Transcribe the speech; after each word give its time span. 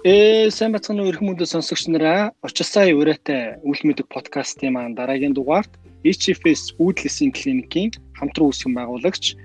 Ээ 0.00 0.48
сайн 0.48 0.72
бацхан 0.72 0.96
өрхөн 0.96 1.36
мөндөд 1.36 1.52
сонсогч 1.52 1.84
нараа 1.92 2.32
очилсаа 2.40 2.88
өрөөтэй 2.88 3.60
үл 3.60 3.80
мэдэг 3.84 4.08
подкастын 4.08 4.72
маань 4.72 4.96
дараагийн 4.96 5.36
дугаарт 5.36 5.68
HFS 6.00 6.72
үүдлэсийн 6.80 7.36
клиникийн 7.36 7.92
хамтран 8.16 8.48
үүсгэн 8.48 8.80
байгуулагч 8.80 9.36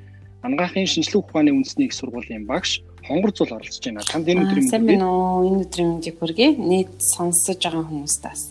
ангаахын 0.47 0.87
шинжилгээ 0.87 1.19
ухааны 1.19 1.51
үндэсний 1.51 1.91
их 1.91 1.97
сургуулийн 1.99 2.47
багш 2.47 2.79
хонгор 3.03 3.35
зул 3.35 3.51
оролцож 3.51 3.83
байна. 3.83 4.07
Танд 4.07 4.31
энэ 4.31 4.47
өдрийн 4.47 4.71
сайн 4.71 4.87
байна 4.87 5.11
уу? 5.11 5.43
Энэ 5.43 5.67
өдрийн 5.67 5.89
мэндийг 5.99 6.15
хүргэе. 6.23 6.55
Нийт 6.55 7.03
сонсож 7.03 7.59
байгаа 7.59 7.83
хүмүүстээс 7.91 8.43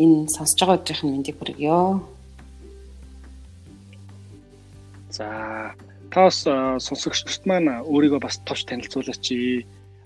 энэ 0.00 0.32
сонсож 0.32 0.58
байгаа 0.64 0.80
өдрийн 0.80 1.12
мэндийг 1.12 1.36
хүргэё. 1.36 2.00
За 5.12 5.28
таас 6.08 6.48
сонсогчдод 6.88 7.44
маань 7.44 7.84
өөрийгөө 7.84 8.20
бас 8.24 8.40
товч 8.48 8.64
танилцуулаач 8.64 9.28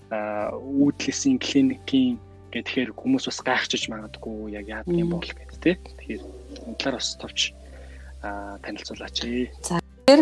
үүдлэсийн 0.09 1.37
клиникийн 1.37 2.17
гэхээр 2.49 2.97
хүмүүс 2.97 3.29
бас 3.29 3.39
гайхчихж 3.45 3.93
магадгүй 3.93 4.57
яг 4.57 4.65
яадаг 4.65 4.93
юм 4.93 5.13
бол 5.13 5.21
гэд 5.21 5.53
тэ. 5.61 5.77
Тэгэхээр 5.77 6.23
энэ 6.65 6.77
талаар 6.81 6.97
бас 6.97 7.13
товч 7.21 7.53
танилцуулаач. 8.21 9.17
За 9.61 9.77
тэгэхээр 10.09 10.21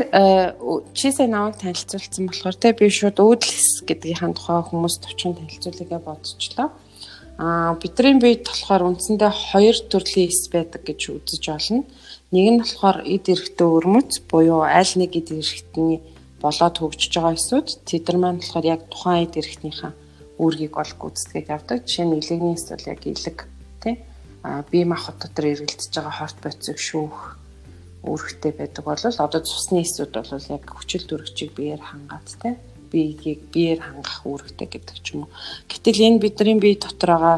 чи 0.92 1.08
сайн 1.12 1.32
намайг 1.32 1.56
танилцуулсан 1.56 2.28
болохоор 2.28 2.58
тэ 2.60 2.76
би 2.76 2.92
шууд 2.92 3.18
үүдлэс 3.24 3.88
гэдгийнхаа 3.88 4.36
тухай 4.36 4.60
хүмүүс 4.68 4.96
товчхон 5.00 5.40
танилцуулъя 5.40 6.00
бодчихлоо. 6.04 6.70
Аа 7.40 7.80
бидний 7.80 8.20
бие 8.20 8.44
болохоор 8.44 8.92
үндсэндээ 8.92 9.32
хоёр 9.32 9.78
төрлийн 9.88 10.28
эс 10.28 10.52
байдаг 10.52 10.84
гэж 10.84 11.00
үзэж 11.16 11.44
болно. 11.48 11.88
Нэг 12.36 12.46
нь 12.52 12.60
болохоор 12.60 13.08
эд 13.08 13.26
эрэхтэй 13.32 13.68
өрмөц 13.72 14.12
буюу 14.28 14.68
аль 14.68 14.94
нэг 15.00 15.16
эд 15.16 15.32
эрэхтний 15.32 16.04
болоод 16.42 16.76
хөгжиж 16.78 17.14
байгаа 17.18 17.34
эсүүд 17.38 17.68
тэдэр 17.90 18.18
маань 18.20 18.40
болохоор 18.42 18.66
яг 18.66 18.82
тухайн 18.92 19.26
эд 19.26 19.34
эрхтнийхээ 19.42 19.94
үүргийг 20.38 20.74
бол 20.78 20.94
гүйцэтгэж 21.02 21.46
явдаг. 21.50 21.78
Жишээ 21.86 22.06
нь 22.06 22.18
илэгний 22.22 22.56
эсвэл 22.58 22.92
яг 22.94 23.02
илэг 23.06 23.38
тий 23.82 23.96
а 24.46 24.62
бие 24.70 24.86
махбод 24.86 25.18
дотор 25.18 25.46
эргэлдэж 25.50 25.92
байгаа 25.98 26.14
хорт 26.14 26.38
боцыг 26.46 26.78
шүүх 26.78 27.18
үүрэгтэй 28.06 28.54
байдаг 28.54 28.84
бол 28.86 29.02
одоо 29.02 29.42
цусны 29.42 29.82
эсүүд 29.82 30.14
бол 30.14 30.52
яг 30.54 30.64
хүчил 30.70 31.06
төрөгчийг 31.10 31.52
биеэр 31.58 31.82
хангаад 31.82 32.28
тий 32.42 32.54
биеийг 32.92 33.42
биеэр 33.52 33.82
хангах 33.82 34.22
үүрэгтэй 34.24 34.68
гэдэг 34.70 34.98
ч 35.02 35.18
юм 35.18 35.26
уу. 35.26 35.34
Гэтэл 35.68 36.06
энэ 36.06 36.22
бидний 36.22 36.62
бие 36.62 36.78
дотор 36.78 37.12
байгаа 37.18 37.38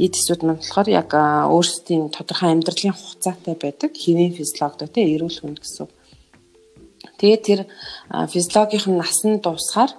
эд 0.00 0.14
эсүүд 0.16 0.40
маань 0.42 0.58
болохоор 0.64 0.88
яг 0.88 1.10
өөрсдийн 1.12 2.10
тодорхой 2.10 2.50
амьдралын 2.50 2.96
хугацаатай 2.96 3.54
байдаг. 3.54 3.92
Хэвийн 3.92 4.34
физиологи 4.34 4.88
тий 4.88 5.04
эрүүл 5.14 5.38
хүнд 5.38 5.60
гэсэн 5.62 5.86
Тэгээд 7.18 7.42
тэр 7.42 7.60
физиологийн 8.32 8.96
насны 8.96 9.38
дуусахаар 9.42 9.92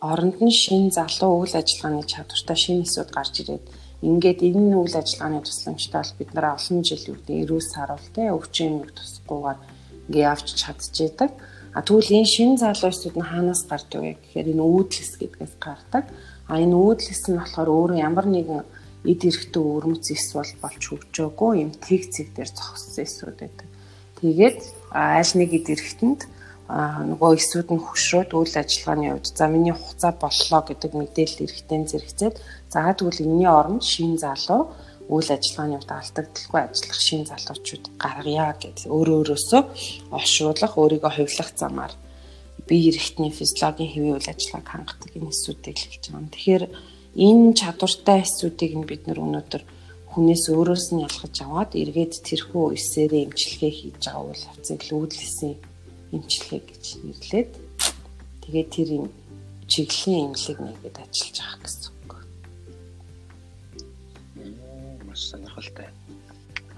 оронд 0.00 0.38
нь 0.40 0.54
шин 0.54 0.90
залуу 0.94 1.42
үйл 1.42 1.54
ажиллагааны 1.58 2.06
чадвартай 2.06 2.56
шинэ 2.56 2.86
эсүүд 2.86 3.10
гарч 3.10 3.34
ирээд 3.42 3.64
ингээд 4.06 4.40
энэ 4.46 4.76
үйл 4.76 4.94
ажиллагааны 4.94 5.42
тусламжтай 5.42 6.00
бол 6.02 6.18
бид 6.18 6.30
нараа 6.34 6.54
олон 6.58 6.80
жил 6.86 7.04
үүдээ 7.10 7.42
эрүүл 7.42 7.66
саруул 7.74 8.08
те 8.14 8.30
өвчин 8.30 8.86
тусахгүйгээр 8.94 9.58
ингээд 10.06 10.28
явж 10.30 10.46
чадчихэйдэг. 10.60 11.30
А 11.74 11.80
тэгвэл 11.82 12.16
энэ 12.22 12.28
шин 12.28 12.50
залуу 12.60 12.90
эсүүд 12.92 13.16
нь 13.18 13.28
хаанаас 13.30 13.62
гардаг 13.66 14.00
вэ 14.00 14.12
гэхээр 14.20 14.52
энэ 14.52 14.62
үүдлэс 14.62 15.12
гэдгээс 15.20 15.54
гардаг. 15.58 16.04
А 16.46 16.54
энэ 16.62 16.76
үүдлэс 16.76 17.22
нь 17.28 17.40
болохоор 17.40 17.68
өөрөө 17.72 17.98
ямар 17.98 18.26
нэгэн 18.30 18.62
эд 19.10 19.20
эрэхтэн 19.26 19.64
өрмөц 19.64 20.06
эс 20.14 20.30
бол 20.38 20.52
болж 20.62 20.82
хөгжөөгүй 20.86 21.52
юм 21.66 21.72
тэг 21.74 22.02
цэг 22.14 22.30
дээр 22.36 22.50
зогссон 22.52 23.04
эсүүд 23.04 23.36
байдаг. 23.42 23.68
Тэгээд 24.22 24.58
аль 24.96 25.32
нэг 25.36 25.50
идэрэхтэнд 25.60 26.20
нөгөө 26.66 27.30
эсүүд 27.38 27.68
нь 27.70 27.84
хөшрөөд 27.84 28.30
үйл 28.32 28.54
ажиллагааны 28.58 29.06
үед 29.14 29.26
за 29.28 29.46
миний 29.46 29.76
хугацаа 29.76 30.12
боллоо 30.18 30.60
гэдэг 30.66 30.92
мэдээлэл 30.98 31.44
эрэхтэн 31.46 31.82
зэрэгцээд 31.86 32.34
за 32.72 32.90
тэгвэл 32.96 33.22
энэний 33.22 33.46
оронд 33.46 33.84
шин 33.84 34.18
залуу 34.18 34.74
үйл 35.06 35.30
ажиллагааны 35.30 35.78
үед 35.78 35.90
алдагдaltaгүй 35.94 36.60
ажиллах 36.66 36.98
шин 36.98 37.22
залуучууд 37.28 37.84
гаргая 38.02 38.52
гэж 38.58 38.90
өөрөө 38.90 39.16
өөрөөсөө 39.22 39.62
оршуулах 40.10 40.72
өөрийгөө 40.74 41.12
хувилах 41.14 41.50
замаар 41.54 41.92
бие 42.66 42.90
эрэхтний 42.90 43.30
физиологийн 43.30 43.92
хэвийн 43.94 44.16
үйл 44.18 44.32
ажиллагааг 44.34 44.66
хангадаг 44.66 45.12
энэ 45.14 45.30
эсүүдийг 45.30 45.78
хэлж 45.78 46.02
байгаа 46.10 46.18
юм. 46.18 46.32
Тэгэхээр 46.34 46.64
энэ 47.14 47.54
чадвартай 47.54 48.18
эсүүдийг 48.26 48.72
нь 48.74 48.88
бид 48.90 49.02
нар 49.06 49.22
өнөөдөр 49.22 49.62
хүнээс 50.16 50.48
өөрөөс 50.48 50.86
нь 50.96 51.04
ялгаж 51.04 51.36
аваад 51.44 51.76
эргээд 51.76 52.24
тэрхүү 52.24 52.64
эсээрээ 52.72 53.28
имчилгээ 53.28 53.72
хийж 53.76 54.00
байгаа 54.00 54.24
үйл 54.32 54.48
явцыг 54.48 54.80
лүүдлэсэн 54.88 55.52
имчилгээ 56.16 56.60
гэж 56.64 56.84
нэрлээд 57.04 57.50
тэгээд 58.48 58.68
тэр 58.72 58.90
чиглэлийн 59.68 60.32
имлэг 60.32 60.58
нэгэд 60.64 60.96
ажиллаж 61.04 61.36
байгаа 61.36 61.60
гэсэн 61.60 61.92
үг. 62.00 62.12
Маш 65.04 65.20
сонирхолтой. 65.28 65.88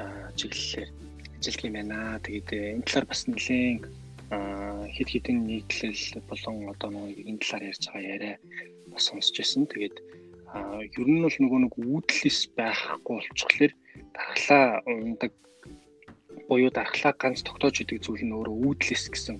Аа 0.02 0.34
чиглэлээр 0.34 0.90
ажиллах 1.38 1.62
юм 1.62 1.74
байна. 1.78 2.18
Тэгээд 2.26 2.48
э, 2.58 2.60
энэ 2.74 2.86
талаар 2.90 3.06
бас 3.06 3.22
нэлээд 3.30 3.86
хэд 4.98 5.08
хэдэн 5.14 5.38
нийтлэл 5.46 6.02
болон 6.26 6.56
одоо 6.74 6.90
нэг 6.90 7.22
энэ 7.22 7.38
талаар 7.38 7.70
ярьж 7.70 7.84
байгаа 7.86 8.02
яриа 8.02 8.36
бас 8.90 9.02
сонсч 9.06 9.34
байсан. 9.38 9.62
Тэгээд 9.70 9.96
ер 10.54 11.08
нь 11.08 11.22
бол 11.24 11.36
нөгөө 11.38 11.60
нэг 11.64 11.74
үүдлэс 11.76 12.38
байхгүй 12.56 13.14
болчихлоор 13.20 13.72
дархлаа 14.16 14.64
ундаг 14.86 15.32
буюу 16.48 16.70
дархлаа 16.72 17.12
ганц 17.12 17.44
тогтоож 17.44 17.76
идэг 17.84 18.00
зүйл 18.00 18.24
нь 18.24 18.32
өөрөө 18.32 18.56
үүдлэс 18.56 19.04
гэсэн 19.12 19.36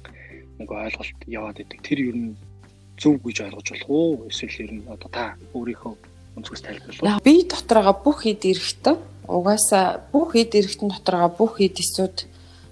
нэг 0.61 0.69
ойлголт 0.69 1.21
яваад 1.25 1.63
идэг. 1.65 1.81
Тэр 1.81 2.13
ер 2.13 2.17
нь 2.17 2.37
зөв 3.01 3.17
гэж 3.25 3.37
ойлгож 3.49 3.69
болох 3.73 3.89
уу? 3.89 4.29
Эсвэл 4.29 4.63
ер 4.65 4.73
нь 4.77 4.85
одоо 4.91 5.09
та 5.09 5.25
өөрийнхөө 5.55 5.95
өнцгөөс 6.37 6.63
тайлбарлах. 6.67 7.23
Би 7.25 7.47
дотороо 7.49 7.95
бүх 7.97 8.27
хэд 8.27 8.43
эрэхтэн 8.45 8.97
угаасаа 9.25 10.05
бүх 10.13 10.35
хэд 10.37 10.53
эрэхтэн 10.61 10.89
дотороо 10.93 11.31
бүх 11.33 11.63
хэд 11.63 11.79
эсүүд 11.81 12.17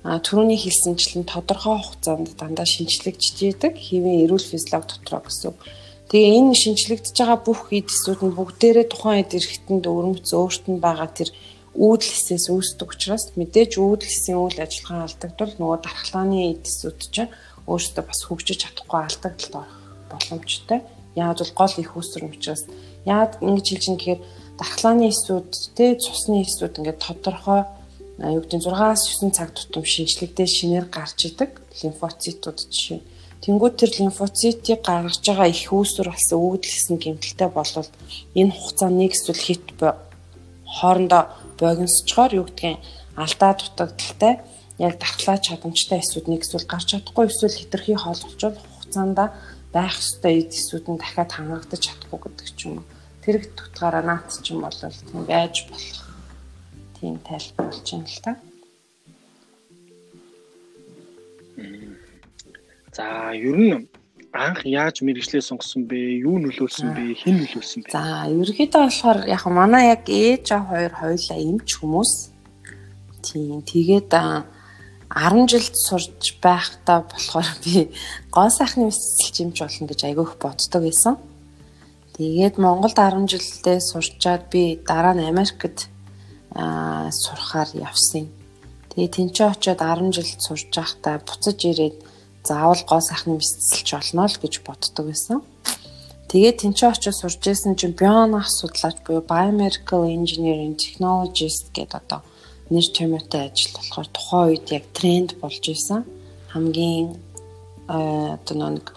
түрүүний 0.05 0.61
хэлсэнчлэн 0.61 1.25
тодорхой 1.27 1.79
хугацаанд 1.83 2.37
дандаа 2.39 2.67
шинжлэгдэж 2.67 3.37
идэг. 3.57 3.75
Хэвэн 3.75 4.23
эрүүл 4.27 4.51
физиологи 4.53 5.03
дотроо 5.03 5.23
гэсэн. 5.27 5.55
Тэгээ 6.07 6.39
энэ 6.39 6.55
шинжлэгдэж 6.55 7.17
байгаа 7.19 7.41
бүх 7.43 7.61
эдсүүд 7.75 8.21
нь 8.23 8.37
бүгдээрээ 8.39 8.87
тухайн 8.87 9.27
эд 9.27 9.33
эрхтэнд 9.35 9.85
өрмөц 9.91 10.29
өөрт 10.39 10.65
нь 10.71 10.79
байгаа 10.79 11.11
тэр 11.11 11.35
үүдлэсээс 11.75 12.47
үүсдэг 12.55 12.89
учраас 12.95 13.35
мэдээж 13.35 13.75
үүдлэсийн 13.75 14.39
үйл 14.39 14.59
ажиллагаа 14.63 15.11
алдагдвал 15.11 15.55
нөгөө 15.59 15.79
дархлааны 15.83 16.39
эдсүүд 16.55 16.99
чинь 17.11 17.35
өөрсдөө 17.67 18.05
бас 18.07 18.21
хөгжиж 18.23 18.59
чадахгүй 18.63 18.99
орох 19.03 19.67
боломжтой. 20.07 20.81
Яаж 21.19 21.39
бол 21.43 21.67
гол 21.67 21.75
их 21.83 21.91
үүсвэр 21.99 22.31
учраас 22.31 22.63
яад 23.03 23.43
ингэж 23.43 23.67
хэлж 23.67 23.85
юм 23.91 23.97
гэхээр 23.99 24.21
дархлааны 24.63 25.11
эсүүд 25.11 25.51
те 25.75 25.99
цусны 25.99 26.47
эсүүд 26.47 26.87
ингээд 26.87 27.03
тодорхой 27.03 27.67
юу 28.23 28.41
гэдэг 28.47 28.63
6-аас 28.63 29.03
9 29.21 29.35
цаг 29.35 29.51
тутам 29.53 29.85
шинжлэгдээ 29.85 30.49
шинээр 30.49 30.87
гарч 30.87 31.19
идэг 31.29 31.51
лимфоцитууд 31.83 32.59
жишээ 32.71 33.01
Тэнгүүд 33.47 33.75
тэр 33.79 33.91
лимфоцитыг 33.95 34.83
гаргаж 34.83 35.23
байгаа 35.23 35.47
их 35.47 35.71
үүсвэр 35.71 36.11
болсон 36.11 36.39
өвдлөсөн 36.51 36.99
гэмтэлтэй 36.99 37.47
болвол 37.55 37.91
энэ 38.35 38.51
хугацаанд 38.51 38.99
нэг 38.99 39.15
эсвэл 39.15 39.39
хит 39.47 39.63
хоорондоо 40.67 41.23
богиносчоор 41.55 42.33
юу 42.35 42.47
гэдгийг 42.51 42.83
алдаа 43.15 43.53
дутагдaltaй 43.55 44.35
яг 44.83 44.99
дархлаа 44.99 45.39
чадамжтай 45.39 46.03
эсүүд 46.03 46.27
нэг 46.27 46.43
эсвэл 46.43 46.67
гарч 46.67 46.87
чадахгүй 46.91 47.31
эсвэл 47.31 47.55
хитрхи 47.55 47.95
хоол 47.95 48.21
болчвол 48.27 48.59
хугацаанд 48.59 49.19
байх 49.71 49.95
ёстой 49.95 50.35
эсүүд 50.51 50.85
нь 50.91 50.99
дахиад 50.99 51.31
хангагдаж 51.31 51.81
чадахгүй 51.87 52.21
гэдэг 52.27 52.49
ч 52.51 52.61
юм 52.67 52.83
уу. 52.83 52.87
Тэр 53.23 53.35
их 53.41 53.47
тутгаараа 53.55 54.03
наад 54.03 54.27
ч 54.27 54.51
юм 54.53 54.67
бол 54.67 54.75
тийм 54.75 55.23
байж 55.23 55.55
болох. 55.71 56.03
Тийм 56.99 57.15
тайлбар 57.23 57.67
болж 57.71 57.87
байна 57.95 58.11
л 58.11 58.21
та. 58.27 58.33
За 62.97 63.29
ер 63.37 63.57
нь 63.61 63.89
анх 64.33 64.65
яаж 64.65 65.05
мэрэгчлээ 65.05 65.45
сонгосон 65.45 65.85
бэ? 65.85 66.25
Юу 66.25 66.41
нөлөөлсөн 66.41 66.97
бэ? 66.97 67.05
Хэн 67.21 67.37
нөлөөлсөн 67.45 67.81
бэ? 67.85 67.93
За 67.93 68.25
ерөнхийдөө 68.25 68.83
болохоор 68.89 69.19
яг 69.29 69.45
манай 69.53 69.93
яг 69.93 70.09
ээж 70.09 70.57
аа 70.57 70.65
хоёр 70.65 70.93
хоёлаа 70.97 71.37
эмч 71.37 71.69
хүмүүс. 71.77 72.13
Тийм 73.21 73.61
тэгээд 73.69 74.17
10 75.13 75.45
жилд 75.53 75.77
сурж 75.77 76.41
байхдаа 76.41 77.05
болохоор 77.05 77.49
би 77.61 77.93
гоо 78.33 78.49
сайхны 78.49 78.89
мэсэлч 78.89 79.37
эмч 79.45 79.57
болно 79.61 79.85
гэж 79.93 80.01
айгүйх 80.09 80.33
боддог 80.41 80.81
байсан. 80.81 81.21
Тэгээд 82.17 82.57
Монголд 82.57 82.97
10 82.97 83.29
жилдээ 83.29 83.77
сурчаад 83.85 84.49
би 84.49 84.81
дараа 84.89 85.13
нь 85.13 85.29
Америкт 85.29 85.93
аа 86.57 87.13
сурахаар 87.13 87.69
явсан. 87.77 88.33
Тэгээд 88.89 89.13
тэнцээ 89.21 89.53
очиод 89.53 89.85
10 89.85 90.17
жил 90.17 90.31
сурж 90.41 90.73
байхдаа 90.73 91.21
буцаж 91.21 91.61
ирээд 91.61 92.06
заавал 92.47 92.83
гоо 92.87 93.01
сайхны 93.03 93.35
мэдсэлч 93.35 93.89
болно 93.93 94.31
л 94.31 94.41
гэж 94.43 94.55
боддог 94.63 95.05
байсан. 95.11 95.43
Тэгээд 96.31 96.61
тэнцээ 96.63 96.91
очиж 96.91 97.15
сурж 97.15 97.43
исэн 97.47 97.75
чинь 97.79 97.99
бионх 97.99 98.47
судлаач 98.51 98.99
буюу 99.07 99.23
biomedical 99.23 100.03
engineering 100.07 100.75
technologist 100.75 101.71
гэдэг 101.75 102.03
одоо 102.03 102.21
нэр 102.71 102.87
томьёотой 102.91 103.43
ажил 103.47 103.75
болохоор 103.75 104.09
тухайн 104.11 104.49
үед 104.51 104.67
яг 104.75 104.85
тренд 104.91 105.31
болж 105.39 105.63
исэн. 105.71 106.03
Хамгийн 106.51 107.15
одоо 107.87 108.71
нэг 108.75 108.91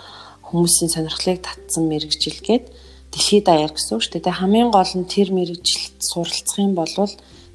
хүмүүсийн 0.49 0.89
сонирхлыг 0.89 1.45
татсан 1.45 1.85
мэрэгжил 1.85 2.41
гээд 2.41 2.65
дэлхийд 3.13 3.45
даяар 3.45 3.73
гэсэн 3.73 3.93
үг 3.97 4.03
шүү 4.03 4.21
дээ. 4.25 4.41
Хамгийн 4.41 4.69
гол 4.73 4.93
нь 4.97 5.05
тэр 5.05 5.29
мэрэгжилт 5.29 6.01
суралцах 6.01 6.57
юм 6.57 6.73
бол 6.73 6.89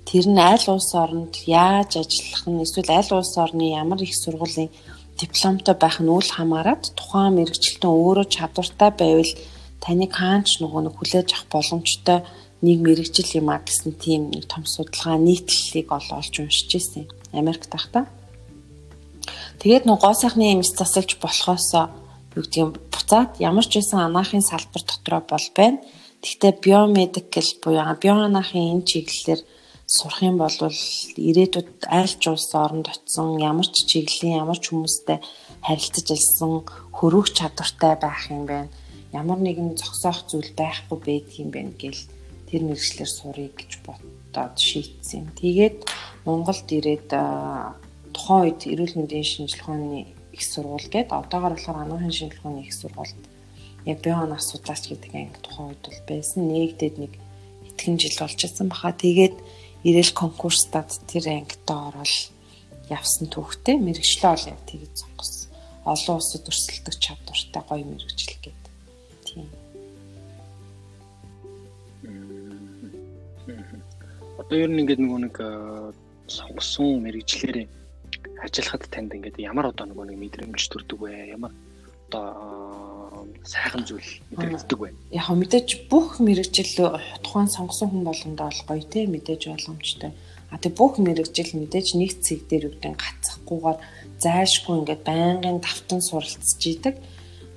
тэр 0.07 0.25
нь 0.31 0.39
аль 0.39 0.67
улс 0.71 0.95
оронд 0.95 1.35
яаж 1.51 1.99
ажиллах 1.99 2.45
нь 2.47 2.63
эсвэл 2.63 2.95
аль 2.95 3.11
улс 3.11 3.35
орны 3.35 3.75
ямар 3.75 3.99
их 4.03 4.15
сургуулийн 4.15 4.71
дипломтой 5.21 5.75
байх 5.79 5.99
нь 6.03 6.11
үл 6.11 6.31
хамааран 6.37 6.81
тухайн 6.99 7.39
мэрэгчлэн 7.39 7.87
өөрөө 7.87 8.27
чадвартай 8.35 8.91
байвал 8.91 9.33
таныг 9.85 10.13
хаанч 10.17 10.59
нөгөө 10.59 10.81
нэг 10.89 10.95
хүлээж 10.99 11.29
авах 11.33 11.47
боломжтой 11.55 12.19
нэг 12.65 12.79
мэрэгжил 12.81 13.31
юм 13.39 13.49
а 13.53 13.61
гэсэн 13.61 13.93
тийм 14.01 14.33
нэг 14.33 14.49
том 14.49 14.65
судалгаа 14.65 15.21
нийтлэлийг 15.21 15.89
олж 15.93 16.35
уншиж 16.41 16.71
ирсэн. 16.75 17.05
Америк 17.33 17.67
тахта. 17.69 18.09
Тэгээд 19.61 19.85
нөгөө 19.85 20.03
гоо 20.03 20.15
сайхны 20.17 20.57
эмс 20.57 20.73
засалж 20.73 21.21
болохоос 21.21 21.69
юу 22.35 22.43
гэдэг 22.43 22.63
юм 22.65 22.73
буцаад 22.91 23.39
ямар 23.39 23.67
ч 23.69 23.79
байсан 23.79 24.01
анаахын 24.09 24.43
салбар 24.43 24.83
дотроо 24.83 25.23
бол 25.23 25.47
байна. 25.55 25.79
Гэхдээ 26.25 26.53
биомедикал 26.65 27.51
буюу 27.63 27.95
биоанаахын 28.01 28.81
энэ 28.81 28.89
чиглэлээр 28.89 29.41
сурах 29.87 30.23
юм 30.23 30.39
бол 30.41 30.57
ирээдүйд 31.29 31.85
аль 31.93 32.15
ч 32.17 32.33
улс 32.33 32.51
оронд 32.57 32.89
очисон 32.89 33.37
ямар 33.37 33.69
ч 33.69 33.85
чиглэлийн 33.85 34.41
ямар 34.41 34.57
ч 34.57 34.73
хүмүүстэй 34.73 35.21
харилцаж 35.61 36.07
ажилласан 36.09 36.55
хөрөөх 36.97 37.29
чадвартай 37.37 37.95
байх 38.01 38.23
юм 38.33 38.45
байна. 38.49 38.73
Ямар 39.13 39.39
нэгэн 39.45 39.77
зогсоох 39.77 40.25
зүйл 40.25 40.51
байхгүй 40.57 40.99
байдаг 41.05 41.37
юм 41.37 41.51
байна 41.53 41.73
гэл 41.77 42.01
тэр 42.49 42.63
мэрэгчлэр 42.65 43.11
сурыг 43.13 43.53
гэж 43.61 43.73
бодоод 43.85 44.57
шийдсэн. 44.57 45.37
Тэгээд 45.37 45.79
Монголд 46.25 46.69
ирээд 46.73 47.13
тухайн 48.17 48.41
үед 48.49 48.61
эрүүл 48.65 48.95
мэндийн 48.97 49.27
шинжилгээ 49.27 49.65
ухааны 49.69 50.01
их 50.33 50.43
сургууль 50.43 50.89
гээд 50.89 51.13
одоогор 51.13 51.55
болохоор 51.55 51.83
анагаахын 51.85 52.15
шинжилгээ 52.15 52.41
ухааны 52.41 52.61
их 52.65 52.73
сургуульд 52.73 53.23
яг 53.85 53.99
биоон 54.01 54.33
асуудлаач 54.33 54.83
гэдэг 54.89 55.13
анги 55.13 55.39
тухайн 55.45 55.69
үед 55.71 55.83
бол 55.85 56.01
байсан. 56.09 56.41
Нэгдээд 56.49 56.97
нэг 56.99 57.13
итгэн 57.69 57.97
жил 58.01 58.17
болж 58.19 58.39
ирсэн 58.41 58.69
баха. 58.73 58.97
Тэгээд 58.97 59.37
ирээл 59.85 60.13
конкурстад 60.17 60.89
тэр 61.07 61.29
ангид 61.29 61.69
орол 61.69 62.17
явсан 62.89 63.29
түүхтэй 63.29 63.77
мэрэгчлээ 63.81 64.33
ол 64.33 64.45
яг 64.49 64.61
тэгж 64.69 64.93
сонгосон. 65.05 65.53
Олон 65.85 66.17
улсад 66.17 66.49
өрсөлдөх 66.49 66.97
чадвартай 67.01 67.63
гоё 67.69 67.85
мэрэгжил 67.85 68.37
гэдэг. 68.41 68.73
Тийм. 69.29 69.49
Одоо 74.41 74.57
ер 74.57 74.71
нь 74.73 74.81
ингээд 74.81 75.01
нөгөө 75.05 75.21
нэг 75.29 75.37
сонгосон 76.29 77.05
мэрэгчлэрээ 77.05 77.67
ажиллахад 78.45 78.89
танд 78.89 79.13
ингээд 79.17 79.41
ямар 79.41 79.73
одоо 79.73 79.85
нөгөө 79.89 80.13
нэг 80.13 80.19
мэдрэмж 80.21 80.61
төрдөг 80.69 81.01
вэ? 81.01 81.37
Ямар 81.37 81.53
одоо 82.09 82.84
сайхан 83.45 83.85
зүйл 83.85 84.11
мэдрэгддэг 84.33 84.79
байна. 84.81 84.99
Яг 85.13 85.29
мэдээж 85.29 85.69
бүх 85.93 86.19
мэрэгжил 86.21 86.97
тухайн 87.21 87.49
сонгосон 87.53 87.89
хүн 87.93 88.05
болгондоо 88.09 88.49
бол 88.49 88.63
гоё 88.69 88.85
те 88.89 89.07
мэдээж 89.07 89.43
боломжтой. 89.53 90.13
А 90.51 90.57
тэг 90.57 90.73
бүх 90.81 90.97
мэрэгжил 90.97 91.53
мэдээж 91.61 91.89
нэг 92.01 92.11
цэг 92.25 92.49
дээр 92.49 92.73
үгдэн 92.73 92.97
гацхгүйгээр 92.97 93.79
зайшгүй 94.25 94.75
ингээд 94.81 95.03
байнгын 95.05 95.59
давтан 95.61 96.01
суралцж 96.01 96.63
идэг. 96.65 96.97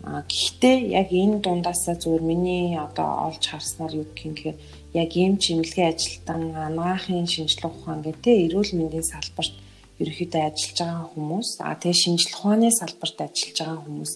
А 0.04 0.24
гэхдээ 0.28 0.78
яг 1.00 1.07
энэ 1.12 1.39
дундаасаа 1.44 1.95
зүгээр 1.95 2.24
миний 2.24 2.75
одоо 2.75 3.31
олж 3.31 3.44
харснаар 3.48 3.94
юу 3.95 4.07
гэх 4.12 4.28
юм 4.28 4.56
яг 4.94 5.12
ийм 5.16 5.36
чимэлгийн 5.38 5.92
ажилтан 5.94 6.42
анагаахын 6.56 7.28
шинжилгээ 7.28 7.72
ухаан 7.72 8.01
гэдэг 8.07 8.36
эрүүл 8.48 8.72
мэндийн 8.75 9.04
салбарт 9.04 9.56
ерөөхдөө 10.00 10.42
ажиллаж 10.48 10.78
байгаа 10.80 11.06
хүмүүс 11.12 11.50
а 11.60 11.75
тэгээ 11.75 12.01
шинжилгээ 12.01 12.40
ухааны 12.40 12.69
салбарт 12.72 13.18
ажиллаж 13.25 13.57
байгаа 13.60 13.81
хүмүүс 13.83 14.12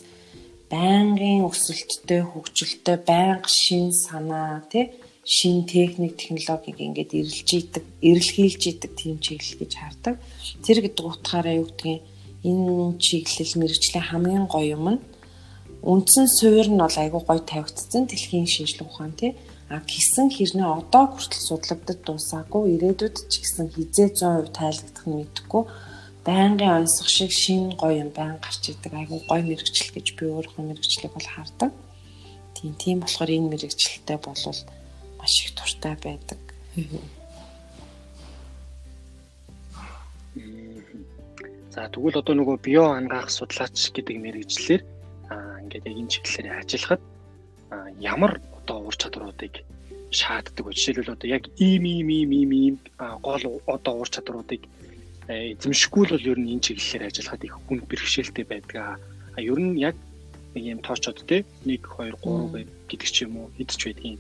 байнгын 0.72 1.44
өсөлттэй 1.50 2.22
хөгжилтэй 2.32 2.98
байнга 3.10 3.50
шин 3.52 3.92
санаа 3.92 4.64
тий 4.72 4.86
шин 5.36 5.68
техник 5.68 6.18
технологиг 6.18 6.78
ингээд 6.80 7.12
эрэлж 7.20 7.50
идэг 7.60 7.86
эрэлхийлж 8.10 8.64
идэг 8.72 8.92
тийм 8.96 9.20
чиглэл 9.20 9.60
гэж 9.62 9.72
хардаг. 9.78 10.16
Тэр 10.66 10.78
гэдэг 10.82 11.06
утгаараа 11.06 11.56
юу 11.60 11.68
гэдгийг 11.70 12.02
энэ 12.50 12.98
чиглэл 12.98 13.60
мэрэгжлийн 13.62 14.06
хамгийн 14.10 14.46
гоё 14.50 14.80
юм 14.80 14.86
нь 14.96 15.02
үндсэн 15.82 16.28
суурь 16.38 16.70
нь 16.70 16.82
бол 16.82 16.98
айгүй 16.98 17.22
гоё 17.26 17.42
тавигдсан 17.42 18.06
дэлхийн 18.10 18.50
шинжилгээ 18.50 18.88
ухаан 18.90 19.14
тий 19.18 19.32
а 19.70 19.82
гисэн 19.82 20.28
хэрнээ 20.34 20.70
одоо 20.80 21.06
хүртэл 21.10 21.48
судлагдад 21.48 22.00
дуусаагүй 22.06 22.64
ирээдүйд 22.76 23.16
ч 23.32 23.34
гэсэн 23.42 23.68
хизээ 23.74 24.10
100% 24.14 24.52
тайлбарлах 24.58 25.06
нь 25.08 25.18
мэдэхгүй 25.18 25.64
байнгын 26.26 26.76
онцох 26.78 27.10
шиг 27.10 27.32
шин 27.42 27.64
гоё 27.82 27.96
юм 28.04 28.10
байн 28.18 28.38
гарч 28.46 28.64
идэг 28.70 28.94
айгүй 28.94 29.20
гоё 29.30 29.42
мэрэгчлэл 29.42 29.96
гэж 29.96 30.08
би 30.18 30.24
өөрийнхөө 30.30 30.64
мэрэгчлийг 30.70 31.14
бол 31.14 31.30
хардаг. 31.34 31.72
Тийм 32.56 32.74
тийм 32.84 32.98
болохоор 33.02 33.32
энэ 33.34 33.52
мэрэгчлэлтэй 33.52 34.18
бол 34.22 34.38
маш 35.18 35.34
их 35.42 35.52
туртай 35.58 35.96
байдаг. 36.06 36.40
За 41.74 41.88
тэгвэл 41.90 42.20
одоо 42.22 42.36
нөгөө 42.38 42.58
био 42.66 42.86
ангаах 42.94 43.34
судлаач 43.34 43.80
гэдэг 43.96 44.16
мэрэгчлэр 44.22 44.82
аа 45.34 45.62
ингээд 45.64 45.88
яг 45.90 45.96
энэ 45.98 46.12
чиглэлээр 46.14 46.60
ажиллахад 46.62 47.02
ямар 47.98 48.42
одоо 48.60 48.78
ур 48.88 48.96
чадваруудыг 49.02 49.64
шаарддаг 50.12 50.66
вэ? 50.68 50.76
Жишээлбэл 50.76 51.16
одоо 51.16 51.28
яг 51.32 51.48
ийм 51.58 51.84
ийм 51.88 52.08
ийм 52.12 52.52
ийм 52.52 52.76
гол 53.26 53.42
одоо 53.66 53.94
ур 54.04 54.10
чадваруудыг 54.12 54.62
эзэмшихгүй 55.32 56.04
л 56.06 56.14
бол 56.16 56.30
ер 56.32 56.40
нь 56.40 56.52
энэ 56.54 56.66
чиглэлээр 56.66 57.08
ажиллахад 57.08 57.44
их 57.46 57.56
хүн 57.68 57.80
бэрхшээлтэй 57.88 58.46
байдаг. 58.46 59.00
А 59.36 59.40
ер 59.40 59.60
нь 59.60 59.80
яг 59.80 59.96
нэг 60.56 60.64
юм 60.64 60.80
тоочод 60.84 61.24
те 61.28 61.46
1 61.66 61.80
2 61.80 62.20
3 62.20 62.68
гэдэг 62.90 63.10
ч 63.10 63.24
юм 63.24 63.38
уу 63.38 63.48
хэд 63.56 63.72
ч 63.72 63.82
байдгийн 63.88 64.20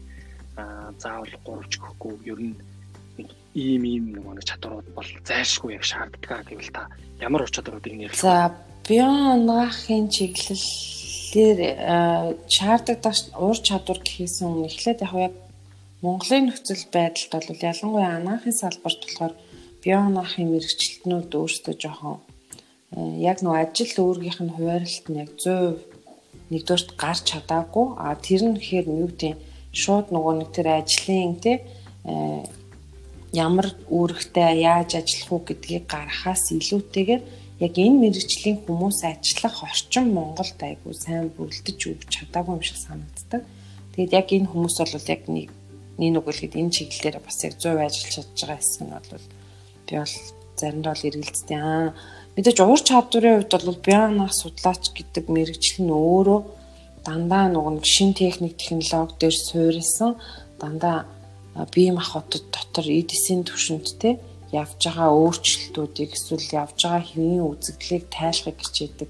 а 0.56 0.94
заавал 0.98 1.34
3 1.44 1.69
ч 1.72 1.74
гэхгүй 1.80 2.16
ер 2.31 2.40
нь 2.40 2.56
ийм 3.56 3.84
ийм 3.84 4.06
нэг 4.16 4.46
чадварууд 4.48 4.88
бол 4.96 5.10
зайлшгүй 5.28 5.75
яг 5.75 5.84
шаарддаг 5.84 6.48
гэвэл 6.48 6.72
та 6.72 6.88
ямар 7.19 7.44
ур 7.44 7.52
чадваруудыг 7.52 7.94
нэрлэх? 7.94 8.24
За 8.24 8.56
биоанагаахын 8.88 10.07
чиглэлээр 10.07 11.60
шаарддаг 12.48 13.00
ур 13.36 13.57
чадвар 13.60 14.00
гэхээс 14.00 14.40
өмнө 14.48 14.72
эхлээд 14.72 15.04
яг 15.04 15.36
Монголын 16.02 16.50
нөхцөл 16.50 16.86
байдалд 16.96 17.46
бол 17.46 17.68
ялангуяа 17.72 18.18
анагаахын 18.18 18.56
салбарт 18.56 19.02
болохоор 19.04 19.34
биоанаахын 19.83 20.48
мэрэгчлэтнүүд 20.54 21.31
өөрсдөө 21.36 21.75
жоохон 21.81 22.18
э, 22.95 23.25
яг 23.25 23.42
нөө 23.42 23.56
ажил 23.63 23.94
өөргийнх 24.06 24.39
нь 24.42 24.56
хуваарлалт 24.56 25.06
нь 25.10 25.22
яг 25.24 25.31
100% 25.38 25.92
нэгдүгээрт 26.51 26.89
гарч 27.00 27.24
чадаагүй 27.31 27.88
а 27.97 28.16
тэр 28.19 28.42
нь 28.47 28.57
гэхээр 28.59 28.88
юу 28.92 29.09
гэдэг 29.09 29.35
шууд 29.71 30.07
нөгөө 30.11 30.33
нэг 30.40 30.50
тэр 30.52 30.68
ажлын 30.80 31.40
тий 31.40 31.57
э, 32.04 32.44
ямар 33.31 33.68
үүрэгтэй 33.88 34.68
яаж 34.68 35.00
ажиллах 35.00 35.31
уу 35.31 35.42
гэдгийг 35.47 35.88
гаргахаас 35.88 36.52
илүүтэйгээр 36.52 37.21
яг 37.64 37.73
энэ 37.78 38.02
мэрэгжлийн 38.04 38.57
хүмүүс 38.68 39.00
ажиллах 39.07 39.64
орчин 39.64 40.11
Монголд 40.11 40.59
айгүй 40.59 40.94
сайн 40.97 41.31
бүрэлдэж 41.31 41.80
өгч 41.94 42.09
чадаагүй 42.09 42.57
юм 42.57 42.64
шиг 42.66 42.78
санагддаг. 42.81 43.47
Тэгээд 43.95 44.16
яг 44.19 44.28
энэ 44.35 44.52
хүмүүс 44.52 44.76
бол 44.81 45.07
яг 45.07 45.23
нэг 45.31 45.50
нэг 46.02 46.09
нүгэлгээд 46.11 46.59
энэ 46.59 46.73
чиглэлээр 46.76 47.18
бас 47.23 47.38
яг 47.47 47.54
100% 47.56 47.80
ажиллаж 47.85 48.11
чадж 48.11 48.40
байгаа 48.44 48.59
хэсэг 48.59 48.81
нь 48.83 48.92
бол 48.92 49.26
би 49.88 49.94
бол 49.97 50.16
заримдаа 50.59 50.94
бол 50.94 51.07
эргэлздэг 51.09 51.59
аа 51.59 51.94
мэдээж 52.35 52.57
уур 52.61 52.81
чадварын 52.90 53.35
хувьд 53.38 53.54
бол 53.66 53.85
биоанах 53.88 54.33
судлаач 54.33 54.83
гэдэг 54.97 55.26
мэрэгжил 55.35 55.80
нь 55.85 55.92
өөрөө 55.92 56.40
дандаа 57.06 57.45
нэг 57.50 57.85
шин 57.85 58.14
техник 58.14 58.56
технологи 58.57 59.19
дээр 59.19 59.38
суурилсан 59.47 60.11
дандаа 60.61 60.97
бие 61.73 61.92
махбодод 61.92 62.45
дотор 62.54 62.85
эдисийн 62.88 63.44
түвшинд 63.44 63.88
те 64.02 64.09
явж 64.52 64.80
байгаа 64.83 65.09
өөрчлөлтүүдийг 65.11 66.11
эсвэл 66.16 66.47
явж 66.64 66.78
байгаа 66.83 67.04
хэвийн 67.07 67.44
үзэгдлийг 67.52 68.04
тайлахыг 68.11 68.57
хичээдэг 68.61 69.09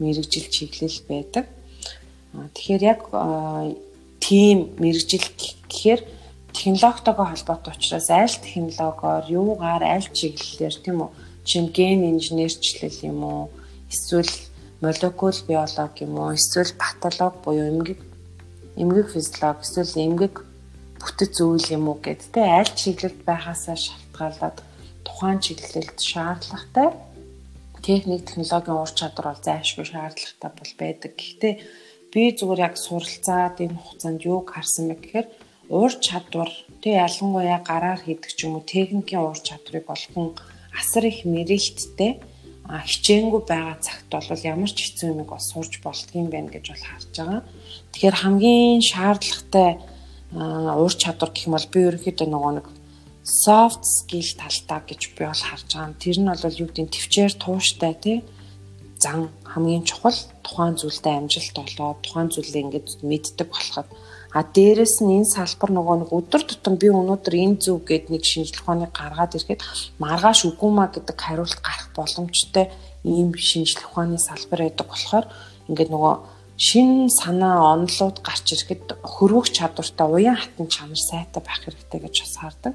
мэрэгжил 0.00 0.46
чиглэл 0.48 1.00
байдаг. 1.08 1.44
Тэгэхээр 2.54 2.82
яг 2.82 3.00
тийм 4.20 4.76
мэрэгжил 4.80 5.26
гэхээр 5.68 6.00
технологитойгоо 6.58 7.26
холбоотой 7.30 7.72
учраас 7.74 8.10
аль 8.10 8.34
технологиор 8.42 9.24
юугаар 9.30 9.82
аль 9.94 10.08
чиглэлээр 10.18 10.76
тийм 10.82 10.98
үү? 11.06 11.10
Чинь 11.46 11.70
ген 11.70 12.02
инженерчлэл 12.12 12.98
юм 13.06 13.18
уу? 13.22 13.42
Эсвэл 13.86 14.34
молекул 14.82 15.38
биологи 15.46 16.02
юм 16.02 16.18
уу? 16.18 16.34
Эсвэл 16.34 16.74
патологи 16.82 17.38
буюу 17.44 17.68
эмгэг 17.70 17.98
эмгэг 18.74 19.06
физиологи 19.14 19.62
эсвэл 19.62 19.94
эмгэг 20.06 20.34
бүтэц 20.98 21.32
зүйл 21.38 21.66
юм 21.70 21.88
уу 21.88 21.98
гэд 22.02 22.34
тэ? 22.34 22.42
Аль 22.42 22.74
чиглэлд 22.74 23.22
байхаасаа 23.22 23.78
шалтгаалаад 23.78 24.58
тухайн 25.06 25.38
чиглэлд 25.38 25.98
шаардлагатай 26.10 26.90
техник 27.86 28.26
технологийн 28.26 28.82
ур 28.82 28.90
чадвар 28.90 29.26
бол 29.30 29.46
зайлшгүй 29.46 29.86
шаардлагатай 29.86 30.50
бол 30.58 30.72
байдаг. 30.74 31.12
Гэхдээ 31.14 31.54
би 32.12 32.22
зүгээр 32.34 32.64
яг 32.66 32.74
суралцаад 32.76 33.56
энэ 33.62 33.78
хугацаанд 33.78 34.20
юуг 34.26 34.46
харсан 34.50 34.90
бэ 34.90 34.96
гэхээр 34.98 35.26
уур 35.68 35.92
чадвар 36.06 36.50
тэг 36.82 36.92
ялангуяа 37.06 37.60
гараар 37.60 38.00
хийдэг 38.02 38.32
ч 38.32 38.46
юм 38.46 38.56
уу 38.56 38.64
техникийн 38.64 39.22
уур 39.22 39.38
чадварыг 39.48 39.84
болгон 39.88 40.34
асар 40.72 41.04
их 41.04 41.24
мэрэлттэй 41.24 42.12
хичээнгүй 42.68 43.42
байгаа 43.48 43.76
цагт 43.80 44.08
бол 44.12 44.44
ямар 44.44 44.70
ч 44.72 44.78
хэцүү 44.84 45.08
юмыг 45.12 45.28
бас 45.32 45.48
сурж 45.52 45.80
болдгийм 45.80 46.28
байх 46.28 46.52
гэж 46.52 46.64
бол 46.68 46.84
харж 46.84 47.08
байгаа. 47.16 47.42
Тэгэхээр 47.92 48.16
хамгийн 48.20 48.80
шаардлагатай 48.84 49.70
уур 50.76 50.92
чадвар 50.92 51.30
гэх 51.32 51.46
юм 51.48 51.56
бол 51.56 51.68
би 51.72 51.80
ерөнхийдөө 51.88 52.28
нөгөө 52.28 52.52
нэг 52.60 52.66
soft 53.24 53.82
skill 53.84 54.30
талдаа 54.36 54.80
гэж 54.84 55.00
би 55.16 55.24
бол 55.24 55.44
харж 55.48 55.68
байгаа. 55.72 55.96
Тэр 55.96 56.16
нь 56.20 56.28
бол 56.28 56.60
юу 56.60 56.68
гэдэг 56.68 56.92
төвчээр 56.92 57.32
тууштай 57.40 57.94
тий 57.96 58.18
зан 59.00 59.32
хамгийн 59.48 59.84
чухал 59.88 60.18
тухайн 60.44 60.76
зүйлдээ 60.76 61.14
амжилт 61.16 61.56
олоод 61.56 61.98
тухайн 62.04 62.28
зүйлээ 62.28 62.62
ингээд 62.68 62.88
мэддэг 63.00 63.48
болоход 63.48 63.88
а 64.32 64.44
дээрэс 64.44 65.00
нь 65.00 65.24
энэ 65.24 65.32
салбар 65.32 65.70
нөгөө 65.72 65.96
нэг 66.04 66.10
өдөр 66.12 66.42
тутам 66.44 66.74
би 66.76 66.92
өнөөдөр 66.92 67.34
энэ 67.34 67.60
зүг 67.64 67.88
гээд 67.88 68.12
нэг 68.12 68.22
шинжлэх 68.28 68.60
ухааныг 68.60 68.92
гаргаад 68.92 69.36
ирэхэд 69.36 69.64
маргааш 69.96 70.40
үгүй 70.52 70.70
маа 70.72 70.88
гэдэг 70.92 71.16
хариулт 71.16 71.60
гарах 71.64 71.88
боломжтой 71.96 72.68
ийм 73.08 73.32
шинжлэх 73.32 73.88
ухааны 73.88 74.20
салбар 74.20 74.68
байдаг 74.68 74.86
болохоор 74.88 75.26
ингээд 75.72 75.90
нөгөө 75.92 76.14
шин 76.60 77.08
санаа 77.08 77.72
онолууд 77.72 78.20
гарч 78.20 78.46
ирэхэд 78.52 79.00
хөрвөх 79.00 79.48
чадвартай 79.48 80.06
уян 80.10 80.36
хатан 80.36 80.68
чанар 80.68 81.00
сайтай 81.00 81.40
байх 81.40 81.64
хэрэгтэй 81.64 82.00
гэж 82.02 82.14
бас 82.20 82.36
хардаг. 82.36 82.74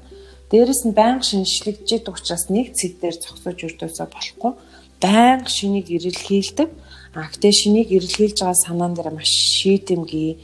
Дээрэс 0.50 0.82
нь 0.88 0.96
байнга 0.96 1.22
шинжлэгдэж 1.22 2.08
учраас 2.08 2.48
нэг 2.48 2.72
цэг 2.74 2.98
дээр 2.98 3.16
зогсож 3.20 3.58
өрдөөсөө 3.60 4.08
болохгүй 4.08 4.52
байнга 5.04 5.50
шинийг 5.52 5.92
ирэлхийлдэг. 5.92 6.68
А 7.14 7.28
гэтээ 7.28 7.52
шинийг 7.52 7.88
ирэлхийлж 7.92 8.40
байгаа 8.40 8.56
санаан 8.56 8.94
дээр 8.96 9.12
маш 9.12 9.28
шийдэмгий 9.28 10.40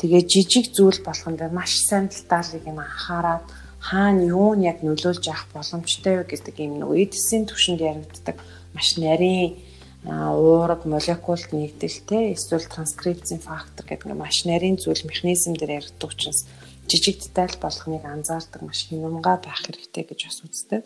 тэгээ 0.00 0.22
жижиг 0.32 0.66
зүйл 0.72 1.00
болгон 1.04 1.36
дээр 1.36 1.52
маш 1.52 1.72
сайн 1.84 2.08
талдаалыг 2.08 2.64
нь 2.64 2.80
анхаарад 2.80 3.44
хаана 3.80 4.24
юу 4.24 4.56
нь 4.56 4.64
яг 4.64 4.80
нөлөөлж 4.80 5.24
авах 5.28 5.46
боломжтой 5.52 6.14
вэ 6.20 6.24
гэдэг 6.32 6.56
юм 6.64 6.80
нэг 6.80 6.90
эдсийн 7.04 7.44
түвшинд 7.44 7.80
яригддаг 7.80 8.36
маш 8.72 8.96
нарийн 8.96 9.60
уураг 10.04 10.88
молекулд 10.88 11.52
нэгдэлтэй 11.52 12.32
эсвэл 12.32 12.64
транскрипцийн 12.72 13.40
фактор 13.44 13.84
гэдэг 13.84 14.08
ингээ 14.08 14.24
маш 14.24 14.48
нарийн 14.48 14.80
зүйл 14.80 15.04
механизм 15.04 15.52
дээр 15.56 15.84
яригддаг 15.84 16.08
учраас 16.08 16.48
жижиг 16.88 17.20
деталь 17.20 17.56
болгоныг 17.60 18.04
анзаардаг 18.04 18.60
маш 18.64 18.88
хямнгаа 18.88 19.36
байх 19.44 19.60
хэрэгтэй 19.60 20.04
гэж 20.08 20.20
бас 20.24 20.38
үздэг. 20.40 20.80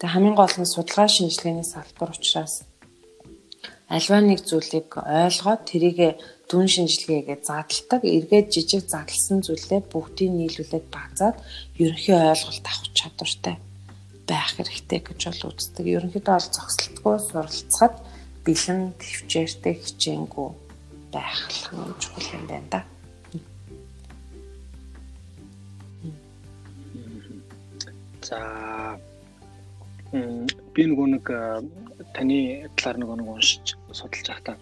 Тэгээ 0.00 0.12
хамгийн 0.12 0.36
гол 0.40 0.54
нь 0.56 0.64
судалгаа 0.64 1.08
шинжилгээний 1.12 1.68
салбар 1.68 2.10
учраас 2.16 2.64
альва 3.92 4.18
нэг 4.24 4.40
зүйлийг 4.48 4.88
ойлгоод 4.96 5.62
тэрийг 5.68 6.18
дүн 6.46 6.66
шинжилгээгээ 6.70 7.38
задалдаг, 7.42 8.02
эргээд 8.06 8.48
жижиг 8.54 8.86
задлсан 8.86 9.42
зүйлээ 9.42 9.80
бүгдийг 9.90 10.30
нийлүүлээд 10.30 10.86
базаад 10.94 11.36
ерөнхий 11.82 12.14
ойлголт 12.14 12.66
авах 12.70 12.90
чадвартай 12.94 13.56
байх 14.30 14.50
хэрэгтэй 14.54 15.00
гэж 15.02 15.20
бол 15.26 15.50
үздэг. 15.50 15.86
Ерөнхийдөө 15.86 16.34
бол 16.38 16.50
зогсолтгүй 16.54 17.16
суралцахад 17.18 17.94
бэлэн 18.46 18.94
төвчээртэй 18.94 19.74
хичээнгүй 19.82 20.48
байх 21.10 21.40
нь 21.50 21.94
чухал 21.98 22.30
юм 22.38 22.44
байна 22.46 22.68
да. 22.70 22.80
За 28.22 28.38
би 30.74 30.82
нөгөө 30.86 31.06
нэг 31.10 31.26
таны 32.14 32.38
талаар 32.78 32.96
нөгөө 33.02 33.16
нэг 33.18 33.28
уншиж 33.34 33.66
судалж 33.90 34.26
байхдаа 34.30 34.56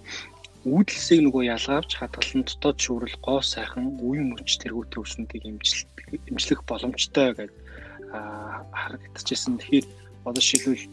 үүдэлсийг 0.64 1.20
нөгөө 1.28 1.44
ялгаавч 1.54 1.90
хадгалан 2.00 2.42
дотоод 2.48 2.78
шүүрэл 2.80 3.18
гоо 3.20 3.40
сайхан 3.44 4.00
үе 4.00 4.24
мөч 4.24 4.56
тэргүүтэй 4.64 5.00
өснөдийг 5.04 5.44
имжлэх 5.44 6.60
боломжтой 6.64 7.36
гэж 7.36 7.52
харагдчихсэн. 8.72 9.60
Тэгэхээр 9.60 9.86
одоо 10.24 10.42
шилбэл 10.42 10.84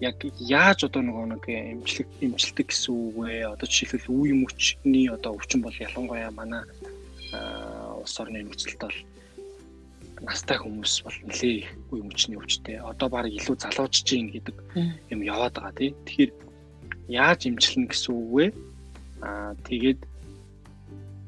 яг 0.00 0.16
яаж 0.38 0.84
одоо 0.86 1.02
нөгөө 1.02 1.26
нэг 1.34 1.44
эмчлэг 1.48 2.08
эмчилдэг 2.22 2.66
гэсэн 2.70 2.92
үг 2.94 3.14
вэ? 3.18 3.50
Одоо 3.50 3.66
жишээлбэл 3.66 4.14
үе 4.14 4.32
мөчний 4.36 5.08
одоо 5.10 5.34
өвчин 5.34 5.60
бол 5.64 5.74
ялангуяа 5.74 6.30
манай 6.30 6.62
улс 7.98 8.14
орны 8.20 8.44
нөхцөлд 8.44 8.78
бол 8.78 8.98
настай 10.22 10.56
хүмүүс 10.60 10.94
бол 11.04 11.18
нэлээ 11.28 11.54
их 11.64 11.68
үе 11.92 12.02
мөчний 12.04 12.38
өвчтэй. 12.38 12.78
Одоо 12.78 13.08
баг 13.08 13.26
илүү 13.26 13.56
залуучж 13.56 14.04
гин 14.04 14.30
гэдэг 14.30 14.56
юм 15.10 15.20
яваад 15.24 15.56
байгаа 15.56 15.74
тий. 15.74 15.90
Тэгэхээр 16.06 16.32
яаж 17.08 17.40
эмчилнэ 17.48 17.88
гэсэн 17.90 18.12
үг 18.14 18.30
вэ? 18.32 18.46
Аа 19.22 19.54
тэгээд 19.68 20.00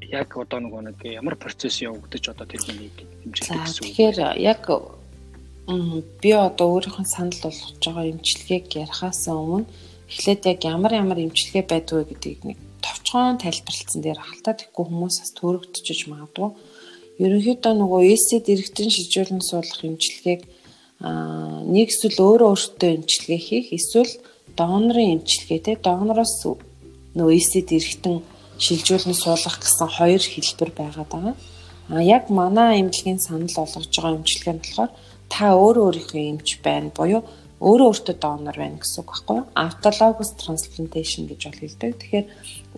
яг 0.09 0.37
одоо 0.37 0.59
нөгөө 0.61 0.81
нэг 0.89 0.97
ямар 1.05 1.35
процесс 1.37 1.81
явагдаж 1.81 2.33
одоо 2.33 2.45
тэр 2.49 2.61
хүнийг 2.65 2.95
эмчилдэг 3.25 3.61
гэсэн 3.61 3.81
үг. 3.85 3.93
Тэгэхээр 3.93 4.17
яг 4.41 4.61
би 6.21 6.31
одоо 6.33 6.67
өөрийнхөө 6.73 7.05
санал 7.05 7.37
болгож 7.45 7.77
байгаа 7.77 8.05
эмчилгээг 8.09 8.65
ярихаас 8.73 9.29
өмнө 9.29 9.69
эхлээд 10.09 10.41
яг 10.49 10.59
ямар 10.65 10.93
ямар 10.97 11.19
эмчилгээ 11.21 11.65
байдгүй 11.69 12.09
гэдгийг 12.09 12.41
нэг 12.45 12.57
товчхон 12.81 13.37
тайлбарлалцсан 13.37 14.01
дээр 14.01 14.17
халтаа 14.17 14.55
тэггүй 14.57 14.85
хүмүүс 14.89 15.15
бас 15.21 15.31
төрөгдөж 15.37 15.99
магадгүй. 16.09 16.49
Ерөнхийдөө 17.21 17.73
нөгөө 17.77 18.01
эсэд 18.15 18.45
иргэдэн 18.49 18.89
шилжүүлэн 18.89 19.43
суулгах 19.45 19.83
эмчилгээг 19.85 20.41
аа 21.05 21.61
нэг 21.67 21.93
эсвэл 21.93 22.17
өөрөө 22.17 22.49
өөртөө 22.49 22.89
эмчилгээ 22.97 23.39
хийх 23.39 23.67
эсвэл 23.77 24.13
донорын 24.57 25.19
эмчилгээ 25.19 25.59
те 25.59 25.73
донороос 25.77 26.33
нөгөө 27.17 27.35
эсэд 27.39 27.69
иргэдэн 27.77 28.17
шилжүүлэн 28.59 29.15
суулгах 29.15 29.57
гэсэн 29.63 29.89
хоёр 29.97 30.21
хэлбэр 30.21 30.71
байгаад 30.75 31.09
байгаа. 31.09 31.35
А 31.89 32.03
яг 32.03 32.29
манай 32.29 32.81
эмнэлгийн 32.81 33.19
санал 33.19 33.49
болгож 33.55 33.87
байгаа 33.89 34.19
эмчилгээ 34.19 34.55
нь 34.55 34.61
болохоор 34.61 34.91
та 35.33 35.45
өөрөө 35.57 35.85
өөрийнхөө 35.87 36.23
эмч 36.31 36.49
байна 36.65 36.89
буюу 36.93 37.21
өөрөө 37.59 37.87
өөртөө 37.91 38.15
донор 38.23 38.57
байна 38.59 38.79
гэсэн 38.79 38.99
үг 39.03 39.09
байхгүй 39.09 39.35
юу? 39.39 39.47
Autologous 39.65 40.31
transplantation 40.41 41.23
гэж 41.27 41.41
бол 41.49 41.59
хэлдэг. 41.59 41.91
Тэгэхээр 41.99 42.27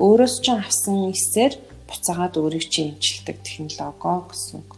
өөрөөс 0.02 0.36
чинь 0.42 0.62
авсан 0.64 0.98
эсээр 1.14 1.54
буцаагаад 1.90 2.34
өөрийг 2.42 2.66
чинь 2.66 2.98
эмчилдэг 2.98 3.38
технологи 3.46 4.32
гэсэн 4.32 4.56
үг. 4.64 4.72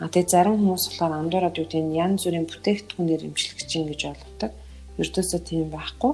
А 0.00 0.08
тэгээ 0.08 0.32
зарим 0.32 0.56
хүмүүс 0.60 0.84
болохоор 0.96 1.50
гэдэг 1.50 1.82
нь 1.82 1.96
янз 1.98 2.24
бүрийн 2.24 2.46
бүтээгдэхүүнээр 2.46 3.26
эмчилгэж 3.26 3.66
чинь 3.68 3.88
гэж 3.90 4.00
ойлгодог. 4.12 4.52
Ердөөсөө 5.00 5.40
тийм 5.44 5.68
байхгүй. 5.74 6.12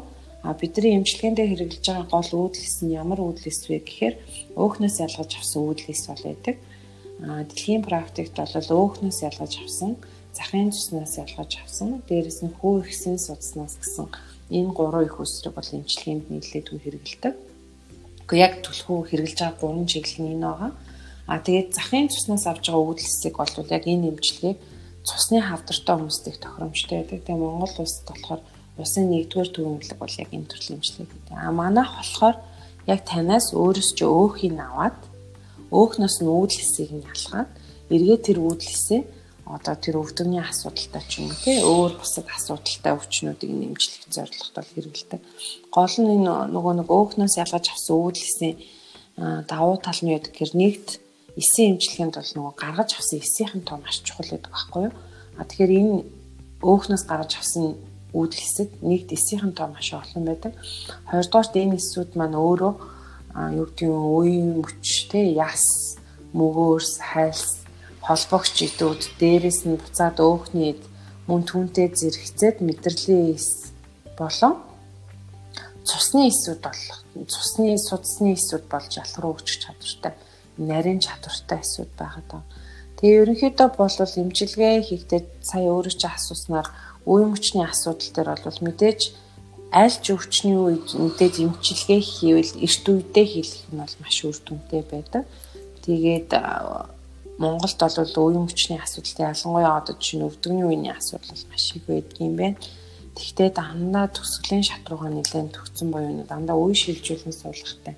Бидний 0.55 0.95
эмчилгээндээ 0.99 1.47
хэрэглэж 1.51 1.85
байгаа 1.87 2.07
гол 2.07 2.31
үүдэлс 2.47 2.77
нь 2.87 2.95
ямар 2.95 3.19
үүдэлс 3.19 3.63
вэ 3.67 3.83
гэхээр 3.83 4.15
өөхнөөс 4.55 4.97
ялгаж 5.03 5.31
авсан 5.35 5.61
үүдэлс 5.67 6.05
бол 6.07 6.23
байдаг. 6.29 6.57
Дэлхийн 7.49 7.83
практикт 7.83 8.37
бол 8.39 8.55
өөхнөөс 8.55 9.19
ялгаж 9.27 9.53
авсан 9.59 9.93
захын 10.37 10.71
цуснаас 10.71 11.17
ялгаж 11.17 11.53
авсан. 11.65 12.03
Дээрээс 12.09 12.41
нь 12.45 12.53
хүү 12.61 12.85
ихсэн 12.85 13.17
судснаас 13.17 13.81
гэсэн 13.81 14.07
энэ 14.53 14.73
гурван 14.77 15.09
их 15.09 15.17
үсрэг 15.17 15.57
бол 15.57 15.75
эмчилгээнд 15.77 16.29
нийлээд 16.29 16.67
хэрэгэлдэг. 16.69 17.35
Гэхдээ 18.29 18.45
яг 18.45 18.55
түлхүү 18.61 18.99
хэрэгжилж 19.09 19.41
байгаа 19.41 19.61
гурван 19.61 19.89
чиглэл 19.89 20.21
нь 20.21 20.33
энэ 20.37 20.45
байгаа. 20.45 20.73
А 21.27 21.41
тэгээд 21.41 21.71
захын 21.73 22.13
цуснаас 22.13 22.45
авж 22.47 22.65
байгаа 22.69 22.85
үүдэлсийг 22.85 23.35
бол 23.41 23.73
яг 23.77 23.85
энэ 23.89 24.09
эмчилгээг 24.13 24.59
цусны 25.09 25.41
хавдартай 25.41 25.95
хүмүүст 25.97 26.25
их 26.29 26.39
тохиромжтой 26.45 26.97
байдаг. 27.01 27.21
Тэгээ 27.25 27.41
Монгол 27.41 27.75
улсад 27.81 28.07
болохоор 28.11 28.41
усын 28.79 29.09
нэгдүгээр 29.11 29.51
төвөмлөг 29.53 29.99
бол 29.99 30.15
яг 30.21 30.31
энэ 30.33 30.51
төрлийн 30.51 30.79
эмчилгээ 30.79 31.09
гэдэг. 31.09 31.35
А 31.37 31.51
манайх 31.51 31.91
болохоор 31.97 32.37
яг 32.87 33.01
танаас 33.09 33.51
өөрөөс 33.57 33.91
ч 33.97 34.01
өөхийг 34.05 34.55
аваад 34.61 34.99
өөхнөөс 35.73 36.17
нь 36.23 36.31
үүдэлсийг 36.31 36.91
нь 36.95 37.07
ялгаад 37.09 37.51
эргээ 37.91 38.19
тэр 38.23 38.39
үүдэлсээ 38.45 39.03
одоо 39.47 39.75
тэр 39.79 40.03
өвдөгний 40.03 40.43
асуудалтай 40.43 41.03
ч 41.07 41.23
юм 41.23 41.31
уу 41.31 41.39
тий 41.39 41.63
өөр 41.63 41.93
бусад 42.03 42.27
асуудалтай 42.27 42.93
өвчнүүдийг 42.99 43.53
нэмжлэх 43.55 44.11
зорилготой 44.11 44.65
хэрэгэлдэг. 44.67 45.21
Гол 45.71 45.95
нь 46.03 46.13
энэ 46.19 46.51
нөгөө 46.51 46.75
нэг 46.83 46.89
өөхнөөс 46.91 47.35
ялгаж 47.39 47.67
авсан 47.71 47.95
өвдлөсийн 47.95 48.55
давуу 49.47 49.79
тал 49.79 50.01
нь 50.03 50.15
яд 50.19 50.27
гэхээр 50.35 50.53
нэгт 50.59 50.89
эсийн 51.39 51.79
эмчилгээнд 51.79 52.19
бол 52.19 52.33
нөгөө 52.35 52.55
гаргаж 52.59 52.91
авсан 52.99 53.23
эсийнхэн 53.23 53.63
тоо 53.63 53.79
маш 53.79 54.03
чухал 54.03 54.35
гэдэг 54.35 54.51
байхгүй 54.51 54.83
юу? 54.91 54.95
А 55.39 55.47
тэгэхээр 55.47 55.73
энэ 55.79 55.95
өөхнөөс 56.67 57.05
гаргаж 57.07 57.33
авсан 57.39 57.79
үүдэлсэд 58.15 58.71
нэгт 58.83 59.11
эсийнхэн 59.17 59.53
тоо 59.57 59.69
маш 59.73 59.91
олон 59.95 60.25
байдаг. 60.27 60.53
Хоёрдугаарт 61.11 61.55
энэ 61.57 61.79
эсүүд 61.81 62.11
маань 62.15 62.39
өөрөө 62.39 62.75
юу 63.59 63.67
гэдэг 63.67 63.89
нь 63.91 63.99
үе 64.19 64.39
мөч 64.63 65.11
тий 65.11 65.35
яс 65.35 65.97
мөгөөрс 66.37 66.93
хайлс 67.11 67.67
холбогч 68.07 68.55
идүүд 68.67 69.03
дээрээс 69.21 69.61
нь 69.67 69.81
буцаад 69.81 70.17
өөхний 70.23 70.79
мөн 71.27 71.43
түнтэй 71.43 71.91
зэрэгцээд 71.91 72.63
мэдрэлийн 72.63 73.35
эс 73.35 73.75
болон 74.15 74.55
цусны 75.85 76.31
эсүүд 76.31 76.61
бол 76.63 76.83
цусны 77.27 77.75
судасны 77.79 78.39
эсүүд 78.39 78.65
болж 78.71 78.93
алхруу 79.03 79.35
өгч 79.35 79.49
чадвартай 79.63 80.15
нарийн 80.59 81.01
чадвартай 81.03 81.61
эсүүд 81.61 81.91
байгаад 81.99 82.29
байна. 82.31 82.49
Тэгээ 82.97 83.21
ерөнхийдөө 83.23 83.69
бол 83.77 83.93
имчилгээ 83.93 84.75
хийхдээ 84.89 85.21
сая 85.45 85.69
өөрөө 85.69 85.95
чи 86.01 86.09
асууснаар 86.09 86.69
үе 87.07 87.25
мөчний 87.31 87.65
асуудал 87.65 88.11
дээр 88.13 88.31
бол 88.43 88.61
мэдээж 88.67 89.01
аль 89.73 89.99
ч 90.03 90.07
өвчний 90.15 90.59
үед 90.59 90.87
мэдээж 90.95 91.35
имчилгээ 91.47 92.01
хийвэл 92.03 92.53
эрт 92.67 92.85
үедээ 92.87 93.27
хийх 93.27 93.53
нь 93.71 93.79
бол 93.79 93.95
маш 94.03 94.19
үр 94.27 94.39
дүнтэй 94.43 94.83
байдаг. 94.83 95.23
Тэгээд 95.87 96.31
Монголд 97.39 97.79
бол 97.79 98.15
үе 98.27 98.39
мөчний 98.43 98.81
асуудалтай 98.83 99.31
ялангуяа 99.31 99.79
одоо 99.79 99.95
жишээ 99.95 100.19
нь 100.19 100.27
өвдөгний 100.27 100.67
үений 100.67 100.93
асуудал 100.95 101.43
маш 101.51 101.65
их 101.77 101.85
байдаг 101.87 102.19
юм 102.19 102.35
байна. 102.37 102.59
Тэгвэл 103.17 103.55
дандаа 103.55 104.07
төсгөлийн 104.13 104.65
шат 104.67 104.85
руугаа 104.89 105.11
нэлээд 105.13 105.55
төгцсөн 105.55 105.89
боيو 105.93 106.25
дандаа 106.29 106.57
үе 106.57 106.75
шилжүүлэн 106.77 107.33
суулгахтай 107.33 107.95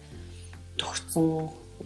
төгцсөн 0.79 1.27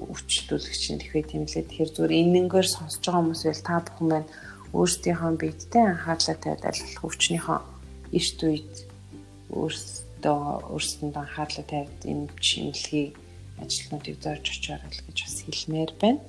өвчлөлөгч 0.01 0.83
тэгэхээр 1.01 1.27
тийм 1.29 1.45
лээ. 1.49 1.65
Тэгэхээр 1.69 1.91
зүгээр 1.97 2.19
энэнгээр 2.23 2.69
сонсож 2.69 3.05
байгаа 3.05 3.21
хүмүүс 3.21 3.43
байл 3.45 3.65
та 3.65 3.81
бүхэн 3.85 4.09
маань 4.09 4.29
өөрсдийнхөө 4.73 5.33
биедтэй 5.41 5.85
анхаарлаа 5.85 6.37
тавиад 6.41 6.65
аль 6.65 6.81
болох 6.81 7.05
өвчнийхөө 7.09 7.59
эрт 8.19 8.39
үед 8.49 8.75
өөрсдөө 9.53 10.41
өөрсдөнд 10.73 11.17
анхаарлаа 11.17 11.67
тавиад 11.69 12.01
энэ 12.09 12.33
чимлэгийг 12.41 13.13
ажилтнуудыг 13.61 14.17
зорж 14.25 14.45
очоор 14.49 14.81
л 14.81 15.05
гэж 15.07 15.19
бас 15.25 15.37
хэлмээр 15.45 15.93
байна. 16.01 16.21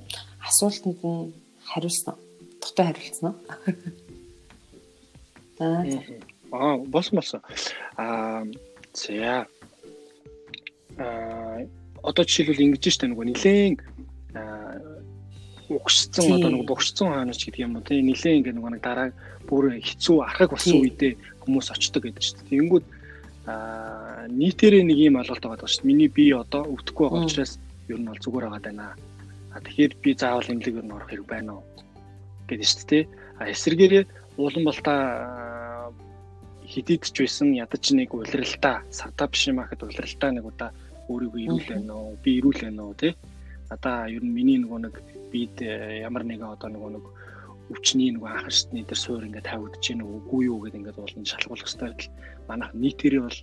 Асуултанд 0.44 1.00
нь 1.00 1.32
хариулсан 1.64 2.14
уу? 2.14 2.20
Дутаа 2.60 2.86
хариулсан 2.92 3.32
уу? 3.32 3.38
Аа, 6.54 6.76
болсон 6.78 7.16
болсон. 7.18 7.40
Аа, 7.96 8.44
за. 8.92 9.46
Аа, 10.98 11.58
одоо 12.02 12.24
жишээлбэл 12.24 12.64
ингэж 12.68 12.84
штэ 12.92 13.08
нөгөө 13.08 13.26
нилээн 13.32 13.74
угшсан 15.78 16.32
одоо 16.34 16.50
нөгөө 16.50 16.70
богшсон 16.70 17.08
хаанч 17.12 17.40
гэдэг 17.44 17.64
юм 17.64 17.76
уу 17.76 17.86
тийм 17.86 18.06
нилээн 18.08 18.38
ингээ 18.40 18.54
нэг 18.54 18.82
дараа 18.82 19.08
бүр 19.48 19.64
хэцүү 19.80 20.16
архаг 20.24 20.50
болсон 20.54 20.80
үедээ 20.82 21.12
хүмүүс 21.42 21.68
очдог 21.74 22.02
гэдэг 22.04 22.22
чинь. 22.22 22.46
Тэнгүүд 22.48 22.84
аа 23.46 24.26
нийтээрээ 24.30 24.84
нэг 24.88 24.98
юм 24.98 25.18
ойлголт 25.20 25.44
байгаа 25.44 25.68
шүү 25.68 25.84
дээ. 25.84 25.90
Миний 25.90 26.08
бие 26.08 26.34
одоо 26.38 26.64
өвдөхгүй 26.64 27.04
байгаа 27.04 27.26
учраас 27.28 27.52
ер 27.92 27.98
нь 28.00 28.08
бол 28.08 28.22
зүгээр 28.22 28.46
байгаа 28.48 28.62
даа. 28.72 28.92
А 29.54 29.60
тэгэхээр 29.60 29.92
би 30.02 30.10
заавал 30.16 30.52
имлэг 30.52 30.74
ер 30.80 30.86
нь 30.86 30.94
орох 30.96 31.10
хэрэг 31.10 31.28
байна 31.28 31.60
уу 31.60 31.64
гэдэг 32.48 32.68
шүү 32.68 32.86
дээ. 32.88 33.04
А 33.40 33.42
эсэргээрээ 33.52 34.04
улан 34.40 34.64
балтаа 34.64 35.00
хидийдж 36.64 37.12
байсан 37.12 37.52
ядаж 37.54 37.84
нэг 37.92 38.14
улиралтай 38.14 38.80
савта 38.90 39.28
биш 39.28 39.46
юм 39.48 39.60
ахад 39.60 39.84
улиралтай 39.84 40.30
нэг 40.32 40.44
удаа 40.48 40.70
өөрийгөө 41.12 41.40
ирүүл 41.44 41.68
байна 41.68 41.92
уу 41.94 42.16
би 42.24 42.30
ирүүл 42.40 42.60
байна 42.64 42.82
уу 42.88 42.94
тий 42.96 43.12
надаа 43.70 44.08
ер 44.08 44.24
нь 44.24 44.32
миний 44.32 44.58
нөгөө 44.58 44.80
нэг 44.84 44.94
бид 45.34 45.58
э, 45.66 46.06
ямар 46.06 46.22
нэгэн 46.22 46.54
одоо 46.54 46.70
нөгөө 46.70 46.90
нэг 46.94 47.04
өвчний 47.74 48.14
нөгөө 48.14 48.30
анх 48.30 48.54
шатны 48.54 48.86
дээр 48.86 49.00
суур 49.00 49.26
ингээд 49.26 49.48
тавигдаж 49.50 49.82
гин 49.82 50.06
үгүй 50.06 50.46
юу 50.46 50.62
гэдэг 50.62 50.78
ингээд 50.78 51.00
уулын 51.00 51.26
шалгуулах 51.26 51.66
хэрэгтэй 51.66 51.88
байтал 51.90 52.12
манайх 52.46 52.70
нийтээрээ 52.76 53.22
бол 53.26 53.40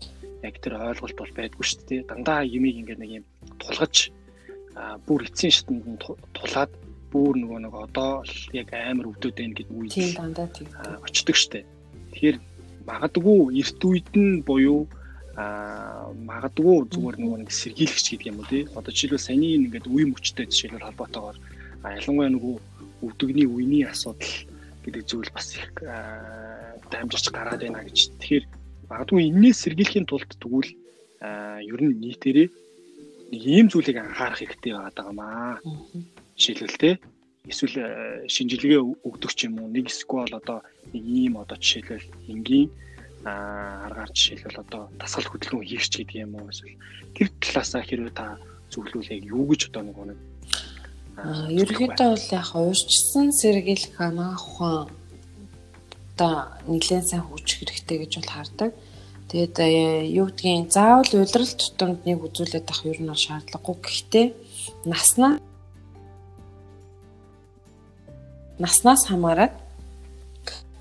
яг 0.48 0.56
тэр 0.62 0.74
ойлголт 0.78 1.18
бол 1.18 1.34
байдгүй 1.36 1.66
шүү 1.66 1.82
дээ. 1.90 2.08
Дандаа 2.08 2.40
юмыг 2.46 2.76
ингээд 2.80 3.02
нэг 3.02 3.12
юм 3.20 3.26
тулгаж 3.60 3.96
бүр 5.06 5.26
эцсийн 5.28 5.52
шатнд 5.52 5.84
тулаад 6.38 6.72
бүр 7.12 7.36
нөгөө 7.36 7.60
нэг 7.66 7.74
одоо 7.76 8.24
л 8.24 8.36
яг 8.56 8.70
амар 8.72 9.12
өвдөд 9.12 9.36
байна 9.36 9.56
гэдэг 9.58 9.76
үе 9.76 9.90
тийм 9.92 10.12
дандаа 10.16 10.48
тийм. 10.48 10.70
очдөг 11.04 11.36
шүү 11.36 11.52
дээ. 11.52 11.66
Тэгэхээр 12.16 12.38
магадгүй 12.88 13.40
эрт 13.60 13.82
үед 13.84 14.10
нь 14.16 14.42
буюу 14.48 14.88
а 15.36 16.12
магадгүй 16.14 16.88
зүгээр 16.92 17.18
нөгөө 17.20 17.38
нэг 17.44 17.52
сэргийлэгч 17.52 18.06
гэдэг 18.16 18.30
юм 18.32 18.40
уу 18.40 18.48
тий. 18.48 18.64
Одоо 18.76 18.92
жишээлбэл 18.92 19.28
саяны 19.28 19.48
ингээд 19.60 19.88
үе 19.92 20.06
мөчтэй 20.08 20.46
жишээлбэл 20.48 20.88
холбоотойгоор 20.88 21.38
ялангуяа 21.84 22.30
нөгөө 22.30 22.56
өвдөгний 23.02 23.48
үений 23.50 23.84
асуудал 23.86 24.34
гэдэг 24.86 25.04
зүйл 25.06 25.30
бас 25.34 25.58
их 25.58 25.70
дамжирч 26.92 27.30
гараад 27.34 27.62
байна 27.62 27.86
гэж. 27.86 28.14
Тэгэхээр 28.22 28.46
магадгүй 28.90 29.30
энэс 29.30 29.58
сэргийлэхийн 29.66 30.10
тулд 30.10 30.30
тэгвэл 30.38 30.72
ер 31.66 31.80
нь 31.82 31.98
нийтээрээ 32.02 32.48
нэг 33.32 33.42
ийм 33.46 33.68
зүйлийг 33.70 33.98
анхаарах 33.98 34.42
хэрэгтэй 34.42 34.74
байгаа 34.74 35.12
маа. 35.14 35.58
Жишээлбэл 36.38 36.82
тий 36.82 36.96
эсвэл 37.50 38.28
шинжилгээ 38.30 38.82
өгдөг 39.08 39.32
ч 39.34 39.50
юм 39.50 39.58
уу 39.62 39.70
нэг 39.70 39.90
эсвэл 39.90 40.38
одоо 40.38 40.62
нэг 40.94 41.02
ийм 41.02 41.34
одоо 41.42 41.58
жишээлбэл 41.58 42.06
энгийн 42.30 42.70
аргаар 43.26 44.12
жишээлбэл 44.14 44.62
одоо 44.66 44.84
дасгал 45.02 45.30
хөдөлгөөн 45.30 45.66
хийх 45.66 45.86
ч 45.90 46.02
гэдэг 46.02 46.22
юм 46.26 46.38
уу 46.38 46.50
эсвэл 46.54 46.78
тэр 47.18 47.28
талаасаа 47.42 47.82
хэрвээ 47.86 48.14
та 48.14 48.38
зөвлөвөл 48.70 49.14
яг 49.14 49.24
юу 49.26 49.46
гэж 49.50 49.62
одоо 49.70 49.82
нэг 49.86 49.98
нэг 49.98 50.20
ерөнхийдөө 51.22 52.10
бол 52.14 52.28
яг 52.34 52.50
уурчсан 52.58 53.28
сэргийлэх 53.30 53.98
анаа 54.02 54.34
ухаан 54.38 54.90
одоо 56.22 56.34
нэлээд 56.70 57.06
сайн 57.10 57.24
хөгжих 57.26 57.62
хэрэгтэй 57.62 57.98
гэж 58.02 58.12
бол 58.18 58.32
хардаг. 58.34 58.72
Тэгээд 59.30 59.56
э, 59.64 59.70
юу 60.12 60.28
гэдгийг 60.28 60.70
заавал 60.74 61.08
удирдал 61.08 61.56
тутамд 61.58 62.00
нэг 62.06 62.20
үзүүлээд 62.26 62.68
авах 62.70 62.86
ер 62.86 63.00
нь 63.02 63.10
бол 63.10 63.26
шаардлагагүй. 63.26 63.76
Гэхдээ 63.82 64.28
наснаа 64.86 65.40
наснаас 68.60 69.10
хамаарат 69.10 69.56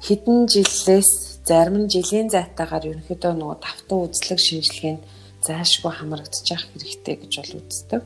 хэдэн 0.05 0.49
жилээс 0.51 1.41
зарим 1.49 1.77
нь 1.85 1.91
жилийн 1.93 2.29
зайтаагаар 2.29 2.91
ерөнхийдөө 2.91 3.33
нөгөө 3.37 3.59
давтан 3.65 3.99
үзлэг 4.05 4.41
шинжилгээнд 4.43 5.03
зайлшгүй 5.47 5.93
хамрагдчих 5.95 6.61
хэрэгтэй 6.69 7.17
гэж 7.23 7.33
бол 7.41 7.53
үздэг. 7.61 8.03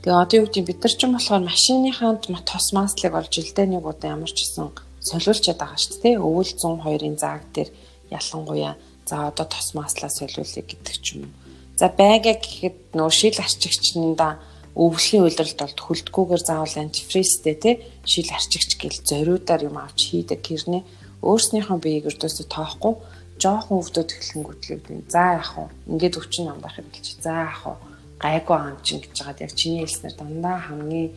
Тэгээ 0.00 0.16
одоо 0.16 0.36
юу 0.40 0.46
гэдэг 0.48 0.64
бид 0.64 0.80
нар 0.80 0.94
ч 0.96 1.00
юм 1.04 1.12
болохоор 1.12 1.42
машиныхаа 1.44 2.16
тос 2.48 2.66
маслыг 2.72 3.12
олж 3.12 3.32
жилдээ 3.36 3.66
нэг 3.68 3.84
удаа 3.84 4.16
ямар 4.16 4.32
ч 4.32 4.48
гэсэн 4.48 4.72
солиулчаад 5.04 5.60
байгаа 5.60 5.76
шүү 5.76 5.96
дээ. 6.00 6.16
Өвөл 6.24 6.52
102-ын 6.56 7.16
зааг 7.20 7.44
дээр 7.52 7.68
ялангуяа 8.08 8.74
за 9.04 9.28
одоо 9.28 9.44
тос 9.44 9.76
маслаа 9.76 10.08
солиулъя 10.08 10.64
гэдэг 10.64 10.96
ч 11.04 11.20
юм. 11.20 11.28
За 11.76 11.92
байга 11.92 12.32
гэхэд 12.32 12.96
нөгөө 12.96 13.12
шил 13.12 13.36
арчигчнда 13.44 14.40
өвлөхийн 14.72 15.24
үйлрэлд 15.26 15.58
бол 15.60 15.76
хөлдгүүгээр 15.84 16.42
заавал 16.48 16.76
антифризтэй 16.80 17.56
тий 17.60 17.74
шил 18.06 18.30
арчигч 18.32 18.78
гэл 18.78 19.04
зориудаар 19.04 19.68
юм 19.68 19.76
авч 19.82 20.14
хийдэг 20.14 20.40
гэрнээ 20.40 20.82
өөрснийхөө 21.26 21.78
биеийг 21.82 22.08
өрдөөсө 22.08 22.46
тоохгүй 22.48 22.94
жоохон 23.42 23.82
өвдөд 23.82 24.08
эхлэнгүүтлээ 24.14 24.78
за 25.10 25.22
яах 25.36 25.52
вэ 25.58 25.64
ингээд 25.90 26.18
өвчин 26.20 26.44
нам 26.46 26.58
байх 26.62 26.78
хэрэглэж 26.78 27.06
за 27.18 27.32
яах 27.50 27.62
вэ 27.66 27.89
гайгүй 28.22 28.56
ам 28.56 28.76
чин 28.84 29.00
гэж 29.00 29.16
байгаад 29.16 29.44
яг 29.44 29.52
чиний 29.56 29.80
хэлснээр 29.82 30.14
дандаа 30.20 30.56
хамгийн 30.68 31.08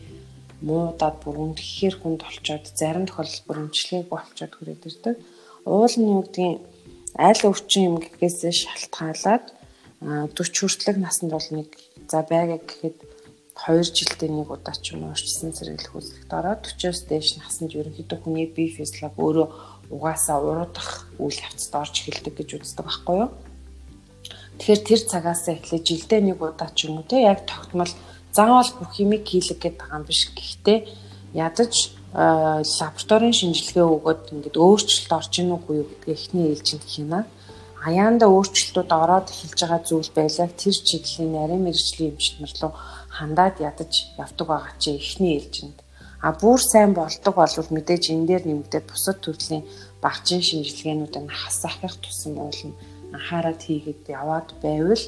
муудаад 0.64 1.16
бүр 1.20 1.36
үнэхээр 1.44 1.94
хүнд 2.00 2.20
олцоод 2.24 2.64
зарим 2.80 3.04
тохиолдолд 3.06 3.44
бүр 3.46 3.58
өмчлэгийг 3.68 4.08
болцоод 4.08 4.52
хүрээд 4.56 4.82
ирдэг 4.88 5.16
уул 5.68 5.94
нь 6.00 6.10
юу 6.12 6.22
гэдгийг 6.24 6.60
аль 7.28 7.42
өвчин 7.48 7.82
юм 7.88 7.96
гэхээс 8.00 8.40
шалтгаалаад 8.64 9.44
40 10.02 10.34
хүртэлх 10.34 10.98
наснд 11.00 11.30
бол 11.32 11.48
нэг 11.52 11.68
за 12.10 12.20
байга 12.24 12.56
гэхэд 12.60 12.98
2 13.54 13.86
жилдээ 13.96 14.30
нэг 14.34 14.48
удаа 14.50 14.74
ч 14.74 14.92
юм 14.92 15.06
уурчсан 15.06 15.54
зэрэглэх 15.54 15.94
үзлэгт 15.94 16.32
ороод 16.32 16.62
40-оос 16.66 17.00
дээш 17.06 17.28
наснд 17.38 17.70
ерөнхийдөө 17.78 18.18
хүний 18.18 18.50
бие 18.50 18.74
физиологи 18.74 19.22
өөрөө 19.22 19.48
угаасаа 19.94 20.38
уруудах 20.42 21.06
үйл 21.22 21.38
явцад 21.38 21.74
орж 21.78 21.94
эхэлдэг 22.02 22.34
гэж 22.34 22.48
үздэг 22.58 22.84
байхгүй 22.84 23.16
юу. 23.22 23.30
Тэгэхээр 24.58 24.82
тэр 24.86 25.00
цагаас 25.10 25.44
эхлээд 25.50 25.84
жилдээ 25.84 26.20
нэг 26.22 26.38
удаа 26.38 26.70
ч 26.74 26.86
юм 26.86 27.02
уу 27.02 27.06
те 27.06 27.26
яг 27.26 27.42
тогтмол 27.46 27.90
заавал 28.32 28.70
бүх 28.78 28.90
химик 28.94 29.26
хийлэг 29.26 29.58
гэдэг 29.58 29.80
байгаа 29.80 29.98
юм 29.98 30.06
биш. 30.06 30.30
Гэхдээ 30.30 30.78
ядаж 31.34 31.72
лабораторийн 32.14 33.34
шинжилгээ 33.34 33.86
өгөөд 33.90 34.22
ингээд 34.32 34.56
өөрчлөлт 34.56 35.12
орж 35.18 35.32
ийн 35.42 35.50
үгүй 35.58 35.74
юу 35.82 35.86
гэдгийг 35.90 36.14
эхний 36.14 36.46
ээлжинд 36.54 36.84
хийнэ. 36.86 37.20
Аяанда 37.84 38.26
өөрчлөлтүүд 38.30 38.90
ороод 38.94 39.28
эхэлж 39.34 39.58
байгаа 39.60 39.82
зүйл 39.82 40.10
байлаа. 40.14 40.48
Тэр 40.48 40.76
чиглэлийн 40.78 41.32
нарийн 41.34 41.62
мэрэгжлийн 41.66 42.14
эмчнэр 42.14 42.52
рүү 42.62 42.72
хандаад 43.10 43.56
ядаж 43.58 43.92
явдаг 44.16 44.46
байгаа 44.46 44.74
чи 44.78 44.94
эхний 44.94 45.36
ээлжинд 45.36 45.84
А 46.24 46.32
бүр 46.32 46.56
сайн 46.56 46.94
болдог 46.96 47.34
болвол 47.36 47.68
мэдээж 47.68 48.08
энэ 48.08 48.24
дээр 48.28 48.44
нэмэгдээд 48.48 48.88
бусад 48.88 49.20
төрлийн 49.20 49.60
багцын 50.00 50.40
шинжилгээнүүдийг 50.40 51.28
хасаахих 51.28 52.00
тусам 52.00 52.40
уулна 52.40 52.72
анхаарал 53.14 53.60
хийгээд 53.62 54.02
яваад 54.20 54.48
байвал 54.62 55.04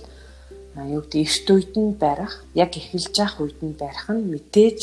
юу 0.95 1.03
гэдэг 1.03 1.21
эрт 1.27 1.49
үед 1.51 1.73
нь 1.75 1.93
барих 1.97 2.33
яг 2.55 2.73
эхэлж 2.77 3.15
явах 3.17 3.41
үед 3.43 3.59
нь 3.67 3.75
барих 3.81 4.07
нь 4.13 4.29
мэдээж 4.33 4.81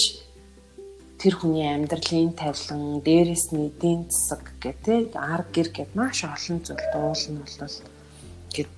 тэр 1.23 1.39
хүний 1.39 1.63
амьдралын 1.63 2.35
тавилан, 2.35 2.99
дээрээс 2.99 3.55
нь 3.55 3.71
эдийн 3.71 4.11
засаг 4.11 4.43
гэдэг 4.59 5.15
арга 5.15 5.55
гэр 5.55 5.69
гэд 5.71 5.91
маш 5.95 6.27
олон 6.27 6.59
зүйл 6.59 6.83
дуулна 6.91 7.47
бол 7.47 7.77
гэд 8.51 8.71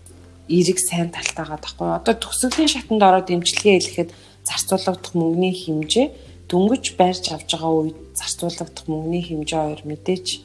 эерэг 0.46 0.78
сайн 0.78 1.10
талтайгаа 1.10 1.58
тахгүй. 1.58 1.90
Одоо 1.90 2.14
төгсгөлийн 2.22 2.70
шатанд 2.70 3.02
ороод 3.02 3.26
дэмжлэгээ 3.34 3.76
хэлэхэд 3.82 4.10
зарцуулагдах 4.46 5.14
мөнгөний 5.18 5.56
хэмжээ 5.58 6.08
дөнгөж 6.46 6.86
байрч 7.02 7.34
авж 7.34 7.50
байгаа 7.50 7.74
үед 7.82 7.98
зарцуулагдах 8.14 8.86
мөнгөний 8.86 9.24
хэмжээ 9.26 9.62
хоёр 9.66 9.82
мэдээж 9.90 10.45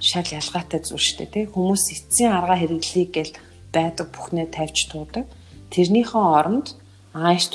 шал 0.00 0.28
ялгаатай 0.40 0.80
зүйл 0.80 1.04
шүү 1.06 1.16
дээ 1.20 1.30
тий 1.34 1.44
хүмүүс 1.52 1.84
эцсийн 1.94 2.32
арга 2.32 2.56
хэрэглэе 2.58 3.06
гэл 3.14 3.32
байдаг 3.74 4.06
бүхнээ 4.10 4.48
тавьж 4.56 4.78
туудаг 4.90 5.24
тэрнийхэн 5.70 6.24
оронд 6.38 6.66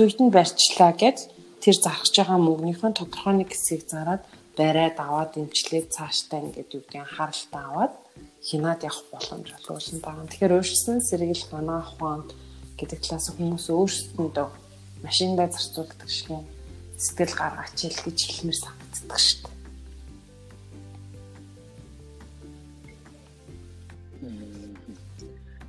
үед 0.03 0.19
нь 0.21 0.33
барьчлаа 0.35 0.93
гэж 0.93 1.17
тэр 1.63 1.75
зархаж 1.81 2.13
байгаа 2.15 2.39
мөнгөнийхэн 2.39 2.93
тодорхой 2.95 3.33
нэг 3.41 3.49
хэсгийг 3.51 3.83
зараад 3.89 4.23
бариад 4.57 4.97
аваад 4.99 5.31
имчлээд 5.41 5.91
цааштай 5.95 6.39
ингээд 6.45 6.73
юу 6.75 6.83
гэдэг 6.83 7.01
анхааралтай 7.03 7.63
аваад 7.65 7.93
хинаад 8.47 8.81
явах 8.87 9.03
боломж 9.11 9.47
олгуулсан 9.57 9.99
байгаа. 9.99 10.29
Тэгэхээр 10.29 10.55
өөрчлөсөн 10.55 10.99
сэргийл 11.03 11.45
ганаа 11.51 11.81
ухаанд 11.83 12.29
гэдэг 12.79 12.99
талаас 13.03 13.27
хүмүүс 13.35 13.65
өөрсдөндөө 13.73 14.47
машиндаа 15.03 15.47
зарцуулдаг 15.51 16.09
шиг 16.11 16.29
сэтгэл 16.99 17.35
гаргаач 17.35 17.77
ил 17.83 17.99
гэж 18.05 18.17
хэлмээр 18.23 18.59
санагддаг 18.61 19.19
шүү 19.19 19.39
дээ. 19.43 19.54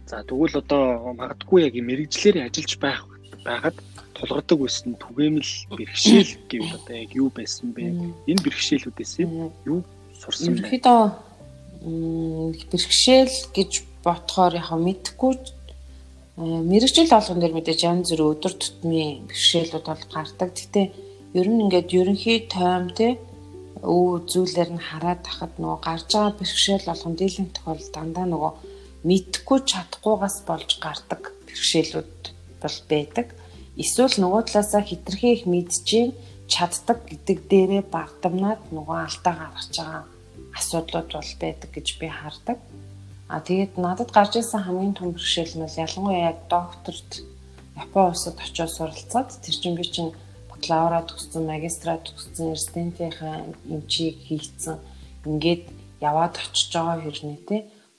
За 0.06 0.22
тэгвэл 0.22 0.62
одоо 0.62 1.14
магадгүй 1.18 1.66
яг 1.66 1.74
мэрэгжлэр 1.82 2.46
ажиллаж 2.46 2.72
байх 2.78 3.02
байгаад 3.42 3.76
тулгардаг 4.14 4.58
байсан 4.62 4.94
түгээмэл 5.02 5.52
бэрхшээл 5.74 6.32
гэвэл 6.50 6.78
одоо 6.78 6.94
яг 6.94 7.10
юу 7.10 7.28
байсан 7.34 7.74
бэ? 7.74 7.90
Энэ 8.30 8.44
бэрхшээлүүдээс 8.46 9.12
юу 9.66 9.82
сурсан 10.14 10.54
бэ? 10.54 10.62
Ерөнхийдөө 10.62 11.02
бэрхшээл 12.70 13.36
гэж 13.56 13.70
ботхоор 14.06 14.54
яг 14.62 14.70
мэдхгүй 14.78 15.34
мэрэгжил 16.38 17.10
болгон 17.10 17.38
дээр 17.42 17.54
мэдээж 17.58 17.80
янз 17.90 18.08
бүр 18.14 18.38
өдөр 18.38 18.54
тутмын 18.62 19.26
бэрхшээлүүд 19.26 19.86
бол 19.90 20.04
гардаг. 20.14 20.50
Гэтэ 20.54 20.82
ер 21.34 21.46
нь 21.50 21.62
ингээд 21.64 21.90
ерөнхий 21.98 22.46
тойм 22.46 22.94
те 22.94 23.18
өө 23.82 24.22
зүйлээр 24.30 24.70
нь 24.76 24.86
хараад 24.86 25.20
тахад 25.26 25.52
нөгөө 25.58 25.80
гарч 25.82 26.08
байгаа 26.14 26.38
бэрхшээл 26.38 26.88
болгон 26.88 27.14
дийлэнх 27.18 27.52
тохиолдолд 27.56 27.94
дандаа 27.94 28.26
нөгөө 28.30 28.52
мэдхгүй 29.08 29.58
чадахгүйгаас 29.70 30.36
болж 30.48 30.70
гардаг 30.82 31.22
бэрхшээлүүд 31.46 32.22
бол 32.62 32.78
байдаг. 32.90 33.26
Эсвэл 33.78 34.16
нөгөө 34.18 34.42
талаасаа 34.50 34.82
хитрхи 34.82 35.28
их 35.36 35.42
мэдчихээн 35.46 36.10
чаддаг 36.50 36.98
гэдэг 37.06 37.38
дээрээ 37.50 37.82
багдамнаад 37.86 38.62
нөгөө 38.74 38.98
алдаа 39.06 39.34
гаргаж 39.38 39.72
байгаа 39.78 40.02
асуудлууд 40.58 41.08
бол 41.12 41.32
байдаг 41.42 41.70
гэж 41.70 41.88
би 42.00 42.08
хардаг. 42.10 42.58
А 43.28 43.40
тэгээд 43.42 43.74
надад 43.76 44.10
гарч 44.14 44.38
ирсэн 44.38 44.62
хамгийн 44.62 44.94
том 44.94 45.10
бэрхшээл 45.12 45.58
нь 45.58 45.66
ялангуяа 45.66 46.30
яг 46.30 46.38
докторт 46.50 47.10
Япон 47.76 48.14
улсад 48.14 48.40
очиж 48.40 48.70
суралцаад 48.72 49.28
тэр 49.44 49.56
чинь 49.60 49.76
би 49.76 49.84
чинь 49.84 50.16
бакалавра 50.48 51.04
төгссөн, 51.04 51.44
магистра 51.44 52.00
төгссөн, 52.00 52.56
резидентийнхаа 52.56 53.52
эмчийг 53.68 54.16
хийцэн 54.24 54.80
ингээд 55.28 55.64
яваад 56.00 56.40
очиж 56.40 56.72
байгаа 56.72 57.04
хэрнээ 57.04 57.40
те 57.44 57.56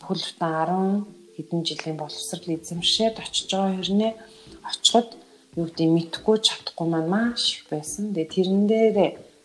бүтэн 0.07 0.39
10 0.39 1.05
хэдэн 1.35 1.61
жилийн 1.67 1.97
боловсрал 1.99 2.47
эзэмшээд 2.49 3.15
очиж 3.21 3.51
байгаа 3.51 3.77
хэрнээ 3.77 4.13
очиход 4.65 5.09
юу 5.57 5.65
гэдэг 5.69 5.89
мэдхгүй 5.93 6.37
чадахгүй 6.41 6.87
маань 6.89 7.09
маш 7.09 7.61
их 7.61 7.65
байсан. 7.69 8.13
Тэгээ 8.13 8.33
тэрэн 8.33 8.63
дээр 8.65 8.97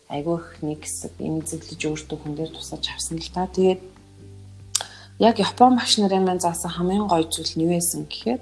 айгүй 0.09 0.35
их 0.41 0.49
нэг 0.61 0.79
хэсэг 0.85 1.13
эмзэглэж 1.17 1.81
өөртөө 1.89 2.17
хүн 2.21 2.33
дээр 2.37 2.51
тусаж 2.53 2.83
авсан 2.89 3.17
л 3.17 3.33
та. 3.33 3.49
Тэгээд 3.49 3.81
яг 5.19 5.35
Япон 5.37 5.77
багш 5.77 5.97
нарын 5.97 6.25
маань 6.25 6.41
заасан 6.41 6.71
хамгийн 6.73 7.05
гоё 7.09 7.25
зүйл 7.29 7.53
нь 7.57 7.63
юу 7.65 7.73
байсан 7.77 8.05
гэхээр 8.05 8.41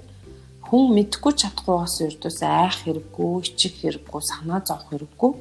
хүн 0.68 0.82
мэдхгүй 0.96 1.32
чадахгүйгаас 1.36 1.96
өрдөөс 2.08 2.40
айх 2.44 2.76
хэрэггүй, 2.84 3.32
ичих 3.44 3.74
хэрэггүй, 3.80 4.20
санаа 4.24 4.60
зовх 4.64 4.88
хэрэггүй. 4.88 5.32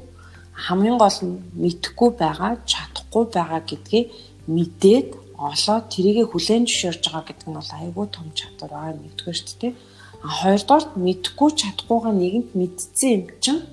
Хамгийн 0.67 0.97
гол 0.99 1.19
нь 1.23 1.39
мэдхгүй 1.55 2.09
байгаа, 2.19 2.59
чадахгүй 2.67 3.23
байгаа 3.31 3.61
гэдгийг 3.63 4.07
мэдээд 4.51 5.20
олоод 5.41 5.85
тэрийгэ 5.93 6.23
хүлээн 6.29 6.65
зөвшөөрж 6.69 7.03
байгаа 7.09 7.25
гэдэг 7.25 7.47
нь 7.49 7.57
бол 7.57 7.71
айгүй 7.81 8.07
том 8.13 8.27
чадвар 8.37 8.73
аа 8.77 8.91
нэгдүгээр 8.93 9.37
шүү 9.41 9.57
дээ. 9.61 9.73
А 10.21 10.29
хоёрдугаарт 10.41 10.91
мэдхгүй 11.01 11.49
чадахгүйгаа 11.61 12.13
нэгэнт 12.13 12.49
мэдсэн 12.53 13.09
юм 13.17 13.23
чинь 13.41 13.63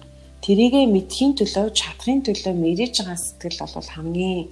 тэрийгэ 0.44 0.80
мэдхийн 0.88 1.32
төлөө, 1.36 1.76
чадахын 1.76 2.24
төлөө 2.24 2.54
мэрэж 2.56 2.94
байгаа 3.04 3.18
сэтгэл 3.20 3.60
бол 3.76 3.90
хамгийн 3.92 4.48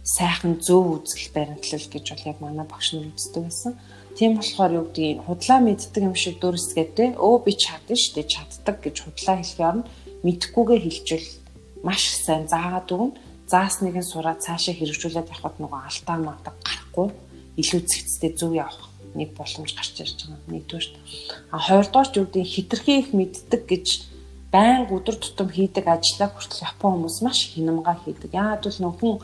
сайхан 0.00 0.54
зөв 0.64 1.04
үзэл 1.04 1.28
баримтлал 1.36 1.86
гэж 1.92 2.04
бол 2.08 2.28
яг 2.32 2.38
манай 2.40 2.64
багш 2.64 2.88
нар 2.96 3.12
үздэг 3.12 3.42
байсан. 3.44 3.72
Тийм 4.16 4.40
болохоор 4.40 4.72
юу 4.80 4.84
гэдгийг 4.88 5.20
худлаа 5.28 5.60
мэддэг 5.60 6.02
юм 6.08 6.16
шиг 6.16 6.40
дүрсгээд 6.40 6.90
те 6.96 7.04
өө 7.20 7.36
би 7.44 7.52
чадна 7.52 7.94
шүү 8.00 8.14
дээ 8.16 8.32
чаддаг 8.32 8.76
гэж 8.80 8.96
худлаа 9.04 9.36
хэлэх 9.38 9.60
юм 9.60 9.78
мэдхгүйгээ 10.24 10.78
хэлчихвэл 10.82 11.30
маш 11.84 12.02
сайн 12.24 12.44
заагаад 12.48 12.88
өгнө. 12.90 13.16
Заасныг 13.50 13.96
нь 13.98 14.06
сураад 14.06 14.38
цаашаа 14.46 14.74
хэрэгжүүлээд 14.78 15.32
явхад 15.34 15.56
нөгөө 15.58 15.80
алдаа 15.90 16.16
мадаг 16.22 16.54
гарахгүй 16.62 17.08
илүү 17.60 17.80
зэгцтэй 17.82 18.30
зөв 18.38 18.54
явах 18.54 18.90
нэг 19.18 19.34
боломж 19.34 19.74
гарч 19.74 19.94
ирж 19.98 20.18
байгаа. 20.30 20.54
Нэгдүгээр. 20.54 20.86
А 21.50 21.58
хоёрдугаар 21.58 22.08
юу 22.14 22.26
гэдгийг 22.30 22.46
хитрхи 22.54 22.94
их 23.02 23.10
мэддэг 23.10 23.62
гэж 23.66 23.86
байнга 24.54 24.94
өдөр 24.94 25.16
тутам 25.18 25.48
хийдэг 25.50 25.86
ажлаа 25.86 26.30
хүртэл 26.30 26.66
Япон 26.70 26.92
хүмүүс 26.94 27.18
маш 27.26 27.38
хинамга 27.50 27.98
хийдэг. 27.98 28.30
Яагаад 28.30 28.62
гэвэл 28.62 28.84
нөхөн 28.86 29.14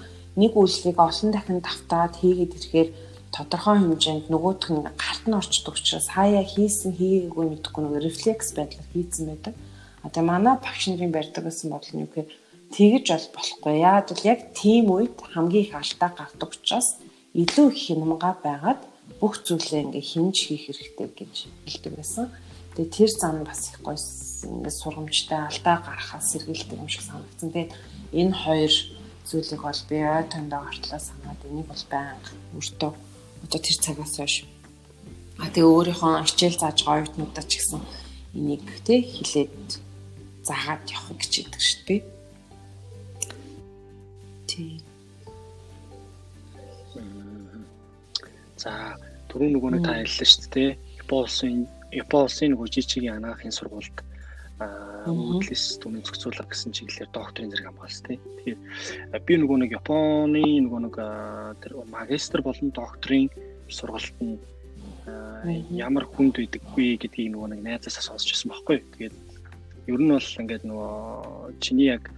нэг 0.42 0.52
үйлчлэгийг 0.58 0.98
олон 0.98 1.30
дахин 1.30 1.60
давтаад 1.62 2.14
хийгээд 2.18 2.56
ирэхээр 2.58 2.90
тодорхой 3.30 3.76
хэмжээнд 3.78 4.26
нөгөөх 4.30 4.70
нь 4.74 4.82
гарт 4.86 5.24
нь 5.26 5.38
орчдөг 5.38 5.74
учраас 5.74 6.08
хаяа 6.14 6.42
хийсэн 6.42 6.92
хийгээгүй 6.98 7.44
мэдэхгүй 7.46 7.82
нэг 7.84 7.94
рефлекс 8.06 8.54
байдлаар 8.58 8.88
хийцэн 8.90 9.24
байдаг. 9.30 9.54
А 10.02 10.10
тэгээ 10.10 10.30
манай 10.30 10.54
багш 10.58 10.82
нарын 10.86 11.14
барьдаг 11.14 11.42
гэсэн 11.44 11.70
бодол 11.70 11.92
нь 11.94 12.02
юу 12.06 12.10
гэхээр 12.10 12.28
тэгэж 12.76 13.06
бол 13.08 13.28
болохгүй. 13.40 13.74
Яагаад 13.80 14.08
бол 14.12 14.28
яг 14.28 14.40
тийм 14.52 14.84
үед 14.92 15.16
хамгийн 15.32 15.64
их 15.64 15.74
алдаа 15.74 16.10
гардаг 16.12 16.50
учраас 16.52 17.00
илүү 17.32 17.66
их 17.72 17.78
хямгаа 17.88 18.34
байгаад 18.44 18.80
бүх 19.20 19.34
зүйлээ 19.48 19.88
ингээ 19.88 20.04
хинж 20.04 20.36
хийх 20.44 20.68
хэрэгтэй 20.68 21.08
гэж 21.16 21.34
хэлдэг 21.64 21.92
байсан. 21.96 22.26
Тэгээ 22.76 22.92
тэр 22.92 23.10
зам 23.16 23.36
бас 23.48 23.72
их 23.72 23.80
гоё 23.80 23.96
ингээ 23.96 24.74
сургамжтай 24.76 25.40
алдаа 25.48 25.76
гаргахаас 25.80 26.26
сэргийлдэг 26.36 26.76
юм 26.76 26.88
шиг 26.92 27.04
санагдсан. 27.08 27.48
Тэгээд 27.48 27.72
энэ 28.12 28.34
хоёр 28.44 28.72
зүйлийг 29.24 29.62
бол 29.64 29.82
би 29.88 29.96
ой 30.04 30.24
тондоо 30.28 30.60
гартлаа 30.60 31.00
санаад 31.00 31.40
энийг 31.48 31.66
бол 31.66 31.84
байнга 31.90 32.30
өөртөө 32.54 32.92
одоо 33.44 33.60
тэр 33.60 33.76
цагаас 33.80 34.14
хойш 34.16 34.36
а 35.42 35.48
тэгээ 35.52 35.72
өөрийнхөө 35.74 36.24
хичээл 36.28 36.60
зааж 36.60 36.78
байгаа 36.84 36.96
оюутнуудаа 37.02 37.44
ч 37.44 37.52
гэсэн 37.58 37.80
энийг 38.38 38.64
тий 38.86 39.00
хилээд 39.02 39.68
заагаад 40.46 40.84
явах 40.88 41.18
гэж 41.18 41.32
яддаг 41.42 41.62
шүү 41.64 41.82
дээ. 41.88 42.00
Тий. 44.56 44.80
За 48.56 48.96
түрүүн 49.28 49.52
нөгөө 49.52 49.70
нэг 49.76 49.82
та 49.84 50.00
хэллээ 50.00 50.28
шүү 50.32 50.48
дээ. 50.56 50.70
Япон 51.04 51.26
улсын 51.28 51.66
Япон 51.92 52.24
улсын 52.24 52.54
нөгөө 52.56 52.72
жижигийн 52.72 53.20
анагаахын 53.20 53.52
сургуульд 53.52 54.00
өвдлөс 55.12 55.64
түмэн 55.84 56.00
зохицуулга 56.08 56.48
гэсэн 56.48 56.72
чиглэлээр 56.72 57.12
докторийн 57.12 57.52
зэрэг 57.52 57.68
хамгаалсан 57.68 58.16
тийм. 58.16 58.20
Тэгэхээр 58.40 59.24
би 59.28 59.34
нөгөө 59.44 59.58
нэг 59.60 59.70
Японы 59.76 60.44
нөгөө 60.64 60.80
нэг 60.88 60.96
тэр 61.60 61.72
магистр 61.92 62.40
болон 62.40 62.72
докторийн 62.72 63.28
сургалт 63.68 64.16
нь 64.24 64.40
ямар 65.76 66.08
хүнд 66.08 66.40
байдаггүй 66.40 66.96
гэдгийг 66.96 67.36
нөгөө 67.36 67.48
нэг 67.52 67.60
найзаасаа 67.60 68.16
сонсч 68.16 68.32
байсан 68.32 68.56
байхгүй. 68.56 68.80
Тэгээд 68.96 69.16
ер 69.92 70.00
нь 70.00 70.12
бол 70.16 70.32
ингээд 70.40 70.64
нөгөө 70.64 71.60
чиний 71.60 71.92
яг 71.92 72.08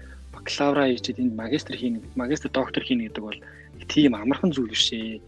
бакалавра 0.49 0.89
хийчихэд 0.89 1.21
энд 1.21 1.35
магистр 1.37 1.77
хийн 1.77 2.01
магистр 2.17 2.49
доктор 2.49 2.83
хийн 2.83 3.05
гэдэг 3.05 3.21
бол 3.21 3.41
тийм 3.93 4.17
амархан 4.17 4.49
зүйл 4.53 4.73
биш 4.73 4.89
ээ. 4.97 5.21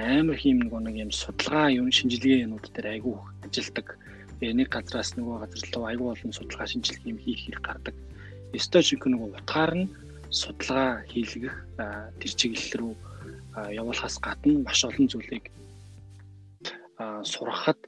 Амар 0.00 0.40
хийм 0.40 0.64
нөгөө 0.64 0.80
нэг 0.88 0.96
юм 1.04 1.10
судалгаа 1.12 1.68
юм 1.68 1.92
шинжилгээ 1.92 2.48
юмуд 2.48 2.72
дээр 2.72 2.96
айгүй 2.96 3.14
ажилдаг 3.44 4.00
нэг 4.40 4.68
газраас 4.72 5.12
нөгөө 5.20 5.44
газар 5.44 5.68
руу 5.76 5.84
аягүй 5.84 6.06
болон 6.08 6.32
судалгаа 6.32 6.66
шинжилгээ 6.72 7.12
юм 7.12 7.20
хийх 7.20 7.40
хэрэг 7.44 7.60
гардаг. 7.60 7.94
Стожик 8.56 9.04
нөгөө 9.04 9.36
утгаар 9.36 9.72
нь 9.76 9.92
судалгаа 10.32 11.04
хийлгэх 11.12 11.56
тэр 12.18 12.32
чиглэл 12.32 12.72
рүү 12.80 12.94
явуулахаас 13.76 14.16
гадна 14.24 14.64
маш 14.64 14.80
олон 14.88 15.06
зүйлийг 15.12 15.52
сурахад 17.22 17.78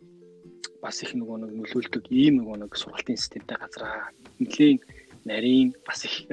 бас 0.84 1.00
их 1.02 1.16
нөгөө 1.16 1.36
нэг 1.40 1.52
нөлөөлдөг 1.56 2.04
ийм 2.12 2.44
нөгөө 2.44 2.56
нэг 2.68 2.72
сургалтын 2.76 3.16
системтэй 3.16 3.56
газраа 3.56 4.12
нэлийн 4.38 4.78
нарийн 5.26 5.74
бас 5.82 6.04
их 6.06 6.30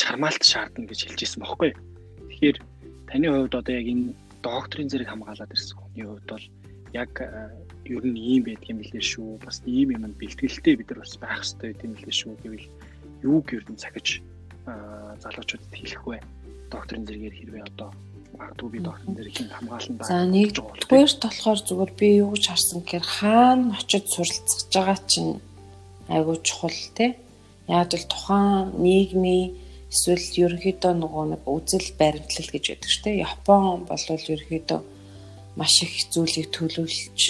чармаалт 0.00 0.42
шаардна 0.42 0.86
гэж 0.86 1.00
хэлж 1.10 1.20
ирсэн 1.22 1.42
бохоггүй. 1.42 1.74
Тэгэхээр 2.30 2.56
таны 3.10 3.26
хувьд 3.28 3.54
одоо 3.54 3.74
яг 3.74 3.86
энэ 3.86 4.14
докторийн 4.42 4.90
зэрэг 4.90 5.10
хамгаалаад 5.10 5.54
ирсэн 5.54 5.76
хүний 5.78 6.06
хувьд 6.06 6.28
бол 6.30 6.46
яг 6.94 7.12
ер 7.84 8.04
нь 8.06 8.18
ийм 8.18 8.42
байдаг 8.46 8.70
юм 8.70 8.78
билээ 8.80 9.04
шүү. 9.04 9.42
Бас 9.42 9.62
ийм 9.66 9.90
юм 9.94 10.06
бэлтгэлтэй 10.14 10.74
бид 10.78 10.90
нар 10.90 11.02
бас 11.02 11.14
байх 11.18 11.42
хэрэгтэй 11.42 11.86
юм 11.86 11.94
билээ 11.98 12.14
шүү 12.14 12.32
гэвэл 12.42 12.66
юуг 13.26 13.46
ер 13.52 13.64
нь 13.66 13.80
цахиж 13.80 14.22
залуучуудад 15.22 15.74
хэлэх 15.74 16.02
вэ? 16.06 16.18
Докторын 16.70 17.06
зэрэгээр 17.06 17.36
хэрвээ 17.36 17.64
одоо 17.74 17.90
магадгүй 18.38 18.68
би 18.70 18.78
докторын 18.78 19.16
зэрэг 19.18 19.34
хамгаалалтанд 19.58 20.06
За 20.06 20.22
нэгдүгээр 20.22 20.86
болохоор 21.18 21.60
зүгээр 21.66 21.92
би 21.98 22.08
юу 22.22 22.30
гэж 22.34 22.44
харсан 22.46 22.78
гэхээр 22.86 23.06
хаана 23.06 23.74
очиж 23.74 24.04
суралцж 24.06 24.70
байгаа 24.70 24.98
чинь 25.10 25.42
айгүй 26.08 26.36
чухал 26.46 26.80
те. 26.94 27.18
Яг 27.70 27.94
л 27.94 28.06
тухайн 28.10 28.74
нийгмийн 28.82 29.54
эсвэл 29.94 30.26
ерөнхийдөө 30.42 30.92
нөгөө 30.98 31.24
нэг 31.34 31.42
үзэл 31.46 31.94
баримтлал 31.98 32.50
гэж 32.50 32.64
байдаг 32.74 32.90
шүү 32.90 33.04
дээ. 33.06 33.22
Япон 33.26 33.86
бол 33.86 34.04
ерөнхийдөө 34.10 34.80
маш 35.58 35.74
их 35.82 35.94
зүйлийг 36.10 36.50
төлөвлөж 36.54 37.20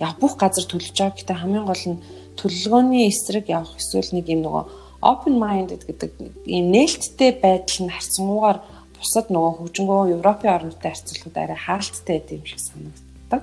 яг 0.00 0.16
бүх 0.20 0.36
газар 0.36 0.64
төлөж 0.68 0.96
байгаа. 0.96 1.16
Гэтэ 1.16 1.34
хамгийн 1.40 1.64
гол 1.68 1.84
нь 1.92 2.02
төлөвлөгөөний 2.36 3.08
эсрэг 3.08 3.48
явах 3.48 3.76
эсвэл 3.76 4.12
нэг 4.16 4.26
юм 4.32 4.40
нөгөө 4.44 4.64
open 5.00 5.34
minded 5.40 5.84
гэдэг 5.88 6.10
ийм 6.48 6.72
нээлттэй 6.72 7.32
байдал 7.40 7.80
нь 7.84 7.92
харцангуугаар 7.92 8.58
бусад 8.96 9.26
нөгөө 9.28 9.52
хөгжингөө 9.60 10.12
Европын 10.16 10.52
орнуудтай 10.56 10.92
харьцуулахад 10.92 11.36
арай 11.36 11.58
хаалттай 11.60 12.16
байд 12.20 12.32
юм 12.32 12.44
шиг 12.48 12.60
санагддаг. 12.60 13.42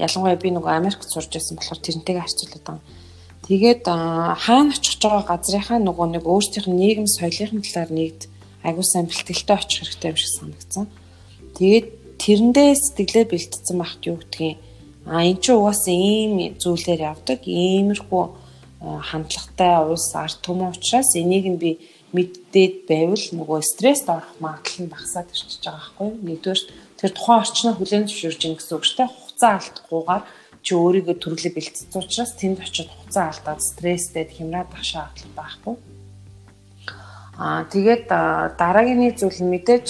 Ялангуяа 0.00 0.40
би 0.40 0.50
нөгөө 0.52 0.72
Америкт 0.72 1.08
сурж 1.08 1.28
байсан 1.32 1.56
болохоор 1.60 1.80
тэрнтэйгээ 1.84 2.24
харьцуулаад 2.24 2.64
байгаа. 2.64 2.80
Тэгээд 3.44 3.84
хаана 3.84 4.72
очих 4.72 4.96
байгаа 5.00 5.24
газрынхаа 5.36 5.78
нөгөө 5.84 6.06
нэг 6.16 6.24
өөрсдийнх 6.24 6.68
нь 6.68 6.80
нийгэм 6.80 7.08
соёлын 7.08 7.60
талаар 7.60 7.90
нэгд 7.92 8.20
айгуу 8.64 8.84
сайн 8.84 9.06
бэлтгэлтэй 9.08 9.56
очих 9.56 9.84
хэрэгтэй 9.84 10.10
юм 10.12 10.18
шиг 10.20 10.32
санагдсан. 10.32 10.84
Тэгээд 11.56 11.86
тэрэндээ 12.22 12.70
сэтгэлээ 12.72 13.26
бэлтцсэн 13.28 13.76
багт 13.76 14.00
юу 14.08 14.16
гэдгийг 14.16 14.56
А 15.06 15.20
эн 15.20 15.36
чинь 15.36 15.60
угаасаа 15.60 15.92
ийм 15.92 16.56
зүйлээр 16.56 17.12
явдаг. 17.12 17.44
Иймэрхүү 17.44 18.24
хандлагатай 18.80 19.84
улс 19.84 20.08
ард 20.16 20.40
түмэн 20.40 20.72
учраас 20.72 21.12
энийг 21.12 21.44
нь 21.44 21.60
би 21.60 21.70
мэддээд 22.16 22.88
байвал 22.88 23.26
нөгөө 23.36 23.60
стресст 23.60 24.08
орох 24.08 24.32
магадлал 24.40 24.88
нь 24.88 24.92
багасаад 24.92 25.28
ирчихэж 25.28 25.60
байгаа 25.60 25.76
байхгүй 25.76 26.08
юу? 26.08 26.24
Нэгдүгээр 26.24 26.60
тэр 26.96 27.10
тухайн 27.12 27.40
орчноо 27.44 27.74
хүлээн 27.76 28.08
зөвшөөрж 28.08 28.40
ин 28.48 28.56
гэсэн 28.56 28.76
үг 28.80 28.84
шүү 28.88 28.96
дээ. 28.96 29.12
Хугацаа 29.12 29.52
алдахгүйгээр 29.60 30.22
чи 30.64 30.72
өөрийгөө 30.72 31.16
төрлөө 31.20 31.52
бэлтгэсэн 31.52 32.00
учраас 32.00 32.32
тэнд 32.40 32.58
очиод 32.64 32.88
хугацаа 32.88 33.28
алдаад 33.28 33.60
стресстэй 33.60 34.24
хямраад 34.32 34.72
ах 34.72 34.84
шаардлага 34.84 35.36
байхгүй. 35.36 35.74
Аа 37.36 37.68
тэгээд 37.68 38.08
дараагийн 38.08 39.12
зүйл 39.12 39.44
мэдээж 39.44 39.86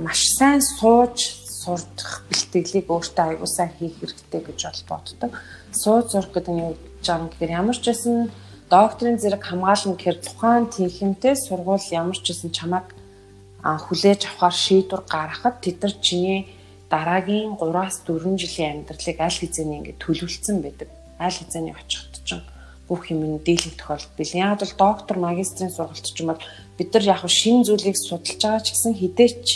маш 0.00 0.20
сайн 0.40 0.64
сууж 0.64 1.16
сурах 1.44 2.24
бэлтгэлийг 2.32 2.88
өөртөө 2.88 3.24
аягүй 3.28 3.50
сайн 3.52 3.72
хийх 3.76 4.00
хэрэгтэй 4.00 4.40
гэж 4.40 4.60
бол 4.64 4.82
боддог. 4.88 5.30
Сууж 5.76 6.06
сурах 6.16 6.32
гэдэг 6.32 6.54
нь 6.54 6.62
юу 6.64 6.72
гэж 6.80 7.06
гэхээр 7.28 7.56
ямар 7.60 7.76
ч 7.76 7.84
байсан 7.92 8.32
докторийн 8.72 9.20
зэрэг 9.20 9.42
хамгаална 9.44 9.96
гэхээр 9.96 10.18
тухайн 10.24 10.64
тэнхимтэй 10.72 11.34
сургууль 11.36 11.84
ямар 11.92 12.16
ч 12.16 12.32
байсан 12.32 12.50
чамайг 12.56 12.88
хүлээж 13.64 14.20
авахар 14.28 14.54
шийдвэр 14.54 15.02
гаргахад 15.08 15.56
тэд 15.60 15.76
нар 15.82 15.94
чиний 16.00 16.40
дараагийн 16.90 17.56
3-аас 17.60 17.96
4 18.08 18.36
жилийн 18.40 18.84
амьдралыг 18.84 19.18
аль 19.20 19.38
хэзээний 19.40 19.78
ингэ 19.80 20.00
төлөвлөсөн 20.00 20.56
байдаг. 20.64 20.88
Аль 21.20 21.36
хэзээний 21.36 21.76
очихд 21.76 22.14
чинь 22.24 22.44
бүх 22.88 23.12
юм 23.12 23.20
нь 23.28 23.44
дийлэх 23.44 23.76
тохиолдол 23.76 24.16
бил. 24.16 24.32
Яг 24.32 24.60
бол 24.60 24.74
доктор 24.80 25.16
магистрийн 25.20 25.72
сургалт 25.72 26.08
ч 26.08 26.16
юм 26.24 26.32
бол 26.32 26.42
бид 26.80 26.88
нар 26.92 27.04
яг 27.04 27.22
шин 27.28 27.60
зүйлийг 27.68 27.96
судалж 28.00 28.40
байгаа 28.40 28.64
ч 28.64 28.72
гэсэн 28.72 28.94
хідээч 28.96 29.46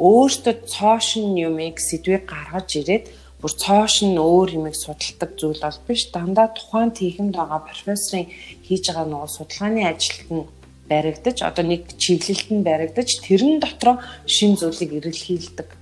өөртөө 0.00 0.54
цоошин 0.64 1.36
юмыг 1.36 1.76
сэдвийг 1.76 2.24
гаргаж 2.24 2.68
ирээд 2.80 3.04
бүр 3.40 3.52
цоош 3.52 4.00
нь 4.08 4.16
өөр 4.16 4.48
юмыг 4.58 4.76
судалдаг 4.78 5.30
зүйл 5.36 5.60
бол 5.60 5.80
биш. 5.84 6.08
Дандаа 6.08 6.48
тухайн 6.56 6.90
тийхэнд 6.96 7.36
байгаа 7.36 7.68
профессорын 7.68 8.32
хийж 8.64 8.84
байгаа 8.88 9.06
нөгөө 9.12 9.30
судалгааны 9.36 9.82
ажилд 9.84 10.28
нь 10.32 10.48
баригдаж 10.88 11.38
одоо 11.44 11.64
нэг 11.68 11.82
чиглэлд 12.00 12.48
нь 12.48 12.64
баригдаж 12.64 13.08
тэрэн 13.20 13.60
дотроо 13.60 14.00
шин 14.24 14.56
зүйлийг 14.56 14.90
эрэлхийлдэг 14.98 15.77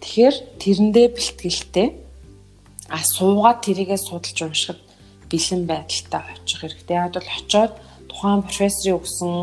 Тэгэхээр 0.00 0.36
тэрэндээ 0.60 1.08
бэлтгэлтэй 1.12 1.88
а 2.88 2.98
суугаад 3.04 3.60
тэрийгээ 3.64 4.00
судалж 4.00 4.38
уншихад 4.42 4.80
бэлэн 5.30 5.62
байдалтай 5.70 6.22
очих 6.34 6.60
хэрэгтэй. 6.60 6.96
Яг 6.96 7.14
бол 7.14 7.30
очиод 7.38 7.72
тухайн 8.10 8.42
профессорын 8.42 8.98
өгсөн 8.98 9.34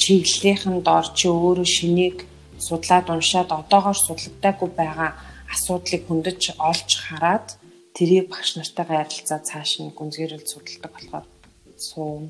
чиглэлийнхэн 0.00 0.76
дор 0.82 1.06
чи 1.14 1.26
өөрөө 1.30 1.68
шинийг 1.68 2.16
судлаад 2.58 3.06
уншаад 3.14 3.50
одоогоор 3.54 3.98
судлагдаагүй 3.98 4.70
байгаа 4.74 5.10
асуудлыг 5.54 6.02
хөндөж 6.06 6.42
олж 6.58 6.90
хараад 7.06 7.46
тэрийг 7.94 8.26
багш 8.32 8.58
нартайгаа 8.58 9.02
ярилцаа 9.06 9.40
цааш 9.48 9.70
нь 9.78 9.94
гүнзгийрэл 9.94 10.46
судалдаг 10.50 10.90
болохоор 10.94 11.26
суун. 11.78 12.24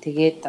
Тэгээд 0.00 0.42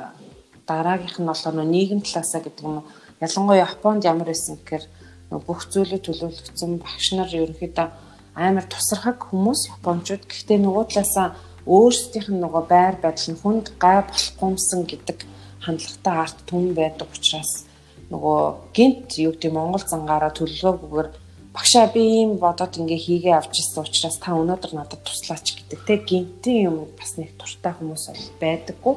дараагийнх 0.69 1.17
нь 1.19 1.29
болохоор 1.29 1.55
нийгэм 1.67 2.01
талаасаа 2.03 2.41
гэдэг 2.43 2.65
нь 2.71 2.85
ялангуяа 3.25 3.67
Японд 3.67 4.07
ямар 4.07 4.27
байсан 4.31 4.55
гэхээр 4.55 4.85
бүх 5.31 5.63
зүйлийг 5.71 6.03
төлөвлөгдсөн 6.03 6.71
багш 6.83 7.07
нар 7.15 7.31
ерөнхийдөө 7.31 7.87
амар 8.35 8.65
тусархаг 8.67 9.31
хүмүүс 9.31 9.71
японочууд. 9.79 10.27
Гэхдээ 10.27 10.59
нөгөө 10.59 10.85
талаасаа 10.91 11.27
өөрсдийнх 11.67 12.29
нь 12.31 12.41
нөгөө 12.43 12.63
байр 12.67 12.95
байдал 12.99 13.29
нь 13.31 13.39
хүнд 13.39 13.65
гай 13.79 14.03
болохгүймсэн 14.03 14.81
гэдэг 14.91 15.17
хандлагатай 15.63 16.15
арт 16.19 16.37
түн 16.49 16.73
байдаг 16.75 17.07
учраас 17.11 17.69
нөгөө 18.11 18.39
гинт 18.75 19.09
юу 19.21 19.31
гэдэг 19.35 19.51
Монгол 19.55 19.83
зангаараа 19.85 20.31
төлөвлөгөөгүйгээр 20.35 21.09
багшаа 21.55 21.85
би 21.93 22.01
ийм 22.01 22.31
бодоод 22.39 22.79
ингээ 22.79 23.05
хийгээ 23.05 23.35
авч 23.37 23.59
ирсэн 23.59 23.83
учраас 23.83 24.17
та 24.19 24.35
өнөөдөр 24.35 24.71
надад 24.75 25.01
туслаач 25.03 25.47
гэдэг. 25.55 25.79
Те 25.87 25.95
гинтийн 25.99 26.71
юм 26.71 26.77
бас 26.97 27.15
нэг 27.19 27.35
туртай 27.35 27.75
хүмүүс 27.75 28.03
бол 28.09 28.27
байдаггүй. 28.39 28.95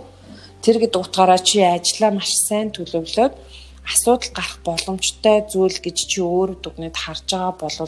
Тэр 0.63 0.77
гэдэг 0.83 1.01
утгаараа 1.03 1.39
чи 1.39 1.61
ажиллаа 1.61 2.11
маш 2.15 2.31
сайн 2.47 2.71
төлөвлөөд 2.71 3.35
асуудал 3.85 4.31
гарах 4.33 4.59
боломжтой 4.65 5.39
зүйл 5.53 5.79
гэж 5.85 5.97
чи 6.11 6.19
өөр 6.25 6.51
дүгнэд 6.65 6.97
харж 6.97 7.29
байгаа 7.29 7.55
бол 7.61 7.79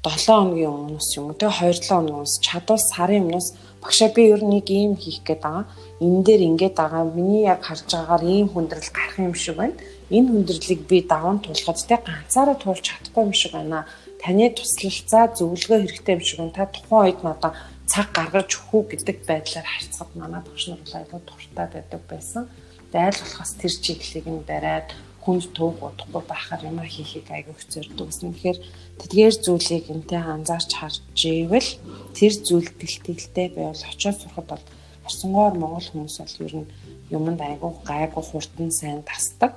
7 0.00 0.16
хоногийн 0.24 0.72
өмнөөс 0.72 1.08
юм 1.18 1.26
уу 1.28 1.36
те 1.36 1.46
2-7 1.50 1.90
хоногийн 1.90 2.16
өмнөөс 2.16 2.34
чадвал 2.46 2.80
сарын 2.80 3.24
өмнөөс 3.28 3.48
багшаа 3.82 4.08
би 4.16 4.22
ер 4.32 4.40
нь 4.44 4.52
нэг 4.56 4.66
ийм 4.70 4.94
хийх 4.96 5.20
гээд 5.24 5.42
байгаа. 5.44 5.64
Энэ 6.00 6.24
дээр 6.24 6.42
ингээд 6.48 6.76
байгаа. 6.80 7.04
Миний 7.04 7.44
яг 7.44 7.60
харж 7.64 7.84
байгаагаар 7.88 8.24
ийм 8.24 8.48
хүндрэл 8.48 8.92
гарах 8.96 9.18
юм 9.18 9.34
шиг 9.34 9.56
байна. 9.60 9.76
Энэ 10.08 10.28
хүндрэлийг 10.30 10.82
би 10.88 10.98
даван 11.04 11.38
тулахад 11.44 11.80
те 11.84 11.96
ганцаараа 12.00 12.56
туулж 12.60 12.84
чадахгүй 12.84 13.22
юм 13.28 13.34
шиг 13.36 13.52
байна. 13.52 13.84
Таны 14.20 14.48
туслалцаа 14.56 15.24
зөвлөгөө 15.36 15.78
хэрэгтэй 15.84 16.14
юм 16.16 16.24
шиг 16.24 16.38
байна. 16.40 16.56
Та 16.56 16.64
тухайн 16.72 17.04
үед 17.04 17.20
надаа 17.20 17.52
цаг 17.90 18.06
гаргаж 18.16 18.50
өгөх 18.56 18.96
гэдэг 18.96 19.16
байдлаар 19.28 19.68
харьцахад 19.68 20.10
манай 20.16 20.40
багш 20.44 20.64
нар 20.68 20.80
аюул 20.96 21.24
дуртай 21.28 21.66
байдаг 21.74 22.02
байсан. 22.08 22.48
Аль 22.92 23.20
болохоос 23.20 23.52
тэр 23.60 23.72
чиглэлийг 23.84 24.26
нь 24.30 24.46
бариад 24.48 24.88
хүнд 25.20 25.52
төв 25.52 25.76
бодохгүй 25.80 26.22
байхаар 26.24 26.62
юм 26.64 26.80
хийхийг 26.80 27.28
айгүй 27.28 27.54
хэцэрдэг 27.56 28.06
гэсэн. 28.08 28.32
Тэгэхээр 28.32 28.58
тэдгээр 29.00 29.34
зүйлийг 29.44 29.84
энтэй 29.92 30.20
анзаарч 30.20 30.70
харж 30.80 31.20
ивэл 31.28 31.70
тэр 32.16 32.32
зүйл 32.40 32.70
бэлтгэлтэй 32.80 33.48
байвал 33.52 33.84
очиод 33.84 34.16
сурахад 34.16 34.48
бол 34.48 34.64
орсонгоор 35.04 35.54
монгол 35.60 35.88
хүмүүс 35.92 36.16
бол 36.20 36.44
ер 36.46 36.54
нь 36.60 36.70
юмд 37.12 37.40
айгүй 37.40 37.72
гайгүй 37.84 38.24
хурдан 38.24 38.70
сайн 38.72 39.02
тасдаг. 39.04 39.54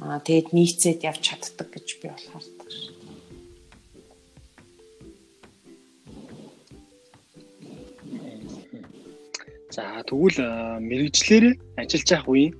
Аа 0.00 0.22
тэгээд 0.24 0.54
нийцээд 0.56 1.04
явж 1.04 1.20
чаддаг 1.26 1.68
гэж 1.74 1.86
би 2.00 2.06
бол 2.08 2.26
хардаг 2.32 2.68
ш. 2.70 2.78
За 9.74 10.02
тэгвэл 10.08 10.38
мэрэгчлэрээ 10.88 11.54
ажиллаж 11.78 12.08
явах 12.10 12.30
үеийн 12.32 12.54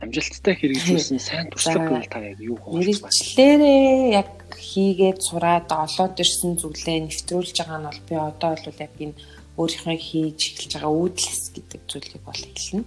амжилттай 0.00 0.54
хэрэгжүүлсэн 0.56 1.20
сайн 1.20 1.46
туршлага 1.52 2.00
гэвэл 2.00 2.12
та 2.12 2.20
яг 2.24 2.40
юу 2.40 2.56
хуваалцах 2.56 2.80
вэ? 2.80 3.04
Мэргэжлэрээ 3.04 3.94
яг 4.16 4.30
хийгээд 4.56 5.18
сураад 5.20 5.68
олоод 5.68 6.14
ирсэн 6.16 6.56
зүйлээ 6.56 6.98
нэвтрүүлж 7.04 7.56
байгаа 7.60 7.78
нь 7.80 7.88
бол 7.88 8.00
би 8.08 8.14
одоо 8.16 8.50
бол 8.56 8.80
яг 8.80 8.94
энэ 8.96 9.20
өөрийнхөө 9.60 9.96
хийж 10.00 10.40
эхэлж 10.56 10.72
байгаа 10.80 10.92
үүдлэс 10.96 11.42
гэдэг 11.52 11.80
зүйлийг 11.84 12.22
бол 12.24 12.40
хэлнэ. 12.40 12.84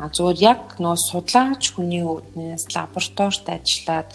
А 0.00 0.08
зүгээр 0.08 0.38
яг 0.40 0.62
нөө 0.80 0.96
судлаач 0.96 1.62
хүний 1.74 2.04
үүднээс 2.06 2.64
лабораторид 2.72 3.46
ажиллаад 3.50 4.08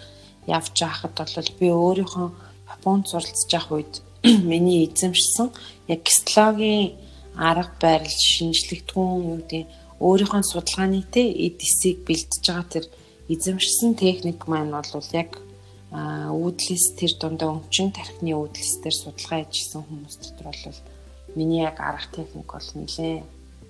явж 0.48 0.76
байхад 0.80 1.14
бол 1.14 1.52
би 1.60 1.68
өөрийнхөө 1.70 2.30
Японд 2.74 3.06
суралцж 3.08 3.50
явах 3.54 3.72
үед 3.78 3.94
миний 4.50 4.88
эзэмшсэн 4.88 5.48
яг 5.88 6.02
гистологийн 6.08 6.98
арга 7.38 7.76
барил 7.80 8.10
шинжлэхтгүүн 8.10 9.22
юу 9.30 9.38
гэдэг 9.40 9.64
өөрийнхөө 10.00 10.44
судалгааны 10.44 11.04
те 11.14 11.22
эдисийг 11.30 12.06
бэлдэж 12.08 12.44
байгаа 12.48 12.68
тэр 12.70 12.86
эзэмшсэн 13.30 13.94
техник 13.96 14.48
маань 14.48 14.74
бол 14.74 15.10
яг 15.14 15.38
үүдлээс 15.94 16.86
тэр 16.98 17.12
дундаа 17.22 17.50
өмчин 17.54 17.94
тархины 17.94 18.34
үүдлээс 18.34 18.82
тэр 18.82 18.96
судалгаа 18.98 19.46
хийжсэн 19.46 19.82
хүмүүс 19.86 20.16
дотор 20.22 20.50
бол 20.50 20.80
миний 21.38 21.62
яг 21.62 21.78
арга 21.78 22.10
техник 22.10 22.50
бол 22.50 22.70
нэлээ 22.74 23.22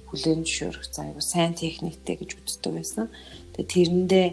хүлээн 0.07 0.45
зөвшөөрөх 0.45 0.87
заяа 0.93 1.19
сайн 1.19 1.53
техниктэй 1.57 2.15
гэж 2.21 2.37
үздэг 2.37 2.71
байсан. 2.77 3.09
Тэгээ 3.57 3.73
тэрэндээ 3.73 4.27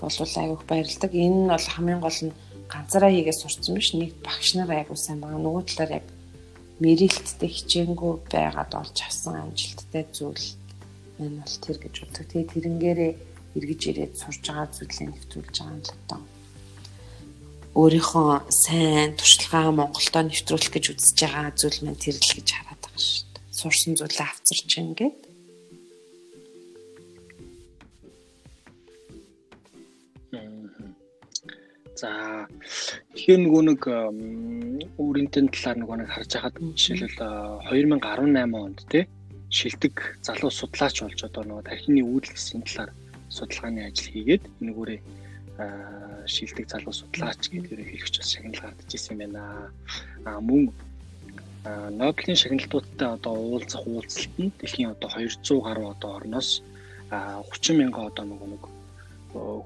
болвол 0.00 0.34
аяух 0.40 0.62
баярлдаг. 0.64 1.12
Энэ 1.12 1.38
нь 1.44 1.52
бол 1.52 1.66
хамгийн 1.68 2.00
гол 2.00 2.20
нь 2.26 2.36
ганцаараа 2.72 3.12
хийгээ 3.12 3.36
сурцсан 3.36 3.74
биш. 3.76 3.92
Нэг 3.92 4.16
багш 4.24 4.56
нар 4.56 4.70
аягүй 4.72 4.96
сайн 4.96 5.20
байгаа. 5.20 5.36
Нөгөө 5.36 5.64
талаар 5.68 5.92
яг 6.00 6.06
мэрэлттэй 6.80 7.50
хичээнгүй 7.50 8.12
байгаад 8.32 8.72
олж 8.72 8.96
авсан 9.04 9.34
амжилттай 9.36 10.04
зүйл 10.16 10.46
энэ 11.18 11.42
бол 11.42 11.56
тэр 11.62 11.78
гэж 11.82 11.94
боддог. 11.98 12.24
Тэгээ 12.30 12.52
тэрнгээрээ 12.54 13.12
эргэж 13.58 13.82
ирээд 13.90 14.14
сурж 14.14 14.42
байгаа 14.46 14.68
зүйлээ 14.70 15.06
нэвтрүүлж 15.10 15.56
байгаа 15.58 15.74
юм 15.74 15.82
л 15.82 15.94
одоо. 15.98 16.20
Өөрийнхөө 17.78 18.30
сайн 18.50 19.10
туршлагаа 19.18 19.70
Монголдо 19.74 20.20
нэвтрүүлэх 20.22 20.72
гэж 20.74 20.84
үзэж 20.94 21.18
байгаа 21.26 21.50
зүйл 21.58 21.78
маань 21.82 22.02
тэр 22.02 22.16
л 22.18 22.34
гэж 22.38 22.48
хараад 22.54 22.80
байгаа 22.82 23.02
шүү 23.02 23.26
дээ. 23.34 23.44
Сурсан 23.58 23.92
зүйлээ 23.98 24.26
авчирч 24.30 24.72
ингээд 24.78 25.18
За 31.98 32.46
тэгэхээр 33.18 33.40
нөгөө 33.42 33.62
нэг 33.66 33.82
өөрийнхөө 35.02 35.50
талаар 35.50 35.78
нөгөө 35.82 35.96
нэг 35.98 36.10
харж 36.14 36.30
байхад 36.30 36.54
жишээлбэл 36.78 37.18
2018 37.74 38.54
онд 38.54 38.78
тий 38.86 39.04
шилдэг 39.50 40.18
залуу 40.22 40.50
судлаач 40.52 40.96
болж 41.02 41.20
одоо 41.24 41.42
нөгөө 41.44 41.64
тархины 41.68 42.02
үүдэлсийн 42.04 42.62
талаар 42.68 42.90
судалгааны 43.32 43.80
ажил 43.88 44.12
хийгээд 44.12 44.44
энэгүүрээ 44.60 45.00
шилдэг 46.28 46.66
залуу 46.68 46.92
судлаач 46.92 47.48
гэдгээр 47.48 47.82
хэлэгч 47.88 48.14
бас 48.20 48.30
шагнал 48.32 48.62
гардаж 48.62 48.90
ирсэн 48.94 49.16
юм 49.16 49.32
байна. 49.32 49.72
А 50.28 50.40
мөн 50.40 50.70
Нобелийн 52.00 52.38
шагналтуудтай 52.38 53.08
одоо 53.16 53.34
уулзах 53.34 53.82
уулзалт 53.86 54.34
нь 54.38 54.54
дэлхийн 54.60 54.92
одоо 54.94 55.10
200 55.10 55.66
гаруй 55.66 55.86
одоо 55.90 56.10
орноос 56.18 56.62
30 57.10 57.80
мянган 57.80 58.08
одоо 58.08 58.24
нөгөө 58.24 58.48
нэг 58.52 58.64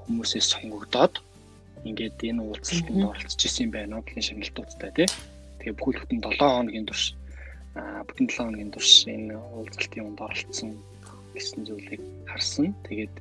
хүмүүсээс 0.03 0.47
сонгогдоод 0.55 1.15
ингээд 1.85 2.19
энэ 2.23 2.43
уулзалтанд 2.43 3.03
оролцож 3.11 3.43
исэн 3.45 3.67
юм 3.67 3.73
байна. 3.75 3.93
Нобелийн 3.99 4.27
шагналтуудтай 4.27 4.91
тий. 4.97 5.09
Тэгээ 5.59 5.79
бүхэл 5.79 6.01
бүтэн 6.01 6.21
7 6.25 6.39
хоногийн 6.41 6.87
турш 6.89 7.05
бүтэн 7.75 8.27
7 8.29 8.37
хоногийн 8.37 8.73
турш 8.73 9.09
энэ 9.09 9.37
уулзалтын 9.37 10.03
юмд 10.05 10.21
оролцсон 10.21 10.71
гэсэн 11.33 11.65
зүйлийг 11.65 12.03
харсан. 12.29 12.77
Тэгээд 12.85 13.17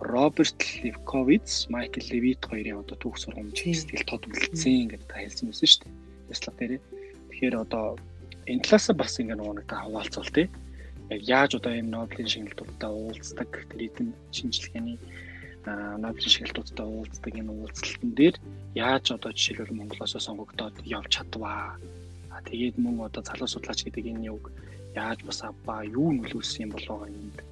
Роберт 0.00 0.60
Левковиц, 0.84 1.66
Майкл 1.68 2.04
Левит 2.12 2.44
хоёрын 2.46 2.84
одоо 2.84 2.96
түүх 3.00 3.18
сургамж 3.18 3.58
сэтгэл 3.58 4.06
тод 4.06 4.30
үлдсэн 4.30 4.94
гэдэг 4.94 5.08
та 5.10 5.18
хэлсэн 5.18 5.50
байсан 5.50 5.66
шүү 5.66 5.82
дээ. 5.82 5.94
Яслаг 6.30 6.54
дээрээ. 6.54 6.80
Тэгэхээр 7.32 7.56
одоо 7.58 7.86
энэ 8.46 8.62
талаас 8.62 8.86
бас 8.94 9.18
ингээ 9.18 9.38
нөгөө 9.40 9.54
нэг 9.58 9.66
та 9.66 9.82
хаваалцвал 9.82 10.30
тий. 10.30 10.46
Яг 11.10 11.20
яаж 11.26 11.50
одоо 11.58 11.72
энэ 11.74 11.90
Нобелийн 11.90 12.30
шагналтуудаа 12.30 12.92
уулздаг 12.94 13.50
тэр 13.74 13.80
эдэн 13.90 14.08
шинжилгээний 14.30 14.98
Нобелийн 15.66 16.34
шагналтуудаа 16.36 16.86
уулздаг 16.86 17.32
энэ 17.34 17.50
уулзалтан 17.50 18.10
дээр 18.14 18.36
яаж 18.78 19.04
одоо 19.10 19.32
жишээлбэл 19.34 19.74
Монголоос 19.82 20.14
сонгогдоод 20.14 20.76
явж 20.86 21.10
чадваа. 21.10 21.74
А 22.38 22.42
тэгээд 22.46 22.78
мөн 22.78 23.10
одоо 23.10 23.22
залуу 23.26 23.50
судлаач 23.50 23.82
гэдэг 23.82 24.14
энэ 24.14 24.30
юг 24.30 24.54
яаж 24.94 25.26
бас 25.26 25.42
аваа, 25.42 25.82
юу 25.82 26.14
нөлөөлсөн 26.14 26.70
юм 26.70 26.72
болоо 26.78 27.10
энд 27.10 27.42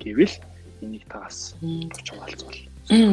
гэвэл 0.00 0.36
энийг 0.80 1.04
таас 1.12 1.52
гэж 1.60 2.06
хуваалцвал. 2.08 2.60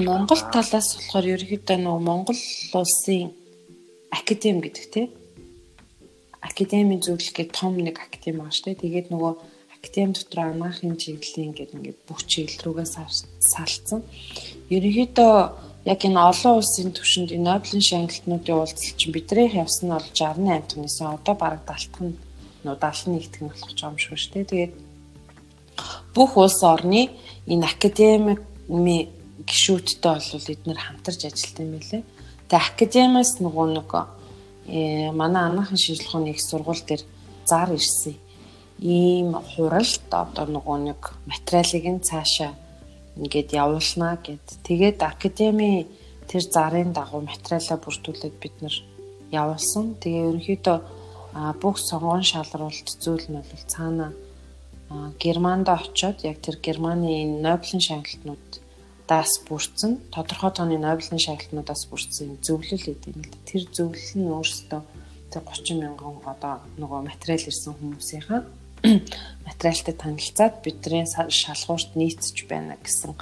Монгол 0.08 0.42
талаас 0.56 0.88
болохоор 0.96 1.28
ерөнхийдөө 1.36 1.78
нөгөө 1.84 2.02
Монгол 2.08 2.40
улсын 2.80 3.36
академи 4.16 4.64
гэдэг 4.72 4.86
тийм 4.88 5.08
академийн 6.40 7.04
зөвлөл 7.04 7.36
гэдэг 7.36 7.52
том 7.52 7.76
нэг 7.76 8.00
академи 8.00 8.40
байгаа 8.40 8.56
шүү 8.56 8.66
дээ. 8.72 8.84
Тэгээд 8.88 9.08
нөгөө 9.12 9.34
академи 9.76 10.14
дотор 10.16 10.40
анагаахын 10.48 10.96
чиглэлийн 10.96 11.54
гэдэг 11.54 11.76
ингээд 11.76 12.00
бүх 12.08 12.24
чиглэл 12.24 12.64
рүүгээ 12.64 12.88
салцсан. 13.52 14.02
Ерөнхийдөө 14.72 15.34
яг 15.88 16.04
энэ 16.04 16.20
олон 16.20 16.60
улсын 16.60 16.92
түвшинд 16.92 17.32
энэ 17.32 17.48
Нобелийн 17.48 17.86
шагналтнуудын 17.88 18.60
уулзалт 18.60 19.00
чинь 19.00 19.16
бидрийнх 19.16 19.56
явсан 19.56 19.88
нь 19.88 19.96
бол 19.96 20.10
68 20.12 20.68
тоннээсээ 20.68 21.08
одоо 21.16 21.36
бараг 21.40 21.64
70 21.64 22.12
нь 22.12 22.16
нуу 22.68 22.76
71 22.76 23.32
төгн 23.32 23.48
болох 23.48 23.72
ч 23.72 23.80
юм 23.88 23.96
шиг 23.96 24.20
шүү 24.20 24.32
дээ. 24.36 24.52
Тэгээд 24.52 24.74
бүх 26.12 26.32
улс 26.36 26.60
орны 26.68 27.08
энэ 27.48 27.66
академийн 27.72 29.08
гишүүдтэй 29.48 30.12
бол 30.12 30.52
эднэр 30.52 30.80
хамтарч 30.84 31.22
ажилладаг 31.24 31.64
юм 31.64 31.72
билээ. 31.80 32.04
Тэгээ 32.52 32.68
академиас 32.68 33.32
нөгөө 33.40 33.68
нэг 33.80 33.92
э 34.68 35.12
манай 35.16 35.44
анахан 35.48 35.80
шинжилгээ 35.80 36.12
ухааны 36.12 36.30
их 36.36 36.42
сургууль 36.44 36.84
дээр 36.84 37.04
зар 37.48 37.72
ирсэн. 37.72 38.20
Ийм 38.84 39.40
хуралд 39.56 40.12
одоо 40.12 40.46
нөгөө 40.52 40.78
нэг 40.84 41.02
материалыг 41.32 41.86
нь 41.96 42.04
цаашаа 42.04 42.52
ингээд 43.18 43.50
явуулнаа 43.54 44.16
гэд. 44.22 44.46
Тэгээд 44.68 45.00
академи 45.02 45.88
тэр 46.30 46.44
зарын 46.44 46.94
дагуу 46.94 47.22
материалаа 47.26 47.78
бүрдүүлээд 47.82 48.36
бид 48.42 48.56
нар 48.62 48.76
явуулсан. 49.32 49.98
Тэгээ 50.02 50.28
ерөнхийдөө 50.30 50.78
бүх 51.62 51.76
сонгон 51.78 52.24
шалралт 52.24 52.88
зүйл 53.04 53.26
нь 53.30 53.42
бол 53.42 53.66
цаана 53.68 54.14
Германд 55.20 55.68
очоод 55.68 56.24
яг 56.24 56.38
тэр 56.40 56.58
Германы 56.64 57.42
Нобелийн 57.44 57.84
шагналтнуудаас 57.84 59.32
бүрдсэн 59.48 59.92
тодорхой 60.16 60.52
тооны 60.56 60.78
Нобелийн 60.80 61.20
шагналтнуудаас 61.20 61.84
бүрдсэн 61.92 62.40
зөвлөл 62.46 62.86
гэдэг 62.88 63.12
юм 63.12 63.22
л 63.22 63.32
да. 63.32 63.38
Тэр 63.50 63.64
зөвлөл 63.76 64.14
нь 64.16 64.32
өөрөөсөө 64.32 64.82
тэр 65.32 65.44
30 65.44 65.82
мянган 65.84 66.16
одоо 66.24 66.64
нөгөө 66.80 67.00
материал 67.04 67.44
ирсэн 67.44 67.76
хүмүүсийнхаа 67.76 68.42
материалтай 69.48 69.96
танилцаад 69.96 70.62
бидний 70.64 71.06
шалгуурт 71.08 71.96
нийцж 71.96 72.38
байна 72.50 72.78
гэсэн 72.78 73.14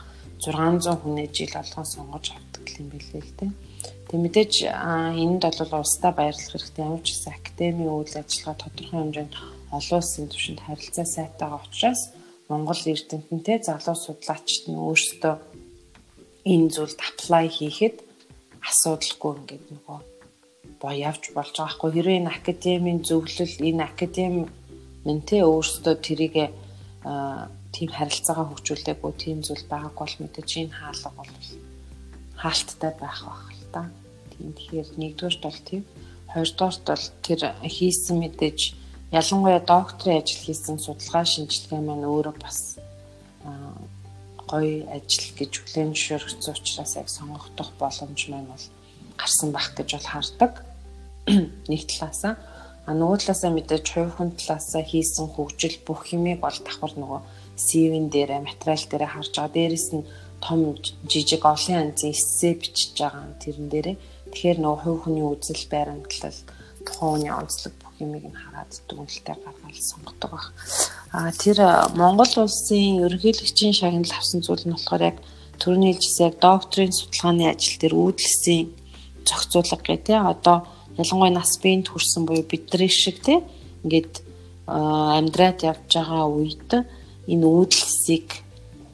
600 0.41 1.01
хүнээ 1.01 1.27
жил 1.31 1.53
болгон 1.55 1.85
сонгож 1.87 2.25
авдаг 2.35 2.65
юм 2.79 2.87
билээ 2.91 3.23
л 3.23 3.33
дээ. 3.39 3.51
Тэг 4.09 4.19
мэдээж 4.19 4.53
энд 4.69 5.41
бол 5.41 5.79
улсдаа 5.81 6.11
баярлах 6.11 6.51
хэрэгтэй 6.51 6.83
ямар 6.85 7.01
ч 7.01 7.07
гэсэн 7.15 7.33
академийн 7.33 7.91
үйл 7.95 8.15
ажиллагаа 8.19 8.57
тодорхой 8.61 8.99
хэмжээнд 8.99 9.33
олон 9.71 9.99
улсын 9.99 10.27
түвшинд 10.29 10.61
харилцаа 10.61 11.05
сайтайгаа 11.07 11.61
учраас 11.63 12.01
Монгол 12.49 12.81
эрдэмтэнтэй 12.85 13.57
залуу 13.65 13.97
судлаачид 13.97 14.69
нь 14.69 14.77
өөрсдөө 14.77 15.35
энэ 16.45 16.69
зүйлд 16.75 16.99
apply 17.09 17.45
хийхэд 17.49 17.97
асуудалгүй 18.69 19.31
ингээд 19.39 19.65
нөгөө 19.73 19.99
боо 20.81 20.93
явж 20.93 21.23
болж 21.33 21.53
байгаа 21.57 21.73
хгүй 21.73 21.91
хэрвээ 21.93 22.19
энэ 22.21 22.33
академийн 22.37 22.99
зөвлөл 23.01 23.55
энэ 23.69 23.83
академи 23.89 24.45
мэнтэй 25.05 25.41
өөрсдөө 25.45 25.95
тэрийг 26.01 26.35
тийм 27.75 27.89
харилцаагаа 27.93 28.45
хөгжүүлээгүй 28.49 29.13
тийм 29.21 29.37
зүйл 29.45 29.65
байгааг 29.69 29.93
бол 29.93 30.15
мэдээж 30.19 30.49
энэ 30.57 30.77
хаалга 30.79 31.11
бол 31.17 31.31
хаалттай 32.41 32.91
байх 32.97 33.19
байх 33.21 33.43
л 33.53 33.65
та. 33.73 33.81
Тийм 34.33 34.49
тэгэхээр 34.57 34.89
нэгдүгээрт 35.01 35.41
бол 35.45 35.59
тийм 35.69 35.83
хоёрдугаарт 36.33 36.83
бол 36.89 37.05
тэр 37.25 37.41
хийсэн 37.61 38.17
мэдээж 38.19 38.59
ялангуяа 39.11 39.61
докторийн 39.61 40.19
ажил 40.19 40.41
хийсэн 40.43 40.77
судалгаа 40.81 41.25
шинжилгээ 41.29 41.81
маань 41.85 42.09
өөрөө 42.09 42.35
бас 42.41 42.59
гоё 44.49 44.85
ажил 44.97 45.29
гэж 45.39 45.51
хүлээн 45.61 45.93
зөвшөөрөгдсөн 45.93 46.53
учраас 46.57 46.93
яг 46.97 47.09
сонгогдох 47.09 47.69
боломж 47.81 48.19
маань 48.29 48.49
бол 48.49 48.65
гарсан 49.19 49.49
байх 49.53 49.69
гэж 49.77 49.89
бол 49.95 50.09
хардаг. 50.11 50.53
Нэг 51.69 51.81
талаасаа 51.89 52.33
а 52.85 52.91
нөгөө 52.93 53.17
талаасаа 53.21 53.51
мэдээж 53.53 53.85
хувийн 53.91 54.31
талаасаа 54.39 54.83
хийсэн 54.85 55.27
хөгжил 55.33 55.77
бүх 55.87 56.01
юмыг 56.13 56.39
бол 56.41 56.57
давхар 56.65 56.93
нөгөө 56.95 57.21
CV-н 57.65 58.07
дээр 58.13 58.31
материал 58.45 58.83
дээр 58.89 59.05
харж 59.09 59.33
байгаа. 59.35 59.55
Дээрэс 59.57 59.87
нь 59.95 60.07
том 60.45 60.59
жижиг 61.09 61.43
олон 61.45 61.75
янзын 61.81 62.13
эссе 62.13 62.53
бичиж 62.53 62.93
байгаа 63.01 63.33
тэрэн 63.41 63.67
дээрээ 63.73 63.97
тэгэхээр 64.29 64.57
нөгөө 64.61 64.81
хувь 64.83 65.01
хүний 65.03 65.25
үзэл 65.25 65.65
байрамтлал 65.73 66.39
тухайн 66.85 67.11
хүний 67.11 67.33
онцлог 67.33 67.73
юмыг 67.99 68.25
нь 68.27 68.35
хараад 68.35 68.71
дүгнэлтээр 68.87 69.39
гаргаад 69.39 69.77
сонгодог 69.79 70.31
баг. 70.31 70.45
А 71.15 71.31
тэр 71.31 71.57
Монгол 71.95 72.33
улсын 72.43 72.99
ерөнхийлөгчийн 73.07 73.73
шагнал 73.73 74.11
авсан 74.11 74.43
зүйл 74.43 74.67
нь 74.67 74.75
болохоор 74.75 75.03
яг 75.15 75.17
төрний 75.61 75.95
хэлжсэн 75.95 76.27
яг 76.27 76.35
докторийн 76.43 76.91
судалгааны 76.91 77.45
ажил 77.47 77.79
дээр 77.79 77.95
үүдэлсэн 77.95 78.59
зохицуулга 79.23 79.79
гэдэг. 79.79 80.19
Одоо 80.19 80.57
ялангуяа 80.97 81.33
нас 81.33 81.59
биенд 81.61 81.87
хүрсэн 81.89 82.25
буюу 82.25 82.43
бидний 82.47 82.89
шиг 82.89 83.21
тий 83.23 83.39
ингээд 83.83 84.13
амьдраад 84.67 85.59
явж 85.61 85.91
байгаа 85.93 86.25
үед 86.25 86.69
энэ 87.27 87.45
үүдэлсийг 87.45 88.27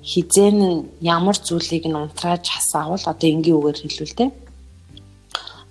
хизэн 0.03 0.89
ямар 0.99 1.37
зүйлийг 1.37 1.85
нь 1.87 1.95
унтрааж 1.95 2.43
хасаавал 2.49 3.05
одоо 3.05 3.27
энгийн 3.29 3.57
үгээр 3.57 3.79
хэлвэл 3.79 4.17
тий 4.19 4.29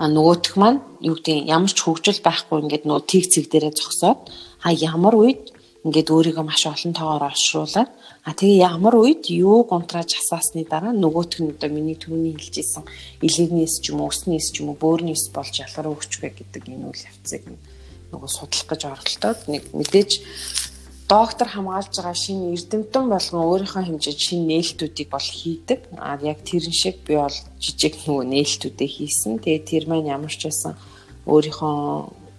а 0.01 0.09
нөгөөх 0.09 0.57
маань 0.57 0.81
юу 1.05 1.19
гэдэг 1.21 1.51
ямар 1.51 1.69
ч 1.69 1.79
хөгжил 1.85 2.21
байхгүй 2.25 2.57
ингээд 2.65 2.85
нөгөө 2.89 3.05
тийг 3.11 3.25
цэг 3.29 3.45
дээрээ 3.53 3.75
зогсоод 3.77 4.19
а 4.65 4.69
ямар 4.73 5.15
үед 5.19 5.53
ингээд 5.87 6.09
өөрийгөө 6.13 6.45
маш 6.45 6.63
олон 6.69 6.93
тоогоор 6.93 7.25
олшруулад 7.33 7.89
а 8.29 8.31
тэгээ 8.37 8.69
ямар 8.69 8.95
үед 9.01 9.33
юу 9.33 9.65
гонтрааж 9.65 10.21
асаасны 10.21 10.69
дараа 10.69 10.93
нөгөөх 10.93 11.41
нь 11.41 11.53
одоо 11.57 11.71
миний 11.73 11.97
түрүүний 11.97 12.37
хэлжсэн 12.37 12.85
илэгнээс 13.25 13.75
ч 13.81 13.97
юм 13.97 14.05
уу 14.05 14.13
өснээс 14.13 14.53
ч 14.53 14.61
юм 14.61 14.73
уу 14.73 14.77
бөөрнээс 14.77 15.33
болж 15.33 15.55
ялгараа 15.65 15.97
өгчвэ 15.97 16.37
гэдэг 16.37 16.69
энэ 16.69 16.85
үйл 16.85 17.09
явцыг 17.09 17.43
нөгөө 18.13 18.29
судлах 18.29 18.67
гэж 18.69 18.83
оролдоод 18.93 19.41
нэг 19.49 19.63
мэдээж 19.73 20.11
доктор 21.11 21.49
хамгаалж 21.51 21.91
байгаа 21.97 22.15
шинэ 22.15 22.55
эрдэмтэн 22.55 23.05
болгон 23.11 23.43
өөрийнхөө 23.43 23.83
хэмжээнд 23.83 24.21
шинэ 24.21 24.47
нээлтүүдийг 24.47 25.09
бол 25.11 25.29
хийдэг. 25.41 25.81
А 25.99 26.15
яг 26.23 26.39
тэрэн 26.47 26.71
шиг 26.71 27.03
би 27.03 27.19
бол 27.19 27.35
жижиг 27.59 27.99
нөгөө 28.07 28.27
нээлтүүдээ 28.31 28.91
хийсэн. 28.95 29.43
Тэгээ 29.43 29.67
тэр 29.67 29.85
маань 29.91 30.07
ямар 30.07 30.31
ч 30.31 30.47
байсан 30.47 30.79
өөрийнхөө 31.27 31.75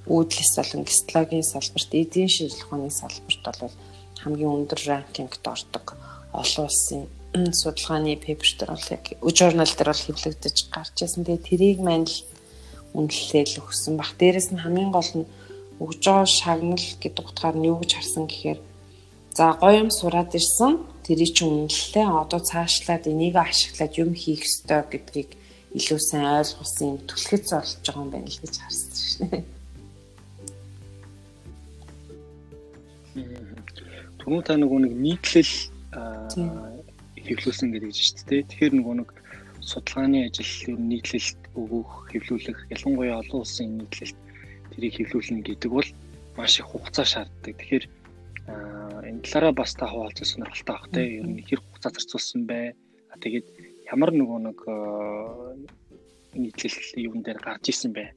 үүдлэс 0.07 0.53
болон 0.57 0.83
гистологийн 0.85 1.45
салбарт 1.45 1.91
эдийн 1.93 2.29
шинжилгээ 2.31 2.65
ухааны 2.65 2.89
салбарт 2.89 3.43
бол 3.61 3.75
хамгийн 4.23 4.55
өндөр 4.57 4.81
ранкингт 4.87 5.45
ордог 5.45 5.85
олон 6.33 6.65
улсын 6.65 7.05
судалгааны 7.33 8.17
пейпер 8.17 8.49
дээр 8.59 8.71
бол 8.75 8.87
яг 8.91 9.05
журнал 9.37 9.73
дээр 9.73 9.89
бол 9.91 10.05
хэвлэгдэж 10.05 10.57
гарч 10.73 10.95
ирсэн. 11.01 11.23
Тэгээ 11.23 11.47
тэрийг 11.47 11.79
маань 11.79 12.07
л 12.09 12.17
үнэлэл 12.97 13.61
өгсөн 13.63 13.95
баг. 13.95 14.11
Дээрэс 14.19 14.51
нь 14.51 14.63
хамгийн 14.63 14.91
гол 14.91 15.11
нь 15.15 15.29
өгж 15.79 16.01
байгаа 16.03 16.27
шагнал 16.27 16.87
гэдэг 16.99 17.25
утгаар 17.25 17.55
нь 17.57 17.67
юу 17.71 17.79
гэж 17.79 17.91
харсан 17.95 18.25
гэхээр 18.27 18.59
за 19.37 19.55
гоё 19.61 19.79
юм 19.79 19.89
сураад 19.89 20.35
ирсэн 20.35 20.73
тэрий 21.07 21.29
чи 21.31 21.43
үнэллээ 21.47 22.07
одоо 22.21 22.39
цаашлаад 22.43 23.07
энийг 23.07 23.35
ашиглаад 23.39 23.93
юм 23.95 24.11
хийх 24.13 24.43
ёстой 24.43 24.83
гэдгийг 24.91 25.29
илүү 25.77 25.99
сайн 26.03 26.27
ойлгуулсан 26.35 26.85
юм 26.91 26.97
түлхэц 27.07 27.47
болж 27.55 27.79
байгаа 27.87 28.03
юм 28.03 28.11
байна 28.11 28.27
л 28.27 28.41
гэж 28.43 28.55
харсан 28.59 28.91
шнэ. 28.91 29.60
Түрүү 33.13 34.41
та 34.47 34.55
нөгөө 34.55 34.79
нэг 34.87 34.93
нийтлэл 34.95 35.53
хэвлүүлсэн 37.19 37.69
гэдэг 37.75 37.91
чинь 37.91 38.17
тийм. 38.23 38.47
Тэгэхээр 38.47 38.73
нөгөө 38.79 38.95
нэг 39.03 39.09
судалгааны 39.61 40.31
ажил 40.31 40.79
нийтлэлт 40.79 41.41
өгөх, 41.53 41.91
хэвлүүлэх, 42.11 42.59
ялангуяа 42.71 43.21
олон 43.21 43.43
улсын 43.43 43.77
нийтлэлт 43.77 44.17
тэрийг 44.73 44.95
хэвлүүлнэ 44.97 45.41
гэдэг 45.43 45.71
бол 45.71 45.89
маш 46.37 46.59
их 46.59 46.67
хугацаа 46.71 47.05
шаарддаг. 47.05 47.55
Тэгэхээр 47.59 47.85
энэ 49.05 49.21
талаараа 49.27 49.53
бас 49.53 49.75
та 49.75 49.85
хуваалцах 49.91 50.27
сонирхолтой 50.27 50.75
байх 50.75 50.85
тийм 50.89 51.19
ер 51.19 51.27
нь 51.27 51.45
хэр 51.45 51.59
хугацаа 51.61 51.91
зарцуулсан 51.91 52.41
бэ? 52.47 52.73
А 53.11 53.15
тэгээд 53.19 53.47
ямар 53.91 54.11
нөгөө 54.15 54.39
нэг 54.47 54.59
нийтлэл 56.39 56.77
юун 56.95 57.21
дээр 57.21 57.39
гарч 57.43 57.69
исэн 57.69 57.91
бэ? 57.91 58.15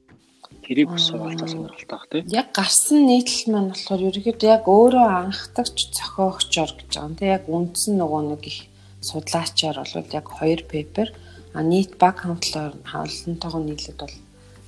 Тэрийг 0.63 0.89
бас 0.93 1.09
суулцаа 1.09 1.47
сонирхолтой 1.47 1.87
баг 1.89 2.03
тийм. 2.11 2.25
Яг 2.31 2.47
гарсан 2.55 2.99
нийтлэл 3.09 3.51
маань 3.51 3.71
болохоор 3.71 4.01
ерөөхдөө 4.09 4.49
яг 4.55 4.63
өөрөө 4.69 5.07
анхдагч 5.25 5.77
зохиогчор 5.97 6.69
гэж 6.77 6.91
байгаа 6.93 7.07
юм 7.09 7.15
тийм. 7.19 7.35
Яг 7.35 7.43
үндсэн 7.49 7.93
нөгөө 7.99 8.21
нэг 8.31 8.43
их 8.47 8.59
судлаачаар 9.01 9.77
бол 9.81 10.15
яг 10.15 10.27
2 10.29 10.63
пепер 10.71 11.07
а 11.53 11.59
нийт 11.61 11.97
баг 11.97 12.23
хамтлаар 12.23 12.73
хаалтантайгаа 12.83 13.61
нийлээд 13.63 13.99
бол 13.99 14.15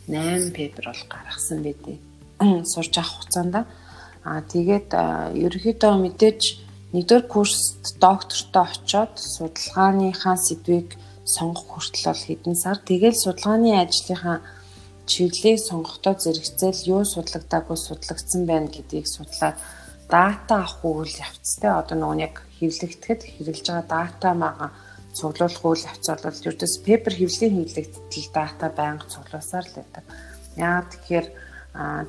8 0.07 0.51
пепер 0.57 0.83
бол 0.91 1.03
гаргасан 1.13 1.59
байдیں۔ 1.63 1.97
Сурж 2.71 2.93
авах 2.97 3.13
хугацаанд 3.23 3.55
а 4.27 4.41
тэгээд 4.43 4.89
ерөөхдөө 5.45 5.93
мэдээж 6.03 6.41
нэгдүгээр 6.93 7.25
курст 7.31 7.99
доктортой 7.99 8.65
очоод 8.67 9.13
судалгааныхаа 9.15 10.35
сэдвийг 10.35 10.99
сонгох 11.27 11.67
хүртэл 11.67 12.11
бол 12.11 12.23
хэдэн 12.27 12.55
сар 12.55 12.77
тэгэл 12.79 13.15
судалгааны 13.23 13.71
ажлынхаа 13.83 14.39
чиглэлийг 15.11 15.59
сонгохдоо 15.63 16.13
зэрэгцээл 16.19 16.81
юу 16.95 17.03
судлагдаагүй 17.07 17.77
судлагдсан 17.79 18.43
байна 18.45 18.67
гэдгийг 18.67 19.07
судлаад 19.07 19.57
дата 20.11 20.53
авах 20.63 20.83
үйл 20.83 21.15
явцтай 21.27 21.71
одоо 21.71 21.95
нөгөө 21.97 22.19
яг 22.27 22.35
хэвлэгдэхэд 22.59 23.21
хэрэгжилж 23.23 23.67
байгаа 23.67 23.87
дата 23.87 24.29
мага 24.35 24.67
цуглуулах 25.17 25.63
үйл 25.65 25.83
явц 25.91 26.05
бол 26.11 26.45
ердөөс 26.49 26.75
пепер 26.87 27.13
хэвлэлийн 27.15 27.55
хэвлэгдэл 27.65 28.29
дата 28.35 28.65
байнга 28.79 29.05
цуглуулсаар 29.11 29.65
л 29.67 29.75
байдаг. 29.79 30.03
Яагаад 30.55 30.91
тэгэхээр 30.91 31.27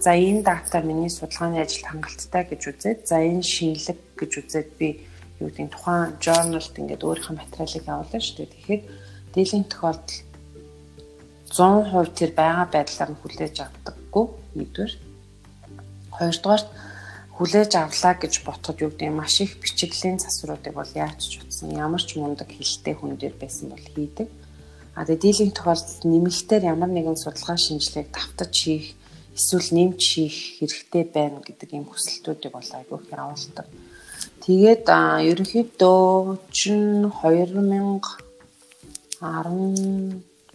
за 0.05 0.11
энэ 0.15 0.43
дата 0.43 0.79
миний 0.83 1.11
судалгааны 1.11 1.61
ажилд 1.63 1.87
хангалттай 1.89 2.45
гэж 2.51 2.63
үзээд 2.71 3.01
за 3.11 3.17
энэ 3.21 3.45
шинэлэг 3.45 3.99
гэж 4.19 4.33
үзээд 4.41 4.71
би 4.79 4.89
юу 5.41 5.49
гэдэг 5.51 5.71
тухайн 5.73 6.17
journal-д 6.25 6.75
ингээд 6.81 7.07
өөрийнхөө 7.07 7.35
материалыг 7.37 7.85
авуулна 7.87 8.21
шүү 8.21 8.37
дээ. 8.39 8.53
Тэгэхэд 8.55 8.83
дийлэн 9.35 9.65
тохиолдол 9.69 10.28
100% 11.51 12.15
тэр 12.15 12.31
байгаа 12.37 12.67
байдлаар 12.69 13.11
нь 13.13 13.21
хүлээж 13.21 13.57
авдаггүй 13.65 14.27
нэгдүгээр. 14.59 14.93
Хоёрдугаарт 16.17 16.69
хүлээж 17.39 17.73
авлаа 17.79 18.15
гэж 18.19 18.35
ботход 18.45 18.83
юу 18.85 18.91
гэдэг 18.93 19.15
маш 19.15 19.41
их 19.41 19.57
бичиглийн 19.63 20.19
засваруудыг 20.21 20.75
бол 20.77 20.93
яаж 20.93 21.25
ч 21.25 21.41
утсан 21.41 21.73
ямар 21.73 22.03
ч 22.03 22.19
мундаг 22.19 22.51
хилтэй 22.53 22.95
хүн 22.99 23.17
дээр 23.17 23.35
байсан 23.39 23.73
бол 23.73 23.87
хийдэг. 23.95 24.29
А 24.99 25.07
тэгээ 25.07 25.23
дийлэнх 25.23 25.55
тохиолдолд 25.55 26.03
нэмэлтээр 26.05 26.63
ямар 26.67 26.91
нэгэн 26.91 27.17
судалгаа 27.17 27.57
шинжилгээг 27.57 28.11
давтаж 28.11 28.53
хийх 28.53 28.99
эсвэл 29.39 29.71
нэмж 29.71 30.03
хийх 30.03 30.59
хэрэгтэй 30.59 31.05
байна 31.07 31.39
гэдэг 31.39 31.71
ийм 31.73 31.87
хүсэлтүүдийг 31.87 32.53
бол 32.53 32.71
айгүй 32.75 32.99
их 32.99 33.15
явуулдаг. 33.15 33.67
Тэгээд 34.43 34.91
ерөнхийдөө 34.91 36.43
чинь 36.51 37.07
2010 37.07 38.03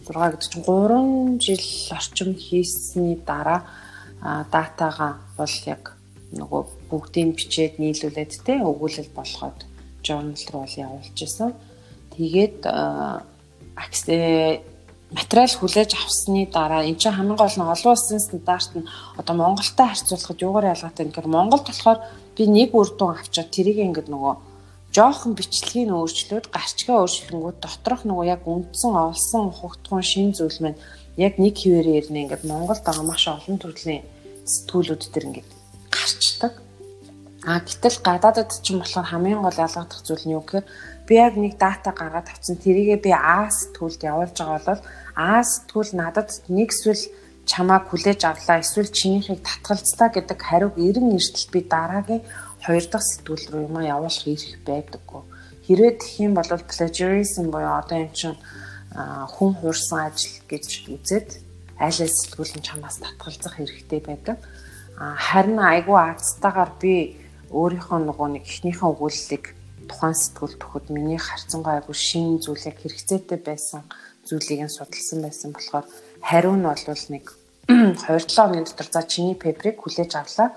6 0.08 0.36
гэдэг 0.36 0.50
чинь 0.52 0.64
3 0.64 1.40
жил 1.40 1.64
орчим 1.96 2.30
хийсний 2.34 3.16
дараа 3.26 3.64
датагаа 4.52 5.20
бол 5.36 5.56
яг 5.66 5.96
нөгөө 6.32 6.62
бүгдийг 6.90 7.36
бичээд 7.36 7.78
нийлүүлээд 7.78 8.32
те 8.44 8.60
өгүүлэл 8.60 9.10
болгоод 9.16 9.64
journal 10.04 10.36
руу 10.52 10.62
бол 10.64 10.76
явуулж 10.76 11.16
исэн. 11.16 11.52
Тэгээд 12.16 12.60
материал 15.14 15.52
хүлээж 15.54 15.90
авсны 15.94 16.46
дараа 16.50 16.82
эн 16.84 16.96
чинь 16.96 17.14
хамгийн 17.14 17.38
гол 17.38 17.56
нь 17.56 17.62
олон 17.62 17.92
улсын 17.94 18.20
стандарт 18.20 18.72
нь 18.74 18.88
одоо 19.16 19.34
Монголтой 19.36 19.86
харьцуулахад 19.86 20.42
юугаар 20.42 20.72
ялгаатай 20.74 21.06
гэхээр 21.06 21.28
Монголд 21.30 21.64
болохоор 21.66 21.98
би 22.36 22.42
нэг 22.50 22.74
үр 22.74 22.88
дүн 22.98 23.14
авчаад 23.14 23.50
тэрийг 23.54 23.78
ингээд 23.78 24.08
нөгөө 24.10 24.34
жоохон 24.94 25.34
бичлэгийг 25.34 25.90
өөрчлөөд 25.90 26.46
гарчгаа 26.54 27.02
өөрчлөнгүүд 27.02 27.58
доторх 27.58 28.06
нөгөө 28.06 28.26
яг 28.30 28.42
үндсэн 28.46 28.94
олсон 28.94 29.50
ухагтгуун 29.50 30.06
шин 30.06 30.30
зүйл 30.30 30.58
маань 30.62 30.78
яг 31.18 31.34
нэг 31.42 31.58
хിവэрээ 31.58 31.98
ирнэ 32.06 32.30
ингээд 32.30 32.46
Монголд 32.46 32.82
байгаа 32.86 33.02
маш 33.02 33.26
олон 33.26 33.58
төрлийн 33.58 34.06
сэтгүүлүүд 34.46 35.02
төр 35.10 35.24
ингээд 35.28 35.50
гарчдаг. 35.90 36.52
А 37.42 37.58
гэтэл 37.58 37.98
гадаадд 38.06 38.62
ч 38.62 38.66
юм 38.70 38.86
болохоор 38.86 39.10
хамгийн 39.10 39.42
гол 39.42 39.58
ялгагдах 39.66 40.00
зүйл 40.06 40.24
нь 40.30 40.34
юу 40.38 40.46
гэхээр 40.46 40.66
би 41.10 41.14
яг 41.18 41.34
нэг 41.42 41.58
дата 41.58 41.90
гаргаад 41.90 42.30
авсан 42.30 42.56
тэрийгээ 42.62 42.98
би 43.02 43.10
А 43.10 43.50
сэтгүүлд 43.50 44.00
явуулж 44.06 44.36
байгаа 44.38 44.62
бол 44.62 44.82
А 45.18 45.42
сэтгүүл 45.42 45.90
надад 45.98 46.30
нэг 46.48 46.70
эсвэл 46.70 47.02
чамааг 47.44 47.92
хүлээж 47.92 48.20
авлаа 48.24 48.64
эсвэл 48.64 48.88
чинийхийг 48.88 49.44
татгалцлаа 49.44 50.08
гэдэг 50.08 50.38
хариуг 50.40 50.74
эрен 50.80 51.12
эртэл 51.12 51.52
би 51.52 51.60
дараагийн 51.60 52.22
хоёр 52.64 52.84
дахь 52.88 53.04
сэтгүүл 53.04 53.44
рүү 53.52 53.62
юм 53.68 53.76
явуулах 53.84 54.24
эрх 54.24 54.56
байдаггүй. 54.64 55.22
Хэрвээ 55.68 55.92
тэгэх 56.00 56.24
юм 56.24 56.32
бол 56.34 56.48
plagiarism 56.48 57.52
буюу 57.52 57.76
одоо 57.76 57.98
юм 58.08 58.12
чинь 58.16 58.38
хүн 58.96 59.52
хуурсан 59.60 60.08
ажил 60.08 60.40
гэж 60.48 60.88
үзээд 60.88 61.28
айл 61.76 61.98
аль 62.00 62.16
сэтгүүл 62.20 62.52
нь 62.56 62.64
чамаас 62.64 63.04
татгалзах 63.04 63.60
хэрэгтэй 63.60 64.00
байдаг. 64.00 64.36
Харин 64.96 65.58
айгүй 65.60 65.98
аацтайгаар 65.98 66.72
би 66.80 67.20
өөрийнхөө 67.52 67.98
нөгөө 68.00 68.28
нэг 68.38 68.44
ихнийхэн 68.48 68.92
өгүүлэлийг 68.94 69.44
тухайн 69.90 70.16
сэтгүүл 70.16 70.56
төхөд 70.56 70.86
миний 70.88 71.20
харцангай 71.20 71.82
айгүй 71.82 71.96
шин 71.96 72.40
зүйлийг 72.40 72.80
хэрэгцээтэй 72.80 73.40
байсан 73.44 73.82
зүйлийг 74.24 74.60
нь 74.64 74.72
судалсан 74.72 75.18
байсан 75.20 75.50
болохоор 75.52 75.84
хариу 76.22 76.54
нь 76.56 76.64
бол 76.64 77.04
нэг 77.12 77.24
2-7 77.68 78.36
хоногийн 78.36 78.66
дотор 78.68 78.88
за 78.92 79.02
чиний 79.02 79.36
пеперийг 79.36 79.80
хүлээж 79.80 80.12
авлаа 80.16 80.48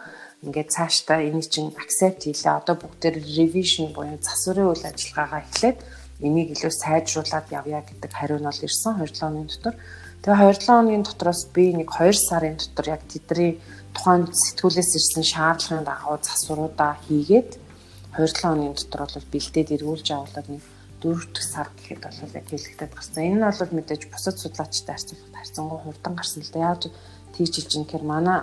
ингээд 0.45 0.69
цаашдаа 0.69 1.25
энийг 1.25 1.49
чинь 1.49 1.73
accept 1.73 2.29
хийлээ. 2.29 2.61
Одоо 2.61 2.75
бүгдээр 2.77 3.17
revision 3.25 3.89
буюу 3.93 4.21
засварын 4.21 4.69
үйл 4.69 4.85
ажиллагаагаа 4.85 5.41
эхлээд 5.41 5.79
энийг 6.21 6.53
илүү 6.53 6.73
сайжруулад 6.73 7.47
явъя 7.49 7.81
гэдэг 7.81 8.11
хариу 8.13 8.37
нь 8.37 8.45
бол 8.45 8.65
ирсэн 8.65 9.01
2-7 9.01 9.17
хоногийн 9.17 9.49
дотор. 9.49 9.75
Тэгээ 10.21 10.37
2-7 10.37 10.69
хоногийн 10.69 11.05
дотроос 11.05 11.41
би 11.49 11.73
нэг 11.73 11.89
2 11.89 12.13
сарын 12.13 12.57
дотор 12.61 12.85
яг 12.93 13.01
тэдний 13.09 13.51
тухайн 13.97 14.23
сэтгүүлээс 14.29 14.91
ирсэн 14.97 15.25
шаардлагын 15.25 15.85
дагуу 15.89 16.17
засваруудаа 16.21 17.01
хийгээд 17.09 17.51
2-7 18.13 18.41
хоногийн 18.41 18.77
дотор 18.77 19.01
бол 19.09 19.31
бэлдээд 19.33 19.73
эргүүлж 19.73 20.07
аваад 20.13 20.47
нэг 20.53 20.63
дөрөвдөх 21.01 21.45
сар 21.45 21.69
гэхэд 21.77 22.01
бол 22.01 22.37
яг 22.37 22.45
хэлэгдэт 22.49 22.93
гарсан. 22.93 23.25
Энэ 23.25 23.37
нь 23.41 23.45
бол 23.45 23.73
мэдээж 23.77 24.03
бусад 24.09 24.37
судлаачтай 24.41 24.93
харьцуулахад 24.93 25.37
харьцангуй 25.37 25.79
хурдан 25.81 26.13
гарсан 26.17 26.41
л 26.41 26.53
да. 26.53 26.59
Яаж 26.73 26.83
тийж 27.37 27.53
хэлж 27.53 27.71
юм 27.77 27.85
гэхээр 27.85 28.05
манай 28.05 28.41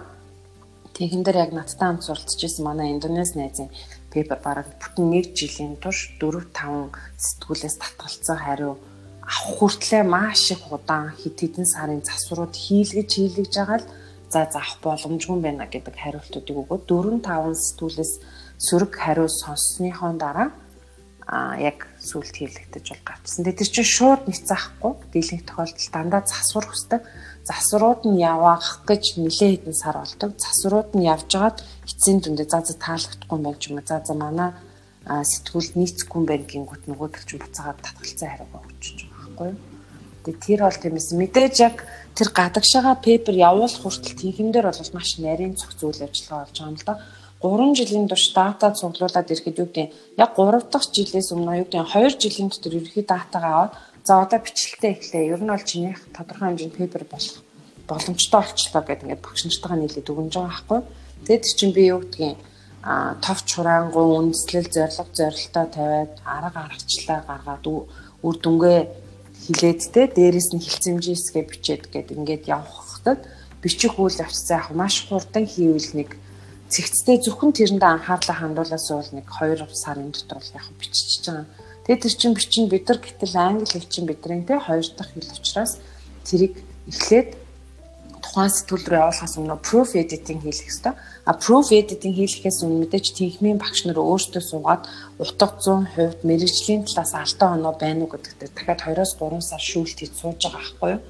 Тэгэн 0.94 1.26
дээр 1.26 1.38
яг 1.44 1.50
надтай 1.50 1.90
хамт 1.90 2.06
суралцж 2.06 2.38
исэн 2.38 2.62
манай 2.62 2.94
Индонез 2.94 3.34
найзын 3.34 3.66
пепер 4.14 4.38
бараг 4.38 4.70
бүтэн 4.78 5.10
1 5.10 5.34
жилийн 5.34 5.74
турш 5.82 6.14
4 6.22 6.46
5 6.54 6.94
сэтгүүлээс 7.18 7.76
татгалцсан 7.82 8.38
хариу 8.38 8.78
авах 9.26 9.58
хүртлээр 9.58 10.06
маш 10.06 10.54
их 10.54 10.62
удаан 10.70 11.10
хит 11.18 11.34
хитэн 11.42 11.66
сарын 11.66 12.06
засварууд 12.06 12.54
хийлгэж 12.54 13.10
хийлгэж 13.10 13.52
байгаа 13.58 13.78
л 13.82 13.90
за 14.30 14.46
заах 14.54 14.78
боломжгүй 14.86 15.38
байна 15.42 15.66
гэдэг 15.66 15.94
хариултуудыг 15.98 16.56
өгөөд 16.62 16.82
4 16.86 17.26
5 17.26 17.58
сэтгүүлээс 17.58 18.12
сөрөг 18.62 18.92
хариу 18.94 19.26
сонссныхоо 19.26 20.14
дараа 20.14 20.48
а 21.26 21.56
яг 21.58 21.88
сүлд 21.98 22.36
хийлгэж 22.36 22.70
бол 22.70 23.02
гарчсан. 23.08 23.44
Тэр 23.48 23.66
чинь 23.66 23.88
шууд 23.96 24.28
ниц 24.28 24.44
заахгүй 24.44 24.92
дийлэнх 25.10 25.44
тохиолдолд 25.48 25.90
дандаа 25.90 26.22
засвар 26.22 26.66
хөсдөг 26.68 27.00
засварууд 27.44 28.02
нь 28.08 28.20
явах 28.24 28.80
гэж 28.88 29.20
нэлээд 29.20 29.68
хэдэн 29.68 29.76
сар 29.76 29.96
болдог. 30.00 30.30
Засварууд 30.40 30.90
нь 30.96 31.06
явжгаад 31.14 31.60
эцсийн 31.84 32.18
дүндээ 32.24 32.48
за 32.48 32.60
за 32.64 32.74
таалагдахгүй 32.80 33.36
юм 33.36 33.44
болж 33.44 33.62
юм. 33.68 33.76
За 33.84 34.00
за 34.00 34.14
манай 34.16 34.50
сэтгүүл 35.04 35.76
нийцэхгүй 35.76 36.18
юм 36.20 36.26
байна 36.26 36.48
гингүүт 36.48 36.84
нөгөө 36.88 37.08
төр 37.12 37.24
чинь 37.28 37.42
буцаагаад 37.44 37.84
татгалцсан 37.84 38.28
хариугаа 38.32 38.62
өгч 38.64 38.84
байгаа 38.96 39.20
байхгүй 39.20 39.46
юу. 39.52 39.58
Тэгээ 40.24 40.40
тэр 40.40 40.60
бол 40.64 40.80
тиймээс 40.80 41.08
мэдээж 41.12 41.54
яг 41.60 41.76
тэр 42.16 42.28
гадагшаага 42.32 42.92
пепер 43.04 43.34
явуулах 43.36 43.76
хүртэл 43.84 44.16
тийхэмдэр 44.16 44.64
бол 44.64 44.96
маш 44.96 45.08
нарийн 45.20 45.60
цогц 45.60 45.80
үйл 45.84 46.00
ажиллагаа 46.08 46.48
болж 46.48 46.56
байгаа 46.56 46.72
юм 46.72 46.80
л 46.80 46.88
да. 46.88 46.96
3 47.44 47.76
жилийн 47.76 48.08
турш 48.08 48.32
дата 48.32 48.72
цуглуулад 48.72 49.28
ирэхэд 49.28 49.60
юу 49.60 49.68
гэдэг 49.68 49.92
яг 50.16 50.30
3 50.32 50.72
дахь 50.72 50.88
жилээс 50.96 51.28
өмнө 51.36 51.60
юу 51.60 51.66
гэдэг 51.68 51.92
2 51.92 52.16
жилийн 52.16 52.48
дотор 52.48 52.72
ерөнхий 52.72 53.04
датагаа 53.04 53.52
аваад 53.52 53.72
За 54.04 54.20
одоо 54.20 54.38
бичлэлтэй 54.38 54.92
эхлэе. 55.00 55.32
Ер 55.32 55.40
нь 55.40 55.48
бол 55.48 55.64
чинийх 55.64 56.04
тодорхой 56.12 56.52
хэмжээнд 56.52 56.76
пейпер 56.76 57.08
болох 57.08 57.40
боломжтой 57.88 58.44
болчлоо 58.44 58.82
гэдэг 58.84 59.04
ингээд 59.08 59.24
багш 59.24 59.42
нартайгаа 59.48 59.80
нийлээд 59.80 60.12
өгнж 60.12 60.34
байгаа 60.36 60.52
байхгүй. 60.52 60.80
Тэгэд 61.24 61.44
чинь 61.56 61.72
би 61.72 61.82
юу 61.88 62.04
гэдгийг 62.04 62.36
а 62.84 63.16
товч 63.24 63.48
хураангуй 63.56 64.04
үндэслэл 64.04 64.68
зориг 64.68 65.08
зорилтоо 65.16 65.64
тавиад 65.72 66.12
арга 66.20 66.68
аргачлаа 66.68 67.20
гаргаад 67.24 67.64
үр 67.64 68.36
дүнгээ 68.44 68.80
хилээд 69.48 69.80
те 69.88 70.02
дээрэс 70.12 70.52
нь 70.52 70.60
хилцэмжийн 70.60 71.16
хэсгээ 71.16 71.44
бичээд 71.48 71.84
гээд 71.88 72.12
ингээд 72.12 72.44
явхад 72.44 73.24
бичих 73.64 73.96
үйл 73.96 74.20
явцсан 74.20 74.60
яг 74.60 74.68
маш 74.76 75.08
хурдан 75.08 75.48
хийвэл 75.48 75.96
нэг 75.96 76.20
цэгцтэй 76.68 77.24
зөвхөн 77.24 77.56
тэрэндээ 77.56 77.88
анхаарлаа 77.96 78.36
хандуулаас 78.36 78.84
бол 78.92 79.10
нэг 79.16 79.26
2 79.32 79.64
сарын 79.72 80.12
дотор 80.12 80.44
яг 80.52 80.68
бичиж 80.76 81.24
байгаа 81.24 81.48
Тэгээд 81.84 82.02
тэр 82.02 82.14
чин 82.16 82.32
бичин 82.32 82.68
бид 82.72 82.88
нар 82.88 82.98
гэтэл 82.98 83.36
англи 83.36 83.68
хэл 83.68 83.92
чин 83.92 84.04
бидний 84.08 84.40
те 84.42 84.56
хоёр 84.56 84.84
дахь 84.96 85.12
хэл 85.12 85.36
учраас 85.36 85.78
тэрийг 86.24 86.64
эхлээд 86.88 87.36
тухайн 88.24 88.48
сэтгүүл 88.48 88.88
рүү 88.88 89.00
явуулахаас 89.04 89.36
өмнө 89.36 89.60
proof 89.60 89.92
editing 89.92 90.40
хийх 90.40 90.64
хэрэгтэй. 90.64 90.96
А 91.28 91.32
proof 91.36 91.68
editing 91.76 92.16
хийхээс 92.16 92.64
өмнө 92.64 92.88
мэдээж 92.88 93.06
техникийн 93.12 93.60
багш 93.60 93.84
нар 93.84 94.00
өөрсдөө 94.00 94.42
суугаад 94.42 94.88
утга 95.20 95.46
100% 95.60 96.24
мэрэгжлийн 96.24 96.88
талаас 96.88 97.12
алдаа 97.12 97.48
оноо 97.52 97.76
байна 97.76 98.08
уу 98.08 98.12
гэдэгт 98.16 98.56
дахиад 98.56 98.80
2-3 99.20 99.44
сар 99.44 99.60
шүүлт 99.60 99.98
хийж 100.00 100.12
сууж 100.16 100.40
байгаа 100.40 100.56
байхгүй 100.56 100.90
юу. 100.96 101.02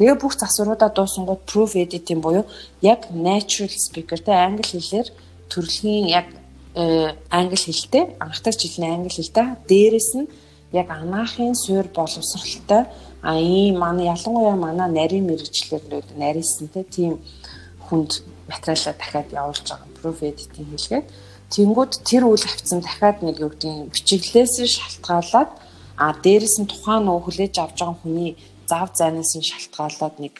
Тэгээ 0.00 0.16
бүх 0.16 0.34
засваруудаа 0.40 0.90
дуусангууд 0.96 1.44
proof 1.44 1.76
editing 1.76 2.24
буюу 2.24 2.48
яг 2.80 3.12
natural 3.12 3.68
speaker 3.68 4.16
тэ 4.16 4.32
англи 4.32 4.64
хэлээр 4.64 5.08
төрөлхийн 5.52 6.08
яг 6.08 6.26
англи 6.74 7.56
хэлтэй. 7.56 8.16
Анхтай 8.20 8.52
жилийн 8.52 8.94
англи 8.96 9.12
хэлтэй 9.12 9.46
дээрэс 9.68 10.10
нь 10.16 10.30
яг 10.72 10.88
анаахын 10.90 11.54
суур 11.54 11.86
боловсралтай. 11.94 12.86
А 13.22 13.38
ийм 13.38 13.78
манай 13.78 14.06
ялангуяа 14.14 14.56
манай 14.56 14.88
нарийн 14.90 15.26
мэрэгчлэр 15.26 15.82
нарийнсантай 16.16 16.84
тийм 16.84 17.20
хүнд 17.86 18.24
материалаа 18.48 18.94
дахиад 18.98 19.28
явуулж 19.32 19.66
байгаа 19.68 19.88
proof 19.98 20.18
editing 20.28 20.66
хийлгээд 20.70 21.06
тэнгууд 21.52 21.92
тэр 22.08 22.24
үйл 22.26 22.44
авцсан 22.48 22.80
дахиад 22.80 23.22
нэг 23.22 23.36
юу 23.44 23.50
гэдгийг 23.52 23.92
бичиглээс 23.94 24.54
шалтгаалаад 24.76 25.50
а 26.02 26.06
дээрэс 26.24 26.56
нь 26.60 26.70
тухайн 26.72 27.04
нөө 27.06 27.18
хүлээж 27.22 27.54
авч 27.60 27.78
байгаа 27.78 28.00
хүний 28.00 28.30
зав 28.70 28.88
зайнаас 28.98 29.32
нь 29.36 29.48
шалтгаалаад 29.50 30.14
нэг 30.24 30.34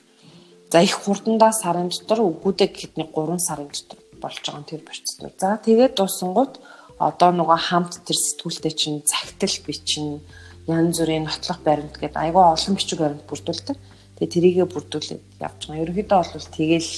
за 0.73 0.79
их 0.81 0.97
хурдандаа 1.05 1.53
сарын 1.53 1.89
дотор 1.93 2.21
үгүүдээ 2.25 2.69
гэхэд 2.73 2.95
нэг 2.97 3.09
3 3.13 3.39
сарын 3.47 3.69
дотор 3.69 4.02
болж 4.23 4.39
байгаа 4.47 4.65
тэр 4.71 4.83
процедур. 4.87 5.33
За 5.37 5.59
тэгээд 5.59 5.99
дуусангууд 5.99 6.55
одоо 7.03 7.31
нөгөө 7.35 7.59
хамт 7.59 7.99
тэр 8.07 8.17
сэтгүүлтэй 8.17 8.73
чинь 8.73 9.03
цагтл 9.03 9.59
бичин 9.67 10.23
янз 10.71 11.03
бүрийн 11.03 11.27
нотлох 11.27 11.59
баримт 11.67 11.99
гэдэг 11.99 12.15
айгүй 12.23 12.45
олон 12.47 12.75
бичиг 12.79 12.99
баримт 13.03 13.27
бүрдүүлдэг. 13.27 13.77
Тэгээ 14.23 14.35
тэрийгэ 14.35 14.65
бүрдүүлээд 14.71 15.23
явж 15.43 15.61
байгаа. 15.67 15.83
Ерөнхийдөө 15.83 16.21
бол 16.31 16.49
тэгэл 16.55 16.93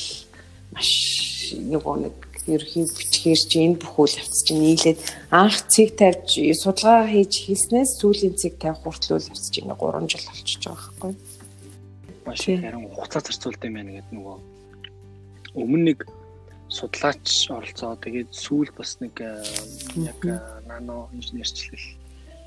маш 0.77 0.91
нөгөө 1.57 1.97
нэг 2.05 2.17
ерхий 2.47 2.85
бичгээр 2.85 3.41
чи 3.49 3.57
энэ 3.65 3.81
бүх 3.81 3.97
үйл 4.05 4.21
явц 4.21 4.45
чинь 4.45 4.61
нийлээд 4.61 5.01
анх 5.33 5.57
цэг 5.73 5.97
тавьж 5.97 6.45
судалгаа 6.61 7.09
хийж 7.09 7.33
хийснээс 7.49 7.97
сүүлийн 8.05 8.37
цэг 8.37 8.61
тавих 8.61 8.85
хүртэл 8.85 9.17
үйл 9.17 9.33
явц 9.33 9.49
чинь 9.49 9.73
3 9.73 9.81
жил 10.13 10.29
болчихж 10.29 10.63
байгаа 10.69 10.77
байхгүй 10.77 11.11
юу? 11.17 11.21
Маш 12.29 12.45
их 12.49 12.61
харин 12.61 12.85
хугацаа 12.93 13.23
зарцуулдаг 13.25 13.65
юм 13.65 13.77
байна 13.81 13.97
гэдэг 13.97 14.13
нөгөө 14.13 14.37
өмнө 15.57 15.85
нэг 15.89 15.99
судлаач 16.75 17.27
оролцоо 17.55 17.95
тэгээд 18.03 18.31
сүүл 18.35 18.71
бас 18.75 18.99
нэг 18.99 19.15
э, 19.23 19.31
яг 20.03 20.19
э, 20.27 20.39
нано 20.67 21.07
инженерчлэл 21.15 21.87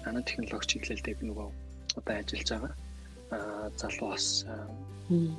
нано 0.03 0.19
технологи 0.27 0.67
чиглэлдээ 0.67 1.15
би 1.15 1.23
нөгөө 1.31 1.47
одоо 1.95 2.13
ажиллаж 2.19 2.49
байгаа. 2.51 2.73
Аа 3.31 3.67
залуу 3.79 4.11
бас 4.11 4.45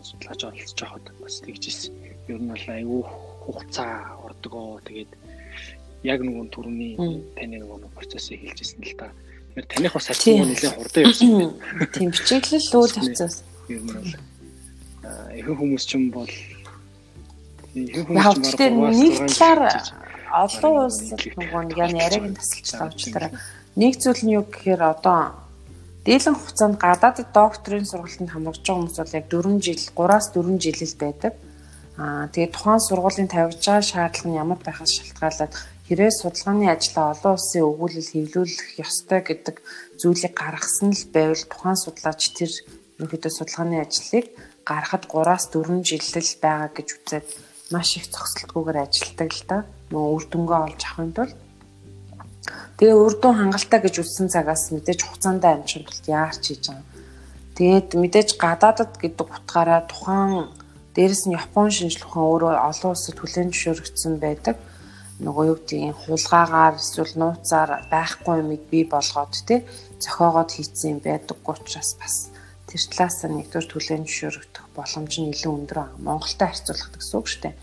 судлаач 0.03 0.41
оролцож 0.45 0.81
байхад 0.81 1.05
бас 1.21 1.41
тэгж 1.45 1.65
ирсэн. 1.69 1.95
Ер 2.29 2.41
нь 2.41 2.49
бол 2.49 2.67
айгүй 2.69 3.03
хугацаа 3.45 4.17
ордгоо 4.25 4.81
тэгээд 4.89 5.13
яг 6.05 6.21
нөгөө 6.25 6.49
түрүүний 6.53 6.93
таны 7.37 7.57
нөгөө 7.61 7.93
процессыг 7.93 8.41
хэлжсэн 8.41 8.81
л 8.85 8.97
та. 8.97 9.13
Тэгэхээр 9.53 9.67
таних 9.69 9.93
бас 9.93 10.09
ачаал 10.09 10.49
нэлээд 10.49 10.77
хурдан 10.77 11.03
явсан. 11.05 11.29
Тийм 11.93 12.09
бичиглэл 12.13 12.73
үйл 12.81 12.97
явцаас. 13.05 13.37
Ер 13.69 13.83
нь 13.85 13.93
бол 13.93 14.13
ихэнх 15.37 15.59
хүмүүс 15.61 15.85
ч 15.85 15.97
юм 15.97 16.11
бол 16.13 16.33
юм 17.87 18.07
бол 18.11 18.39
нэг 19.03 19.15
талаар 19.39 19.63
олон 20.33 20.75
улсад 20.87 21.23
нөгөө 21.39 21.63
нэг 21.71 21.79
яриаг 21.79 22.25
нь 22.29 22.39
тасалчлаа 22.39 22.89
уучлаарай. 22.91 23.33
Нэг 23.81 23.93
зүйл 24.03 24.23
нь 24.25 24.35
юу 24.37 24.45
гэхээр 24.45 24.83
одоо 24.83 25.49
Дийлэн 26.05 26.37
хугацаанд 26.41 26.77
гадаадд 26.81 27.29
докторийн 27.37 27.85
сургалтанд 27.85 28.33
хамрагч 28.33 28.65
байгаа 28.65 28.81
хүмүүс 28.81 28.97
бол 28.97 29.17
яг 29.19 29.27
4 29.29 29.61
жил 29.61 29.83
3-аас 29.93 30.27
4 30.33 30.57
жил 30.65 30.81
л 30.89 31.01
байдаг. 31.05 31.33
Аа 32.01 32.25
тэгээд 32.33 32.55
тухайн 32.57 32.81
сургуулийн 32.81 33.29
тавьж 33.29 33.61
байгаа 33.61 33.85
шаардлага 33.85 34.29
нь 34.31 34.41
ямар 34.41 34.61
байхаас 34.63 34.93
шалтгаалаад 34.97 35.53
хэрэг 35.85 36.13
судалгааны 36.15 36.67
ажлаа 36.71 37.13
олон 37.13 37.33
улсын 37.37 37.69
өгүүлэл 37.69 38.13
хэвлүүлэх 38.13 38.71
ёстой 38.85 39.21
гэдэг 39.25 39.57
зүйлийг 40.01 40.35
гаргасан 40.37 40.91
л 40.97 41.05
байвал 41.13 41.45
тухайн 41.51 41.77
судлаач 41.77 42.23
тэр 42.39 42.51
ерөнхийдөө 42.97 43.33
судалгааны 43.35 43.77
ажлыг 43.85 44.27
гаргахад 44.69 45.05
3-аас 45.13 45.45
4 45.53 45.81
жил 45.89 46.05
л 46.05 46.35
байгаа 46.45 46.69
гэж 46.77 46.89
үзээд 46.97 47.27
маш 47.73 47.97
их 47.97 48.07
зохицолтгүйгээр 48.09 48.79
ажилладаг 48.85 49.31
л 49.33 49.45
да. 49.49 49.59
Нөгөө 49.93 50.13
үр 50.17 50.25
дүнгээ 50.29 50.61
олж 50.67 50.81
авахын 50.85 51.13
тулд 51.17 51.37
Тэгээ 52.79 52.95
үрдүн 52.95 53.35
хангалттай 53.35 53.81
гэж 53.83 53.95
үссэн 54.07 54.29
цагаас 54.31 54.71
мэдээж 54.71 55.01
хугацаанд 55.03 55.43
амжихын 55.43 55.85
тулд 55.85 56.07
яарч 56.07 56.43
хийж 56.47 56.65
байгаа. 56.71 56.87
Тэгээд 57.59 57.89
мэдээж 57.99 58.29
гадаадад 58.39 58.93
гэдэг 59.03 59.27
утгаараа 59.27 59.83
тухайн 59.91 60.47
дээрэс 60.95 61.27
нь 61.27 61.35
Япон 61.35 61.75
шинжлэх 61.75 62.07
ухаан 62.07 62.31
өөрөө 62.31 62.55
олон 62.71 62.91
улсад 62.95 63.19
хүлээн 63.19 63.51
зөвшөөрөгдсөн 63.51 64.15
байдаг. 64.23 64.57
Нөгөө 65.19 65.45
юу 65.51 65.59
гэдгийг 65.59 65.99
хулгаагаар 66.07 66.75
эсвэл 66.79 67.15
нууцаар 67.19 67.71
байхгүй 67.91 68.35
юмыг 68.47 68.63
бий 68.71 68.85
болгоод 68.87 69.35
тий 69.43 69.67
зохиогоод 69.99 70.51
хийцэн 70.55 70.87
юм 70.95 70.99
байдаг 71.03 71.37
учраас 71.43 71.99
бас 71.99 72.28
тэр 72.69 72.83
талаас 72.93 73.19
нь 73.25 73.37
нэгдүгээр 73.41 73.73
хүлээн 73.73 74.05
зөвшөөрөгдөх 74.05 74.65
боломж 74.77 75.13
нь 75.19 75.33
илүү 75.33 75.53
өндөр 75.57 75.79
байгаа. 75.81 76.05
Монголтой 76.05 76.49
харьцуулахад 76.53 76.97
гэсэн 77.01 77.17
үг 77.19 77.27
шүү 77.29 77.43
дээ. 77.43 77.55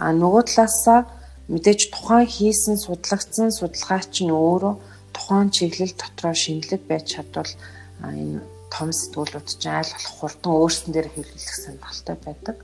А 0.00 0.04
нөгөө 0.16 0.42
талаасаа 0.48 1.00
Мэдээж 1.46 1.94
тухайн 1.94 2.26
хийсэн 2.26 2.74
судлагдсан 2.74 3.54
судалгаач 3.54 4.14
нь 4.26 4.34
өөрөө 4.34 4.74
тухайн 5.14 5.48
чиглэл 5.54 5.94
дотроо 5.94 6.34
шинэлэг 6.34 6.82
байж 6.90 7.04
чадвал 7.14 7.52
энэ 8.02 8.42
том 8.74 8.90
сэтгүүлүүд 8.90 9.46
чинь 9.62 9.78
аль 9.78 9.94
болох 9.94 10.14
хурдан 10.18 10.52
өөрсдөн 10.58 10.92
дээр 10.92 11.08
хэвлэлэх 11.14 11.56
сонирхолтой 11.62 12.16
байдаг. 12.26 12.56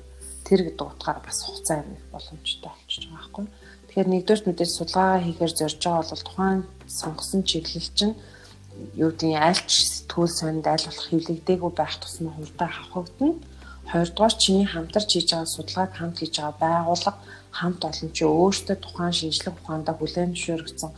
Тэр 0.43 0.61
гэдэг 0.67 0.83
утгаар 0.83 1.21
бас 1.23 1.39
хугацаа 1.47 1.79
амих 1.87 2.03
боломжтой 2.11 2.71
болчихж 2.75 3.07
байгаа 3.07 3.19
байхгүй. 3.23 3.45
Тэгэхээр 3.87 4.09
нэгдүгээр 4.11 4.47
мэдээж 4.51 4.71
судалгаа 4.75 5.23
хийхээр 5.23 5.53
зорж 5.55 5.79
байгаа 5.79 6.03
бол 6.11 6.27
тухайн 6.27 6.61
сонгосон 6.91 7.43
чиглэл 7.47 7.91
чинь 7.95 8.15
юу 8.97 9.11
гэдгийг 9.11 9.39
альч 9.39 9.71
сэтгүүл 9.71 10.33
сонд 10.41 10.65
аль 10.67 10.87
болох 10.87 11.09
хэвлэгдээгүй 11.09 11.73
байх 11.77 11.95
тусмаа 12.01 12.35
хурдан 12.37 12.71
авахгдана. 12.71 13.37
Хоёрдугаар 13.91 14.35
чиний 14.43 14.67
хамтарч 14.71 15.09
хийж 15.13 15.29
байгаа 15.33 15.51
судалгааг 15.55 15.93
хамт 15.97 16.17
хийж 16.19 16.35
байгаа 16.39 16.57
байгууллага 16.63 17.19
хамт 17.59 17.81
олон 17.89 18.11
чи 18.17 18.25
өөртөө 18.25 18.77
тухайн 18.81 19.15
шинжлэх 19.19 19.55
ухаандаа 19.61 19.95
хүлээн 19.97 20.33
зөвшөөрөгдсөн 20.33 20.93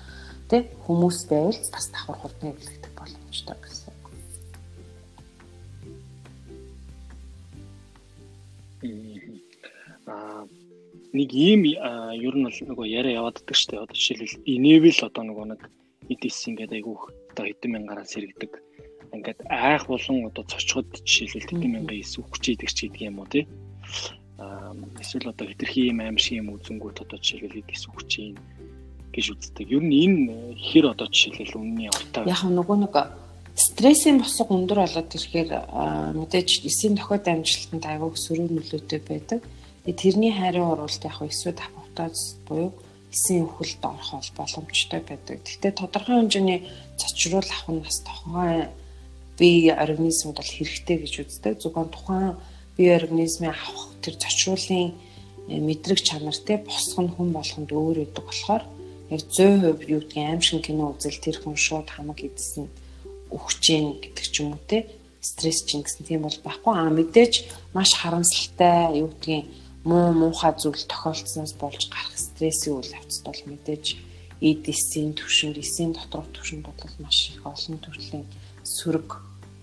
тий 0.50 0.62
хүмүүс 0.84 1.18
байвал 1.30 1.60
бас 1.74 1.86
давхар 1.90 2.16
хурдан 2.20 2.52
эвлэгдэх 2.52 2.92
боломжтой 2.98 3.56
гэсэн. 3.62 3.92
Аа 10.06 10.44
нэг 11.14 11.30
ийм 11.32 11.62
ер 11.70 12.34
нь 12.34 12.46
бол 12.46 12.58
нөгөө 12.68 12.86
яриа 12.90 13.22
яваад 13.22 13.38
ддаг 13.38 13.56
штэ 13.56 13.78
одоо 13.78 13.94
жишээлбэл 13.94 14.42
enable 14.50 15.00
одоо 15.06 15.22
нөгөө 15.24 15.46
нэг 15.54 15.60
EDC 16.12 16.38
ингээд 16.52 16.72
айгүйх 16.76 17.02
одоо 17.32 17.44
хэдэн 17.46 17.70
мянгаараас 17.72 18.12
сэргдэг 18.12 18.52
ингээд 19.14 19.40
айх 19.48 19.86
болон 19.86 20.26
одоо 20.28 20.44
цочход 20.44 20.88
жишээлбэл 21.06 21.48
хэдэн 21.48 21.72
мянган 21.72 22.00
эсвэх 22.02 22.26
хүчийдэг 22.28 22.70
ч 22.70 22.78
гэдэг 22.90 23.02
юм 23.08 23.18
уу 23.22 23.28
тий 23.30 23.44
эсвэл 25.00 25.30
одоо 25.30 25.46
хитрхи 25.46 25.90
юм 25.92 26.00
аим 26.00 26.18
шиг 26.18 26.42
юм 26.42 26.54
үзэнгүүт 26.58 27.06
одоо 27.06 27.18
жишээлбэл 27.18 27.62
эдис 27.62 27.86
хүчин 27.86 28.34
гэж 29.14 29.26
үздэг. 29.30 29.70
Ер 29.70 29.82
нь 29.82 29.94
энэ 29.94 30.58
хэр 30.58 30.90
одоо 30.90 31.06
жишээлбэл 31.06 31.62
үнний 31.62 31.88
уртаа 31.88 32.26
яг 32.26 32.42
нөгөө 32.42 32.76
нэг 32.82 32.94
стрессийн 33.54 34.18
босго 34.18 34.50
өндөр 34.50 34.82
болоод 34.82 35.14
ирэхээр 35.14 35.50
мэдээж 36.18 36.66
эсийн 36.66 36.98
дохиод 36.98 37.26
амжилтанд 37.30 37.84
аягүй 37.86 38.18
сөрөг 38.18 38.50
нөлөөтэй 38.50 39.00
байдаг. 39.06 39.40
Тэрний 39.86 40.34
хариу 40.34 40.74
оруулалт 40.74 41.04
яг 41.06 41.18
эсвэл 41.22 41.62
апоптоз 41.62 42.42
буюу 42.48 42.74
эсийн 43.14 43.46
өхөлд 43.46 43.82
орох 43.86 44.10
боломжтой 44.36 45.00
байдаг. 45.00 45.38
Гэхдээ 45.46 45.72
тодорхой 45.78 46.18
хэмжээний 46.18 46.60
цочрол 46.98 47.46
авах 47.46 47.70
нь 47.70 47.84
бас 47.86 47.98
тухайн 48.02 48.68
бие 49.38 49.72
организмд 49.72 50.34
бол 50.34 50.50
хэрэгтэй 50.58 50.96
гэж 50.98 51.14
үздэг. 51.22 51.62
Зөвхөн 51.62 51.88
тухайн 51.94 52.34
бие 52.76 52.98
организмын 52.98 53.54
авах 53.54 53.94
тэр 54.02 54.18
зочруулын 54.18 54.90
э, 55.48 55.58
мэдрэг 55.62 56.02
чанар 56.02 56.34
те 56.34 56.58
босго 56.58 57.02
нь 57.02 57.14
хүн 57.14 57.30
болгонд 57.30 57.70
өөр 57.70 58.02
өгдөг 58.10 58.24
болохоор 58.26 58.64
яг 59.10 59.22
100% 59.30 59.86
юу 59.86 60.00
гэдгийг 60.02 60.26
аим 60.26 60.42
шиг 60.42 60.66
кино 60.66 60.90
үзэл 60.90 61.22
тэр 61.22 61.38
хүн 61.38 61.56
шууд 61.56 61.88
хамаг 61.94 62.18
идсэн 62.18 62.66
өгч 63.30 63.56
जैन 63.62 63.86
гэдэг 64.02 64.26
ч 64.26 64.34
юм 64.42 64.58
уу 64.58 64.62
те 64.66 64.90
стресс 65.20 65.64
чинь 65.64 65.82
гэсэн 65.86 66.04
тийм 66.06 66.26
бол 66.26 66.38
байхгүй 66.44 66.74
а 66.74 66.90
мэдээж 66.90 67.34
маш 67.74 67.94
харамсалтай 67.94 68.98
юу 69.00 69.08
гэдгийг 69.12 69.46
муу 69.84 70.12
муухай 70.16 70.52
зүйл 70.56 70.84
тохиолдсноос 70.88 71.52
болж 71.60 71.82
гарах 71.92 72.16
стрессийн 72.16 72.80
үйл 72.80 72.96
явцд 73.00 73.22
бол 73.28 73.42
мэдээж 73.50 73.86
эдисийн 74.40 75.12
төвшөнд 75.18 75.56
эсийн 75.60 75.92
доторх 75.92 76.28
төвшөнд 76.32 76.64
бол 76.64 76.94
маш 77.04 77.18
их 77.30 77.44
олон 77.44 77.76
төрлийн 77.84 78.24
сөрөг 78.64 79.10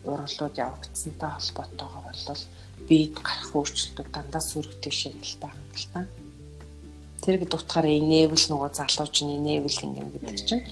урлууд 0.06 0.56
явагдсантай 0.58 1.30
холбоотойгоор 1.34 2.18
бол 2.28 2.44
биед 2.88 3.16
гарах 3.18 3.52
өөрчлөлтүүд 3.58 4.10
дандаа 4.14 4.42
сүрэгтэй 4.42 4.94
шиг 4.94 5.18
л 5.22 5.38
байгаа 5.42 5.62
юм 5.62 5.74
л 5.78 5.88
та. 5.94 6.02
Тэр 7.22 7.36
гэдэг 7.38 7.58
утгаараа 7.58 7.94
enable 8.02 8.46
нөгөө 8.50 8.72
залууч 8.78 9.16
нь 9.22 9.36
enable 9.38 9.78
ингэм 9.86 10.10
гэдэг 10.14 10.38
чинь 10.50 10.66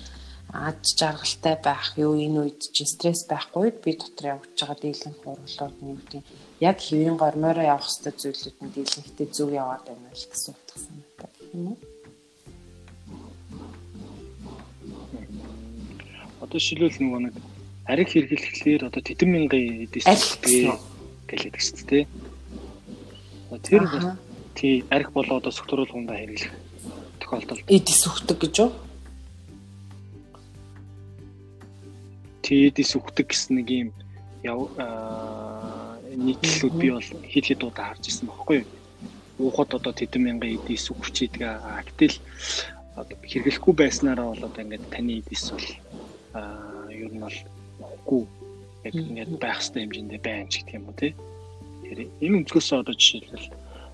ад 0.50 0.82
жаргалтай 0.82 1.56
байх 1.62 1.94
юу 1.98 2.18
энэ 2.18 2.38
үед 2.42 2.62
чинь 2.74 2.90
стресс 2.90 3.30
байхгүй 3.30 3.70
би 3.84 3.94
дотор 3.94 4.26
явж 4.34 4.58
байгаа 4.58 4.78
дийлэнх 4.82 5.22
урлууд 5.22 5.76
нь 5.78 5.90
юу 5.94 5.98
гэдэг 6.02 6.24
яг 6.60 6.78
хэвийн 6.84 7.16
гормоороо 7.16 7.64
явах 7.64 7.88
хэвээр 7.88 8.16
зүйлүүд 8.20 8.58
нь 8.60 8.74
дийлэнхтэй 8.76 9.28
зөв 9.32 9.50
яваад 9.56 9.84
байна 9.88 10.12
л 10.12 10.28
гэсэн 10.28 10.54
утгасан 10.56 10.96
байдаг 11.16 11.46
юм 11.56 11.64
уу? 11.72 11.78
Одоо 16.44 16.60
шилүүл 16.60 17.00
нөгөө 17.00 17.22
нэг 17.32 17.36
ариг 17.88 18.08
хэрэглэхлээр 18.12 18.82
одоо 18.92 19.02
тэдэн 19.02 19.30
мянган 19.32 19.88
эдэс 19.88 20.04
гэлээдэг 21.30 21.64
шүү 21.64 21.86
дээ. 21.88 22.06
Тэр 23.64 23.84
тий 24.60 24.84
арх 24.92 25.10
болоо 25.16 25.40
одоо 25.40 25.52
сөхтөрүүлгүндээ 25.56 26.18
хэрэглэх 26.20 26.54
тохиолдолд 27.24 27.64
эдис 27.72 28.04
үхдэг 28.04 28.38
гэж 28.44 28.56
юу? 28.60 28.72
Тий 32.44 32.68
эдис 32.68 32.92
үхдэг 33.00 33.32
гэсэн 33.32 33.64
нэг 33.64 33.68
юм 33.72 33.90
яв 34.44 34.70
нийтлэлүүд 36.26 36.76
би 36.82 36.90
бол 36.92 37.10
хэд 37.32 37.46
хэд 37.50 37.62
удаа 37.64 37.86
харж 37.94 38.04
ирсэн 38.10 38.28
байхгүй 38.28 38.58
юу? 38.62 38.68
Уухад 39.40 39.72
одоо 39.78 39.94
тэдэн 39.96 40.24
мянган 40.24 40.56
эдис 40.58 40.92
үхч 40.92 41.16
идэг. 41.26 41.42
А 41.48 41.80
гэтэл 41.88 42.18
хэрэглэхгүй 43.24 43.74
байснараа 43.76 44.36
бол 44.36 44.44
одоо 44.48 44.62
ингээд 44.64 44.92
таны 44.92 45.24
эдис 45.24 45.52
бол 45.52 45.68
аа 46.36 46.92
ер 46.92 47.12
нь 47.14 47.24
бол 47.24 47.38
ухгүй 47.80 48.22
яг 48.84 48.94
ингээд 48.96 49.32
байх 49.40 49.60
хэвээр 49.64 49.84
хэмжээндээ 49.88 50.22
байна 50.24 50.52
ч 50.52 50.54
гэх 50.64 50.76
юм 50.76 50.88
уу 50.92 50.98
тий. 51.00 51.12
Тэгэхээр 51.16 52.02
энэ 52.24 52.38
өнцгөөс 52.44 52.70
одоо 52.76 52.96
жишээлбэл 52.96 53.48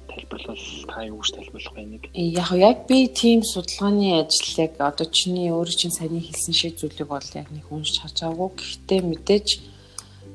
тайлбарлал 0.10 0.66
та 0.90 1.06
юу 1.06 1.20
гэж 1.22 1.30
тайлбарлах 1.36 1.74
вэ 1.76 1.84
нэг? 1.86 2.04
Яг 2.14 2.50
яг 2.58 2.78
би 2.90 3.08
тийм 3.08 3.44
судалгааны 3.44 4.22
ажил 4.22 4.66
яг 4.66 4.74
одоо 4.80 5.08
чиний 5.10 5.50
өөрөө 5.52 5.76
чинь 5.78 5.94
сайн 5.94 6.18
хэлсэн 6.22 6.54
шиг 6.56 6.74
зүйлийг 6.80 7.10
бол 7.10 7.30
яг 7.36 7.48
нэг 7.52 7.66
уншиж 7.70 8.02
харж 8.02 8.18
байгаагүй. 8.24 8.50
Гэхдээ 8.58 9.02
мэдээж 9.06 9.48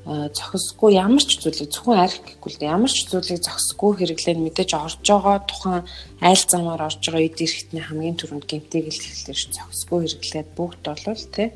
зохисгүй 0.05 0.97
ямар 0.97 1.21
ч 1.21 1.37
зүйлийг 1.37 1.69
зөвхөн 1.69 2.01
арх 2.01 2.17
гэхгүй 2.25 2.51
л 2.57 2.65
ямар 2.73 2.89
ч 2.89 3.05
зүйлийг 3.05 3.45
зохисгүй 3.45 3.91
хэрэглэн 4.01 4.41
мэдээж 4.41 4.71
орж 4.73 4.97
байгаа 5.05 5.37
тухайн 5.45 5.85
айл 6.25 6.43
замаар 6.49 6.81
орж 6.89 7.01
байгаа 7.05 7.27
эд 7.29 7.37
эрхтний 7.37 7.83
хамгийн 7.85 8.17
түрүүнд 8.17 8.49
гэмтийг 8.49 8.89
л 8.89 8.97
хэлэхээр 8.97 9.53
зохисгүй 9.53 9.99
хэрэглээд 10.01 10.49
бүгд 10.57 10.81
болвол 10.81 11.25
тий 11.29 11.49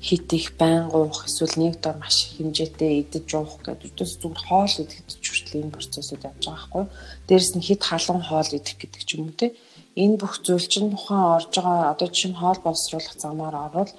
хит 0.00 0.32
их 0.32 0.56
байн 0.56 0.88
гуух 0.88 1.26
эсвэл 1.26 1.56
нэг 1.56 1.80
дор 1.80 1.96
маш 1.96 2.28
их 2.28 2.38
хэмжээтэй 2.38 3.00
идэж 3.02 3.28
уух 3.34 3.58
гэдэг 3.64 3.90
үдээс 3.90 4.12
зүгээр 4.20 4.44
хоол 4.46 4.74
идэх 4.84 5.00
гэж 5.02 5.24
хүртэл 5.24 5.60
энэ 5.60 5.74
процессыг 5.74 6.20
явж 6.22 6.42
байгаа 6.44 6.56
байхгүй. 6.56 6.84
Дээрэс 7.26 7.52
нь 7.56 7.66
хит 7.66 7.82
халуун 7.82 8.22
хоол 8.22 8.50
идэх 8.52 8.76
гэдэг 8.76 9.02
ч 9.02 9.10
юм 9.16 9.32
уу 9.32 9.34
те. 9.40 9.56
Энэ 9.96 10.20
бүх 10.20 10.44
зүйл 10.44 10.68
чинь 10.68 10.92
тухайн 10.92 11.40
орж 11.40 11.50
байгаа 11.56 11.90
одоо 11.96 12.08
жишээ 12.12 12.30
нь 12.30 12.40
хоол 12.40 12.60
боловсруулах 12.60 13.16
замаар 13.16 13.56
орвол 13.56 13.90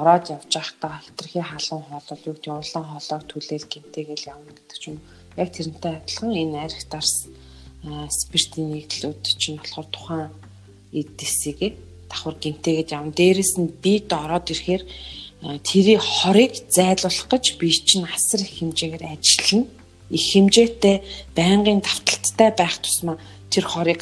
ороод 0.00 0.24
явж 0.34 0.50
байхдаа 0.50 1.00
хитрхи 1.04 1.40
халуун 1.40 1.84
хоол 1.86 2.06
бол 2.10 2.26
юу 2.28 2.34
гэдэг 2.34 2.52
улаан 2.52 2.86
хоолойг 2.90 3.24
түлээл 3.30 3.70
гинтэйгэл 3.72 4.28
явна 4.32 4.50
гэдэг 4.54 4.78
ч 4.78 4.84
юм. 4.90 4.98
Яг 5.36 5.48
тэрнтэй 5.54 5.92
адилхан 5.98 6.32
энэ 6.34 6.58
арх 6.66 6.82
дарс 6.90 7.14
спиртийн 8.08 8.68
нэгдлүүд 8.72 9.22
чинь 9.40 9.60
болохоор 9.60 9.88
тухайн 9.92 10.30
эдисийг 10.92 11.76
давхар 12.08 12.36
гинтэйгээд 12.40 12.94
явна. 12.96 13.12
Дээрэс 13.12 13.52
нь 13.60 13.68
бид 13.82 14.08
ороод 14.12 14.50
ирэхээр 14.50 14.82
тэрийг 15.60 16.00
хорыг 16.00 16.52
зайлуулах 16.70 17.28
гэж 17.28 17.44
би 17.60 17.68
чинь 17.70 18.08
асар 18.08 18.40
их 18.40 18.56
хэмжээгээр 18.58 19.04
ажиллана. 19.04 19.68
Их 20.10 20.24
хэмжээтэй 20.32 20.96
байнгын 21.36 21.80
давталттай 21.84 22.50
байх 22.56 22.78
тусмаа 22.80 23.18
тэр 23.50 23.64
хорыг 23.68 24.00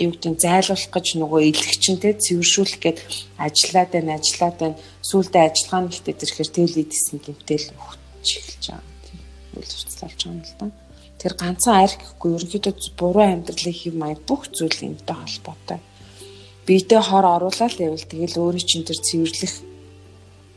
юу 0.00 0.12
гэдэг 0.16 0.40
зайлуулах 0.40 0.88
гэж 0.88 1.06
нөгөө 1.20 1.40
илгчэнтэй 1.52 2.14
цэвэршүүлэх 2.16 2.78
гээд 2.80 2.98
ажиллаад 3.36 3.90
байна, 3.92 4.16
ажиллаад 4.16 4.56
байна. 4.56 4.76
Сүүлдээ 5.04 5.42
ажиллагааны 5.44 5.92
ихтэй 5.92 6.14
тэрхээр 6.16 6.50
тэл 6.50 6.80
идэсэн 6.80 7.18
гэмтэл 7.20 7.66
өгч 7.76 8.28
эхэлж 8.40 8.64
байгаа. 8.72 8.94
Тийм 9.04 9.20
үйл 9.60 9.72
явцлалж 9.76 10.20
байгаа 10.24 10.32
юм 10.32 10.40
л 10.40 10.54
да. 10.56 10.66
Тэр 11.20 11.32
ганцхан 11.36 11.76
арх 11.84 11.96
гэхгүй 12.00 12.30
ерөнхийдөө 12.32 12.74
буруу 12.96 13.26
амьдралын 13.28 13.76
хэв 13.76 13.94
маяг 13.94 14.20
бүх 14.24 14.48
зүйл 14.48 14.78
юмтай 14.88 15.16
холбоотой. 15.20 15.78
Биетэ 16.64 16.96
хор 16.96 17.26
оруулаад 17.28 17.76
байвал 17.76 18.06
тэгэл 18.08 18.40
өөрөө 18.40 18.64
чинь 18.64 18.88
тэр 18.88 18.98
цэвэрлэх 19.04 19.54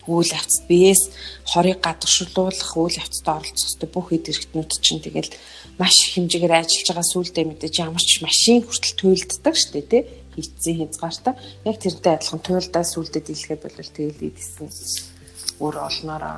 үйл 0.07 0.31
явцад 0.35 0.67
биеэс 0.67 1.11
хорыг 1.47 1.79
гадагшуулах 1.79 2.71
үйл 2.75 2.99
явцад 2.99 3.27
оролцох 3.27 3.87
бүх 3.87 4.11
хэд 4.11 4.27
хэрэгтнүүд 4.27 4.71
чинь 4.83 5.03
тэгэл 5.03 5.31
маш 5.82 5.97
хэмжээгээр 6.13 6.53
ажиллаж 6.59 6.88
байгаа 6.89 7.07
сүулдэ 7.11 7.41
мэдээж 7.49 7.76
ямар 7.82 8.03
ч 8.03 8.21
машин 8.26 8.61
хүртэл 8.61 8.95
туйлддаг 8.99 9.55
шүү 9.57 9.71
дээ 9.74 9.86
тий 9.89 10.03
хийцэн 10.36 10.76
хязгаартаа 10.80 11.34
яг 11.69 11.78
тэрнтэй 11.82 12.13
адилхан 12.13 12.41
туйлдаа 12.45 12.84
сүулдэ 12.86 13.19
дийлгээ 13.26 13.59
болвол 13.61 13.91
тэгэл 13.93 14.28
идэсэн 14.30 14.69
өөр 15.63 15.76
олноороо 15.88 16.38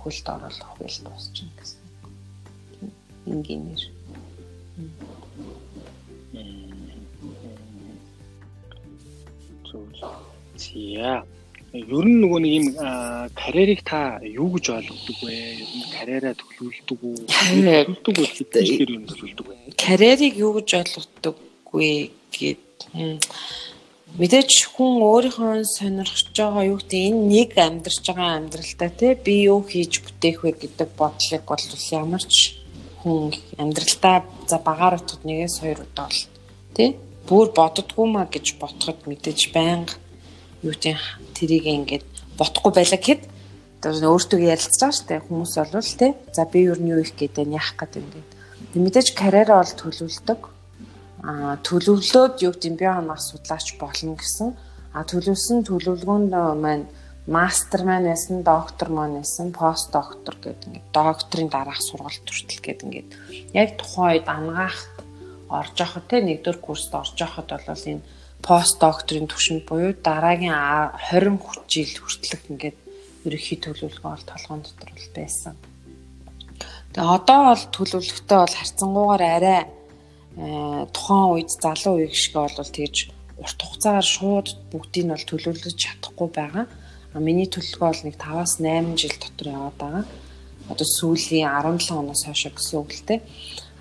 хөлд 0.00 0.26
оруулах 0.28 0.72
үйл 0.80 0.98
дуусчихна 1.04 1.52
гэсэн. 1.60 1.80
Энгийнээр. 3.28 3.82
Зөв. 9.68 9.84
Зя 10.56 11.24
ер 11.72 12.04
нь 12.06 12.18
нөгөө 12.18 12.40
нэг 12.42 12.52
юм 12.58 12.66
карьерийг 13.38 13.86
та 13.86 14.18
юу 14.26 14.50
гэж 14.58 14.66
ойлгодог 14.74 15.18
вэ? 15.22 15.34
Ер 15.62 15.70
нь 15.70 15.86
карьераа 15.94 16.34
төлөвлөдөг 16.34 16.98
үү? 16.98 17.16
Төлөвлөдөг 17.30 18.16
үү? 18.18 18.26
Тэгэхээр 18.50 18.90
юм 18.90 19.04
төлөвлөдөг 19.06 19.46
вэ? 19.46 19.54
Карьерийг 19.78 20.34
юу 20.34 20.58
гэж 20.58 20.68
ойлгодог 20.82 21.36
вэ 21.70 22.10
гэд 22.34 22.66
мэдээж 24.18 24.50
хүн 24.74 24.98
өөрийнхөө 24.98 25.62
сонирхож 25.62 26.26
байгаа 26.34 26.64
юу 26.66 26.78
гэдэг 26.82 27.02
энэ 27.06 27.22
нэг 27.30 27.50
амьдарч 27.54 28.02
байгаа 28.02 28.30
амьдралдаа 28.42 28.90
те 28.90 29.14
би 29.14 29.46
юу 29.46 29.62
хийж 29.62 30.02
бүтээх 30.02 30.42
вэ 30.42 30.50
гэдэг 30.58 30.90
бодлыг 30.98 31.42
бол 31.46 31.62
ямар 31.94 32.24
ч 32.26 32.58
хүн 32.98 33.30
амьдралдаа 33.62 34.26
за 34.50 34.58
багаар 34.58 34.98
утгад 34.98 35.22
нэгээс 35.22 35.62
хоёр 35.62 35.86
удаа 35.86 36.10
бол 36.10 36.22
те 36.74 36.84
бүр 37.30 37.46
боддгоо 37.54 38.06
маа 38.10 38.26
гэж 38.26 38.58
ботход 38.58 38.98
мэдээж 39.06 39.54
байнга 39.54 39.94
юу 40.62 40.74
тийм 40.74 40.98
тэрийг 41.36 41.64
ингээд 41.64 42.06
ботхгүй 42.36 42.72
байлаа 42.72 43.00
гэхэд 43.00 43.22
өөртөө 43.80 44.40
ярилцж 44.44 44.76
байгаа 44.80 44.96
шүү 44.96 45.08
дээ. 45.08 45.24
Хүмүүс 45.24 45.52
болвол 45.56 45.92
тий 45.96 46.12
за 46.36 46.44
би 46.44 46.68
юу 46.68 46.76
юу 46.76 47.00
их 47.00 47.16
гэдэг 47.16 47.48
нь 47.48 47.56
яах 47.56 47.72
гэдэг 47.80 48.00
юм 48.04 48.08
гээд 48.12 48.28
мэдээж 48.76 49.08
карьераа 49.16 49.64
бол 49.64 49.74
төлөвлөдөг. 49.80 50.40
А 51.24 51.56
төлөвлөөд 51.64 52.34
юу 52.44 52.52
гэдэг 52.52 52.74
би 52.76 52.86
ханаас 52.86 53.32
судлаач 53.32 53.66
болно 53.80 54.14
гэсэн. 54.20 54.52
А 54.92 55.00
төлөвсөн 55.04 55.64
төлөвлөгөөнд 55.64 56.32
маань 56.60 56.86
мастер 57.26 57.84
маань 57.84 58.08
байсан, 58.10 58.42
доктор 58.44 58.88
маань 58.92 59.20
байсан, 59.20 59.52
пост 59.52 59.92
доктор 59.92 60.36
гэдэг. 60.40 60.66
Ингээд 60.66 60.92
докторийн 60.92 61.48
дараах 61.48 61.80
сургалт 61.80 62.24
хүртэл 62.24 62.60
гэдэг 62.60 62.84
ингээд 62.84 63.10
яг 63.56 63.68
тухайн 63.80 64.20
үед 64.20 64.28
ангаах 64.28 64.78
орж 65.48 65.74
явахад 65.80 66.06
те 66.08 66.20
нэгдүгээр 66.20 66.58
курст 66.62 66.94
орж 66.94 67.16
явахад 67.18 67.48
бол 67.48 67.86
энэ 67.90 68.04
пост 68.42 68.80
докторийн 68.80 69.28
түвшинд 69.28 69.64
буюу 69.68 69.92
дараагийн 69.92 70.56
20 71.12 71.38
жил 71.68 71.92
хүртэлх 72.00 72.44
ингээд 72.50 72.78
ерөөхий 73.26 73.58
төлөвлөгөө 73.60 74.10
бол 74.10 74.24
толгойн 74.24 74.62
дотор 74.64 74.90
бол 74.96 75.10
байсан. 75.14 75.54
Тэгээ 76.92 77.14
одоо 77.16 77.40
бол 77.52 77.64
төлөвлөгтөө 77.76 78.38
бол 78.40 78.56
харьцангуйгаар 78.56 79.22
арай 79.22 79.60
э, 79.60 80.86
тухайн 80.94 81.26
үед 81.36 81.50
залуу 81.52 81.94
үеиг 82.00 82.14
шиг 82.16 82.34
бол 82.40 82.56
тэгж 82.56 82.96
урт 83.40 83.60
хугацаагаар 83.60 84.08
шууд 84.08 84.48
бүгдийг 84.72 85.04
нь 85.04 85.12
бол 85.12 85.28
төлөвлөж 85.28 85.76
чадахгүй 85.76 86.28
байгаа. 86.32 86.64
А 87.12 87.18
миний 87.20 87.48
төлөвлөгөө 87.48 87.88
бол 87.92 88.04
нэг 88.08 88.16
5-аас 88.16 88.54
8 88.58 88.96
жил 88.96 89.16
дотор 89.20 89.48
яваад 89.52 89.76
байгаа. 89.76 90.04
Одоо 90.72 90.86
сүүлийн 90.86 91.48
17 91.50 91.92
оноос 91.92 92.24
хойш 92.24 92.48
гэсэн 92.48 92.76
үг 92.80 92.90
л 92.96 93.04
дээ. 93.04 93.20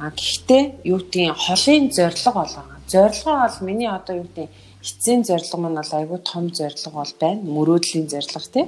А 0.03 0.11
гэхдээ 0.11 0.63
юу 0.89 0.99
гэдгийг 0.99 1.35
холын 1.35 1.91
зорилго 1.91 2.31
болгоо 2.33 2.78
зорилгоо 2.91 3.37
бол 3.45 3.57
миний 3.61 3.87
одоо 3.87 4.15
юу 4.19 4.27
гэдэг 4.27 4.49
эцсийн 4.81 5.23
зорилго 5.23 5.57
маань 5.61 5.79
бол 5.79 5.93
айгүй 5.93 6.19
том 6.25 6.49
зорилго 6.49 6.91
бол 6.91 7.13
байна. 7.21 7.41
Мөрөөдлийн 7.45 8.07
зорилго 8.09 8.49
тий. 8.49 8.65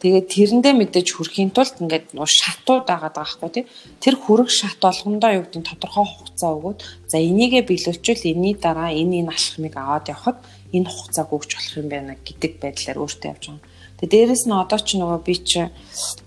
Тэгээд 0.00 0.26
тэрэндээ 0.32 0.72
мэдээж 0.72 1.08
хүрэхийн 1.12 1.52
тулд 1.52 1.76
ингээд 1.84 2.16
нуу 2.16 2.24
шатууд 2.24 2.88
агаад 2.88 3.12
байгаа 3.12 3.36
хгүй 3.36 3.50
тий. 3.52 3.64
Тэр 4.00 4.16
хүрэх 4.16 4.48
шат 4.48 4.80
болгондоо 4.80 5.30
юу 5.36 5.44
гэдэг 5.44 5.68
тодорхой 5.68 6.06
хугацаа 6.08 6.56
өгөөд 6.56 6.80
за 7.12 7.20
энийгээ 7.20 7.68
биелүүлчихвэл 7.68 8.32
энэний 8.32 8.56
дараа 8.56 8.88
энэ 8.88 9.20
энэ 9.20 9.32
алхмыг 9.36 9.74
аваад 9.76 10.08
явхад 10.08 10.38
энэ 10.72 10.88
хугацааг 10.88 11.28
өгч 11.28 11.50
болох 11.52 11.76
юм 11.76 11.88
байна 11.92 12.16
гэдэг 12.24 12.52
байдлаар 12.56 12.98
өөртөө 13.04 13.28
явж 13.36 13.44
байгаа. 13.52 13.64
Тэгээ 14.00 14.12
дээрэс 14.16 14.44
нь 14.48 14.56
одоо 14.56 14.80
ч 14.80 14.88
нөгөө 14.96 15.20
би 15.28 15.34
чи 15.44 15.60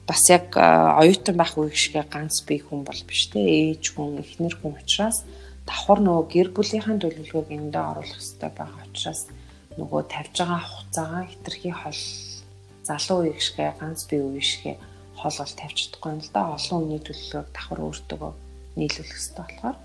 бас 0.06 0.22
яг 0.30 0.54
оюутан 0.54 1.36
байх 1.42 1.58
үеиг 1.58 1.74
шиг 1.74 1.98
ганц 2.06 2.46
бие 2.46 2.62
хүн 2.62 2.86
бол 2.86 3.02
биш 3.10 3.34
те 3.34 3.42
ээж 3.42 3.98
хүн 3.98 4.22
эхнэр 4.22 4.62
хүн 4.62 4.78
учраас 4.78 5.26
давхар 5.68 6.00
нөгөө 6.06 6.26
гэр 6.34 6.50
бүлийнхэн 6.56 7.02
төлөвлөгөөг 7.02 7.50
эндээ 7.58 7.84
оруулах 7.92 8.22
хэрэгтэй 8.22 8.52
байгаа 8.54 8.84
учраас 8.86 9.22
нөгөө 9.78 10.02
тавьж 10.14 10.36
байгаа 10.40 10.62
хугацаагаа 10.66 11.24
хитрхи 11.30 11.72
хол 11.74 12.02
залуу 12.88 13.20
үеиг 13.26 13.40
шигэ 13.42 13.68
ганц 13.82 14.00
бие 14.10 14.22
үеиг 14.22 14.46
шигэ 14.46 14.74
тавьж 15.60 15.78
чадахгүй 15.90 16.12
юм 16.14 16.22
л 16.22 16.32
да 16.34 16.42
олон 16.54 16.80
хүний 16.86 17.02
төлөвлөгөөг 17.02 17.50
давхар 17.56 17.80
өөртөө 17.82 18.32
нийлүүлэх 18.78 19.10
хэрэгтэй 19.16 19.42
болохоор 19.42 19.78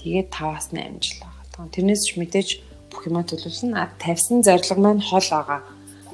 тэгээд 0.00 0.28
5-аас 0.32 0.66
8 0.72 1.04
жил 1.04 1.18
байгаа. 1.20 1.72
Тэрнээс 1.74 2.02
ч 2.06 2.10
мэдээж 2.20 2.48
бүх 2.94 3.10
юмаа 3.10 3.24
төлөвлөсөн. 3.26 3.74
А 3.74 3.90
тавьсан 3.98 4.46
зорилго 4.46 4.78
маань 4.78 5.02
хол 5.02 5.26
байгаа. 5.30 5.60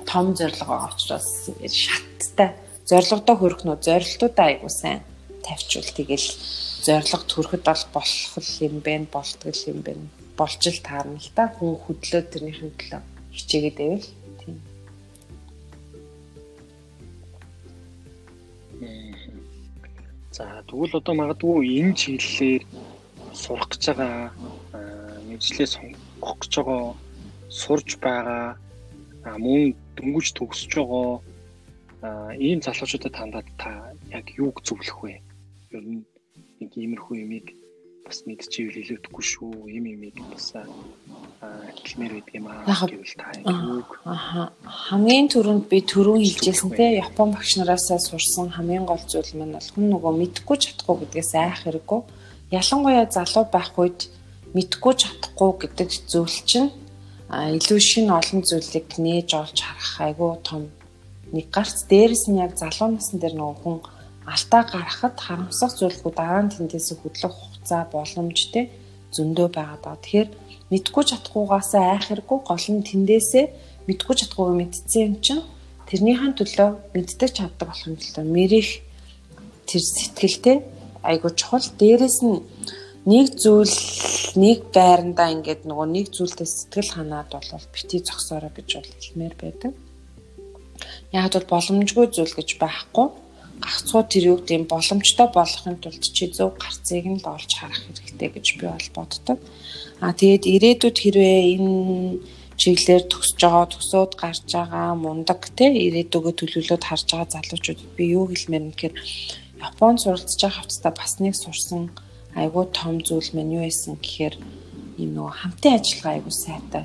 Том 0.09 0.32
зорилго 0.32 0.64
байгаа 0.64 0.91
учраас 0.97 1.28
шаттай 1.68 2.57
зорилгодоо 2.88 3.36
хүрэх 3.36 3.62
нөө 3.68 3.78
зорилтуудаа 3.84 4.47
айгуу 4.49 4.72
сайн 4.72 5.05
тавьчвал 5.45 5.91
тэгэл 5.93 6.26
зориг 6.85 7.24
төрөхөд 7.28 7.62
бол 7.68 7.85
болох 7.95 8.49
юм 8.66 8.74
бэ 8.85 8.95
болтгол 9.12 9.62
юм 9.72 9.78
бэ 9.87 9.93
болж 10.39 10.62
л 10.64 10.81
таарна 10.81 11.20
л 11.20 11.31
та. 11.37 11.53
Хүн 11.53 11.76
хөдлөө 11.85 12.22
тэрнийхэн 12.33 12.72
төлөө 12.81 13.01
хичээгээд 13.37 13.76
байвал 13.76 14.09
тийм. 14.41 14.57
За 20.33 20.45
тэгвэл 20.68 20.97
одоо 20.97 21.14
магадгүй 21.20 21.85
энэ 21.85 21.95
чиглэлээр 22.01 22.64
сурах 23.37 23.68
гэж 23.68 23.83
байгаа 23.93 24.33
мэржлээ 25.28 25.68
сонгох 25.68 26.37
гэж 26.41 26.53
байгаа 26.57 26.85
сурж 27.62 27.89
байгаа 28.01 28.57
мөн 29.45 29.76
дөнгөж 29.97 30.26
төгсөж 30.33 30.72
байгаа 30.81 31.20
ийм 32.41 32.59
залуучуудад 32.64 33.14
хандаад 33.16 33.49
та 33.61 33.70
яг 34.16 34.26
юуг 34.41 34.57
зөвлөх 34.64 34.99
вэ? 35.05 35.20
Ер 35.76 35.85
нь 35.85 36.10
нэг 36.61 36.73
иймэрхүү 36.77 37.17
юмыг 37.25 37.47
бас 38.05 38.25
мэдчихвэл 38.29 38.81
илүүдэхгүй 38.83 39.25
шүү. 39.25 39.71
Ийм 39.73 39.87
юмыг 39.97 40.17
бас 40.29 40.53
хэлмээр 41.41 42.13
байдаг 42.21 42.35
юм 42.37 42.47
аа 42.53 42.85
гэвэл 42.85 43.17
та 43.17 43.33
юуг 43.41 43.91
хамгийн 44.05 45.29
түрүүнд 45.33 45.65
би 45.73 45.79
түрүүн 45.81 46.21
хэлжсэн 46.21 46.71
те 46.77 47.01
Япон 47.01 47.33
багш 47.33 47.57
нараасаа 47.57 47.99
сурсан 47.99 48.53
хамгийн 48.53 48.85
гол 48.85 49.01
зүйл 49.01 49.33
маань 49.41 49.57
бол 49.57 49.71
хүн 49.73 49.87
нөгөө 49.89 50.13
мэдхгүй 50.21 50.57
чадахгүй 50.61 50.97
гэдгээс 51.01 51.33
айх 51.41 51.65
хэрэггүй. 51.65 52.01
Ялангуяа 52.53 53.07
залуу 53.09 53.45
байх 53.49 53.73
үед 53.81 54.13
мэдхгүй 54.53 54.95
чадахгүй 55.01 55.51
гэдэг 55.65 55.89
зүйл 56.13 56.39
чинь 56.45 56.71
илүү 57.31 57.81
шин 57.81 58.11
олон 58.11 58.43
зүйлийг 58.43 58.89
нээж 58.99 59.31
олж 59.39 59.59
харах 59.63 59.95
айгүй 60.03 60.33
том 60.43 60.63
нэг 61.33 61.47
гарц 61.55 61.87
дээрэс 61.87 62.27
нь 62.29 62.43
яг 62.43 62.59
залуу 62.59 62.91
насн 62.99 63.23
дээр 63.23 63.39
нөгөө 63.39 63.59
хүн 63.63 63.79
алтаа 64.35 64.62
гаргахад 64.72 65.16
харамсах 65.18 65.72
зүйлгүй 65.78 66.12
дараа 66.14 66.43
нь 66.45 66.53
тэндээс 66.55 66.89
хөдлөх 67.03 67.35
хугацаа 67.37 67.83
боломж 67.95 68.39
те 68.55 68.61
зөндөө 69.14 69.49
байгаа 69.57 69.78
даа. 69.85 69.97
Тэгэхээр 70.03 70.28
мэдгүй 70.70 71.05
чадахгүйгаас 71.11 71.70
айх 71.74 72.05
хэрэггүй 72.07 72.39
гол 72.47 72.66
нь 72.74 72.87
тэндээсээ 72.91 73.45
мэдгүй 73.89 74.14
чадахгүйг 74.20 74.55
мэдсэн 74.59 75.03
юм 75.07 75.14
чинь 75.24 75.43
тэрнийхэн 75.91 76.35
төлөө 76.39 76.70
мэддэг 76.95 77.31
чаддаг 77.35 77.66
болох 77.66 77.87
юм 77.91 77.97
л 77.99 78.14
та 78.14 78.22
мэрих 78.22 78.70
тэр 79.66 79.83
сэтгэлтэй 79.83 80.57
айгуу 81.03 81.33
чухал 81.35 81.66
дээрэс 81.81 82.18
нь 82.22 82.39
нэг 83.11 83.26
зүйл 83.43 83.76
нэг 84.37 84.59
байрандаа 84.76 85.33
ингээд 85.35 85.66
нөгөө 85.66 85.87
нэг 85.91 86.07
зүйлдээ 86.14 86.47
сэтгэл 86.47 86.91
ханаад 86.95 87.28
болвол 87.33 87.66
бити 87.74 87.99
зогсоорой 88.05 88.53
гэж 88.55 88.68
бол 88.76 88.93
хэлмээр 89.01 89.35
байдаг. 89.41 89.72
Яг 91.11 91.33
бол 91.33 91.47
боломжгүй 91.51 92.07
зүйл 92.12 92.35
гэж 92.37 92.49
байхгүй. 92.61 93.07
Гагцхуу 93.61 94.03
тэр 94.09 94.25
юу 94.33 94.37
гэдэм 94.41 94.65
боломжтой 94.73 95.29
болохын 95.31 95.77
тулд 95.81 96.01
чи 96.01 96.27
зөв 96.33 96.57
гарцыг 96.57 97.05
нь 97.05 97.21
л 97.21 97.27
олж 97.29 97.51
харах 97.55 97.81
хэрэгтэй 97.85 98.29
гэж 98.33 98.47
би 98.59 98.65
бол 98.67 98.89
боддог. 98.97 99.39
Аа 100.01 100.17
тэгээд 100.17 100.45
ирээдүйд 100.55 100.97
хэрвээ 101.01 101.41
энэ 101.55 101.71
чиглэлээр 102.61 103.05
төгсөж 103.09 103.39
байгаа, 103.41 103.67
төсөөд 103.73 104.13
гарч 104.21 104.45
байгаа 104.53 104.93
мундаг 104.97 105.41
те 105.57 105.67
ирээдүгөө 105.87 106.35
төлөвлөд 106.37 106.85
харж 106.85 107.07
байгаа 107.09 107.33
залуучуудад 107.33 107.91
би 107.97 108.05
юу 108.17 108.25
хэлмээр 108.29 108.65
юм 108.65 108.73
гэхээр 108.73 108.95
Японд 109.61 110.01
суралцж 110.01 110.41
байгаа 110.41 110.57
хавцтай 110.61 110.93
бас 110.97 111.13
нэг 111.21 111.35
сурсан 111.37 111.93
айгүй 112.37 112.65
том 112.73 113.01
зүйл 113.05 113.31
мань 113.37 113.55
юу 113.57 113.65
байсан 113.65 113.97
гэхээр 114.01 114.35
ийм 115.01 115.11
нөгөө 115.17 115.35
хамтын 115.41 115.77
ажиллагаа 115.77 116.13
айгүй 116.17 116.35
сайтай 116.37 116.85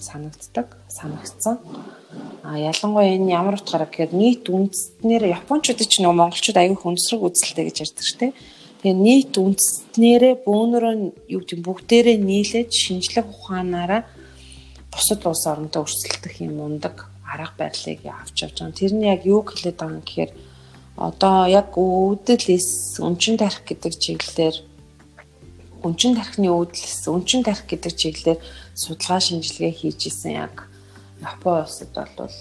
санагддаг, 0.00 0.76
санагдсан. 0.88 1.58
А 2.42 2.58
ялангуяа 2.58 3.14
энэ 3.14 3.30
ямар 3.30 3.60
утгаараа 3.60 3.86
гэхээр 3.86 4.12
нийт 4.16 4.48
үндэстнээр 4.48 5.30
японочдод 5.36 5.86
ч 5.86 6.00
нөгөө 6.00 6.16
монголчууд 6.16 6.58
айгүй 6.58 6.78
хүнсрэг 6.80 7.20
үзэлтэй 7.20 7.64
гэж 7.68 7.76
ярьдаг 7.84 8.04
шүү 8.04 8.18
дээ. 8.20 8.32
Тэгээ 8.80 8.96
нийт 8.96 9.34
үндэстнэрээ 9.36 10.34
бөөнөрөө 10.48 10.94
юу 11.28 11.40
гэдэг 11.44 11.60
бүгдээрээ 11.60 12.18
нийлээд 12.18 12.70
шинжлэх 12.72 13.28
ухаанаараа 13.28 14.08
бусад 14.90 15.20
улс 15.28 15.44
оронтой 15.46 15.84
өрсөлдөх 15.84 16.34
юм 16.40 16.58
мундаг 16.58 17.12
арга 17.22 17.54
барилыг 17.60 18.00
авч 18.08 18.36
явж 18.42 18.56
байгаа. 18.58 18.74
Тэр 18.74 18.92
нь 18.96 19.06
яг 19.06 19.22
юу 19.28 19.44
хэлээд 19.44 19.76
байгаа 19.78 19.94
юм 19.94 20.02
гэхээр 20.02 20.32
одоо 20.96 21.46
яг 21.46 21.76
өвдөлс 21.76 22.98
өнчин 22.98 23.36
тарих 23.38 23.62
гэдэг 23.68 23.92
чиглэлээр 23.94 24.56
өнчин 25.86 26.16
тархины 26.16 26.50
өвдлөс 26.52 27.08
өнчин 27.08 27.42
тарих 27.44 27.64
гэдэг 27.64 27.92
чиглэлээр 27.96 28.38
судалгаа 28.74 29.20
шинжилгээ 29.20 29.72
хийж 29.76 30.00
исэн 30.10 30.32
яг 30.44 30.70
Япон 31.20 31.64
улсад 31.64 31.92
бол 31.92 32.32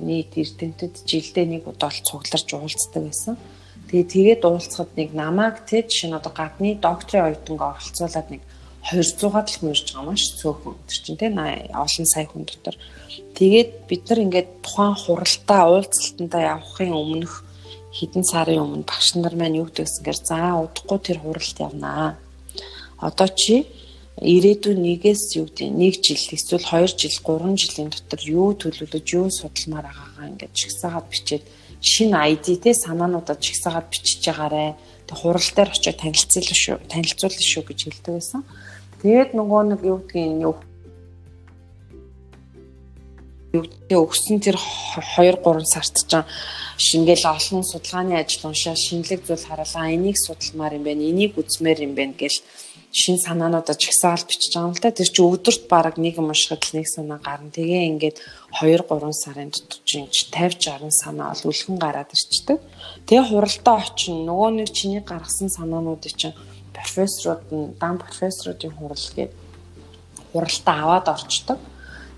нийт 0.00 0.32
эрдэмтэд 0.40 1.04
жилдээ 1.04 1.46
нэг 1.46 1.68
удаа 1.68 1.92
л 1.92 2.00
цугларч 2.00 2.48
уулздаг 2.54 3.02
байсан. 3.04 3.36
Тэгээ 3.88 4.06
тэгээд 4.08 4.42
уулзахад 4.48 4.90
нэг 4.96 5.12
намайг 5.12 5.68
те 5.68 5.84
жишээ 5.84 6.08
нь 6.10 6.16
одоо 6.16 6.32
гадны 6.32 6.80
докторийн 6.80 7.36
оюутангаа 7.36 7.76
оролцуулаад 7.76 8.28
нэг 8.32 8.42
200-аад 8.88 9.48
л 9.52 9.58
мөрж 9.68 9.86
байгаа 9.92 10.08
маш 10.08 10.24
цөөхөн 10.40 10.74
тэр 10.88 10.98
чинь 11.04 11.20
те 11.20 11.28
олон 11.28 12.06
сая 12.08 12.26
хүн 12.26 12.44
дотор. 12.48 12.76
Тэгээд 13.36 13.70
бид 13.88 14.02
нар 14.08 14.20
ингээд 14.24 14.50
тухайн 14.64 14.96
хуралдаа 14.96 15.62
уулзалтандаа 15.68 16.42
явахын 16.56 16.92
өмнөх 16.96 17.34
хэдэн 17.92 18.24
сарын 18.24 18.64
өмнө 18.64 18.88
багш 18.88 19.12
нар 19.14 19.36
маань 19.36 19.60
юу 19.60 19.68
гэдэгсэнгээр 19.68 20.18
за 20.24 20.56
удахгүй 20.64 20.98
тэр 21.04 21.18
хуралд 21.20 21.56
явнаа 21.60 22.16
одоо 22.96 23.28
чи 23.28 23.68
ирээдүйн 24.20 24.80
нэгээс 24.82 25.40
юу 25.40 25.48
гэдэг 25.48 25.70
нэг 25.72 25.94
жил 26.04 26.20
эсвэл 26.36 26.60
2 26.60 27.00
жил 27.00 27.16
3 27.16 27.56
жилийн 27.56 27.88
дотор 27.88 28.20
юу 28.28 28.52
төлөвлөж 28.52 29.06
юу 29.16 29.32
судалмаар 29.32 29.88
байгаагаа 29.88 30.28
ингээд 30.28 30.52
чигсаагаад 30.52 31.06
бичээд 31.08 31.44
шинэ 31.80 32.16
ID 32.36 32.46
те 32.60 32.70
санаануудад 32.76 33.40
чигсаагаад 33.40 33.88
бичиж 33.88 34.20
байгаарэ. 34.28 34.76
Тэг 35.08 35.16
хурал 35.16 35.48
дээр 35.56 35.70
очиод 35.72 35.98
танилцуулна 35.98 36.54
шүү. 36.54 36.76
Танилцуулна 36.92 37.42
шүү 37.42 37.62
гэж 37.66 37.78
хэлдэг 37.88 38.12
байсан. 38.14 38.42
Тэгээд 39.02 39.30
нөгөө 39.34 39.62
нэг 39.72 39.80
юу 39.82 39.98
гэдгийг 40.06 40.44
юу 40.44 40.54
юу 43.52 44.08
өгсөн 44.08 44.40
тэр 44.40 44.56
2 44.56 45.36
3 45.44 45.64
сард 45.68 45.96
ч 46.08 46.12
шингээл 46.80 47.28
олон 47.28 47.62
судалгааны 47.66 48.16
ажил 48.16 48.48
уншаа 48.48 48.76
шинэлэг 48.76 49.20
зүйл 49.28 49.44
харуулаа 49.44 49.92
энийг 49.92 50.16
судалмаар 50.16 50.80
юм 50.80 50.84
байна 50.88 51.04
энийг 51.04 51.36
үзмээр 51.36 51.84
юм 51.84 51.92
байна 51.92 52.16
гэл 52.16 52.38
шин 52.92 53.16
санаануудаа 53.16 53.74
чагсаал 53.74 54.20
бичиж 54.28 54.52
байгаа 54.52 54.68
юм 54.68 54.76
л 54.76 54.84
да. 54.84 54.92
Тэр 54.92 55.08
чинь 55.08 55.32
өдөрт 55.32 55.64
бараг 55.64 55.96
нэг 55.96 56.20
юм 56.20 56.28
уншихад 56.28 56.60
л 56.60 56.76
нэг 56.76 56.86
санаа 56.92 57.16
гарна. 57.24 57.48
Тэгээ 57.48 57.88
ингээд 57.88 58.16
2 58.60 58.84
3 58.84 59.16
сарын 59.16 59.48
дотор 59.48 59.80
чинь 59.88 60.12
50 60.12 60.92
60 60.92 60.92
санаа 60.92 61.32
ол 61.32 61.48
үлхэн 61.48 61.80
гараад 61.80 62.12
ирчдэг. 62.12 62.60
Тэгээ 63.08 63.32
хуралдаа 63.32 63.76
очин 63.80 64.28
нөгөө 64.28 64.50
нэг 64.60 64.68
чиний 64.76 65.00
гаргасан 65.00 65.48
санаануудыг 65.48 66.12
чинь 66.12 66.36
профессорууд 66.76 67.48
нь 67.48 67.72
дан 67.80 67.96
профессоруудын 67.96 68.76
хурал 68.76 69.08
гээд 69.16 69.32
хуралдаа 70.36 70.76
аваад 70.84 71.06
орчдөг. 71.16 71.58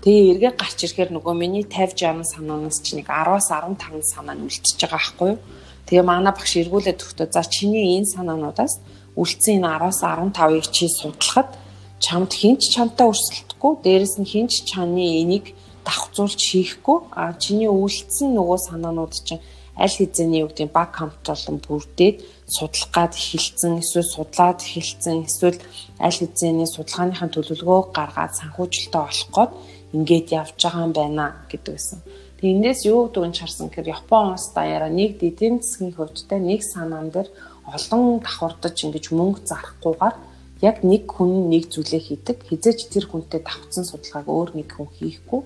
Тэгээ 0.03 0.31
эргээ 0.35 0.53
гарч 0.59 0.77
ирэхээр 0.83 1.11
нөгөө 1.15 1.33
миний 1.39 1.63
50 1.63 2.03
60 2.03 2.35
санаанаас 2.35 2.83
чинь 2.83 2.99
нэг 2.99 3.07
10-аас 3.07 3.47
15 3.47 4.03
санаа 4.03 4.35
нь 4.35 4.43
үлдчихэж 4.43 4.91
байгаа 4.91 4.99
байхгүй 4.99 5.29
юу? 5.33 5.39
Тэгээ 5.87 6.03
манай 6.03 6.33
багш 6.35 6.53
эргүүлээд 6.59 6.99
өгтөө 6.99 7.27
за 7.31 7.41
чиний 7.47 7.95
энэ 7.95 8.11
санаануудаас 8.11 8.83
үлдсэн 9.15 9.63
энэ 9.63 9.69
10-аас 9.79 9.99
15-ыг 10.03 10.65
чи 10.75 10.85
судлахад 10.91 11.49
чамд 12.03 12.31
хинч 12.35 12.61
чамтай 12.75 13.07
өрсөлдөхгүй 13.11 13.73
дээрэс 13.83 14.15
нь 14.19 14.27
хинч 14.27 14.67
чаны 14.69 15.23
энийг 15.23 15.55
давхцуулж 15.87 16.39
хийхгүй 16.39 16.97
а 17.15 17.33
чиний 17.39 17.71
үлдсэн 17.71 18.35
нөгөө 18.35 18.59
санаанууд 18.67 19.13
чинь 19.27 19.43
аль 19.77 19.91
хэзээний 19.91 20.43
юу 20.43 20.49
гэдэг 20.49 20.71
баг 20.71 20.91
хамтлан 20.95 21.59
бүрдээд 21.63 22.23
судлах 22.47 22.91
гад 22.95 23.13
эхэлсэн 23.15 23.79
эсвэл 23.83 24.07
судлаад 24.15 24.59
эхэлсэн 24.63 25.27
эсвэл 25.27 25.59
аль 25.99 26.19
хэзээний 26.19 26.67
судалгааныхаа 26.67 27.29
төлөвлөгөөг 27.31 27.87
гаргаад 27.91 28.33
санхүүжилттэй 28.39 29.01
болох 29.03 29.29
гээд 29.35 29.51
ингээд 29.95 30.27
явж 30.41 30.59
байгаа 30.63 30.83
юм 30.87 30.93
байна 30.95 31.25
гэдэг 31.51 31.73
байсан. 31.75 31.99
Тэгээ 32.39 32.55
эндээс 32.55 32.81
юу 32.87 33.07
нь 33.07 33.39
харсан 33.39 33.67
гэхээр 33.67 33.93
Япон 33.95 34.35
улс 34.35 34.47
даяараа 34.55 34.91
нэг 34.91 35.23
эдийн 35.23 35.59
засгийн 35.59 35.95
хөвдтэй 35.95 36.39
нэг 36.39 36.61
санаан 36.63 37.11
дээр 37.11 37.27
олон 37.65 38.21
давхардаж 38.21 38.77
ингэж 38.85 39.05
мөнгө 39.09 39.41
зарахгүйгээр 39.49 40.15
яг 40.61 40.77
нэг 40.83 41.03
хүн 41.09 41.49
нэг 41.49 41.67
зүйлээ 41.73 42.01
хийдэг. 42.07 42.37
Хизээч 42.47 42.93
тэр 42.93 43.05
хүнтэй 43.09 43.41
давцсан 43.43 43.83
судалгааг 43.83 44.27
өөр 44.29 44.49
нэг 44.55 44.69
хүн 44.73 44.89
хийхгүй. 44.93 45.41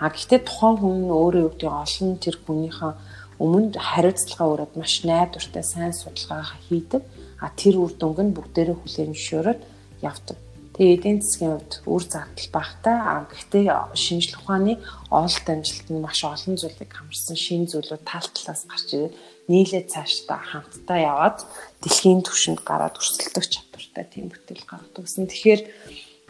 А 0.00 0.10
гэхдээ 0.10 0.40
тухайн 0.42 0.76
хүн 0.80 0.96
нь 1.06 1.12
өөрөө 1.14 1.46
гэдэг 1.54 1.70
олон 1.70 2.10
тэр 2.18 2.36
хүнийхээ 2.42 2.92
өмнө 3.38 3.78
хариуцлага 3.78 4.44
өрөөд 4.50 4.72
маш 4.74 4.94
найдвартай 5.06 5.64
сайн 5.64 5.94
судалгаа 5.94 6.58
хийдэг. 6.66 7.02
А 7.38 7.50
тэр 7.54 7.78
үр 7.78 7.92
дүнг 7.94 8.18
нь 8.18 8.34
бүгдээрээ 8.34 8.76
хүлээн 8.82 9.14
зөвшөөрөд 9.14 9.60
явдаг. 10.02 10.38
Тэгээ 10.74 10.94
эдийн 10.94 11.18
засгийн 11.22 11.54
хувьд 11.54 11.74
үр 11.86 12.02
зардал 12.06 12.50
багтай. 12.54 12.96
А 12.98 13.26
гэхдээ 13.30 13.66
шинжлэх 13.94 14.42
ухааны 14.42 14.78
ололт 15.10 15.46
амжилт 15.46 15.86
нь 15.90 16.02
маш 16.02 16.22
олон 16.22 16.54
зүйлийг 16.58 16.90
хамарсан 16.90 17.38
шин 17.38 17.66
зүйлүүд 17.70 18.02
тал 18.06 18.26
талаас 18.30 18.62
гарч 18.66 18.88
ирээд 18.94 19.14
нийлээд 19.48 19.88
цаашдаа 19.88 20.40
хамтдаа 20.44 20.98
яваад 21.00 21.38
дэлхийн 21.82 22.20
түвшинд 22.20 22.60
гараад 22.68 23.00
өрсөлдөх 23.00 23.48
чадвартай 23.48 24.04
тийм 24.04 24.28
бүтээл 24.28 24.68
гаргадаг 24.68 25.04
гэсэн. 25.04 25.26
Тэгэхээр 25.28 25.62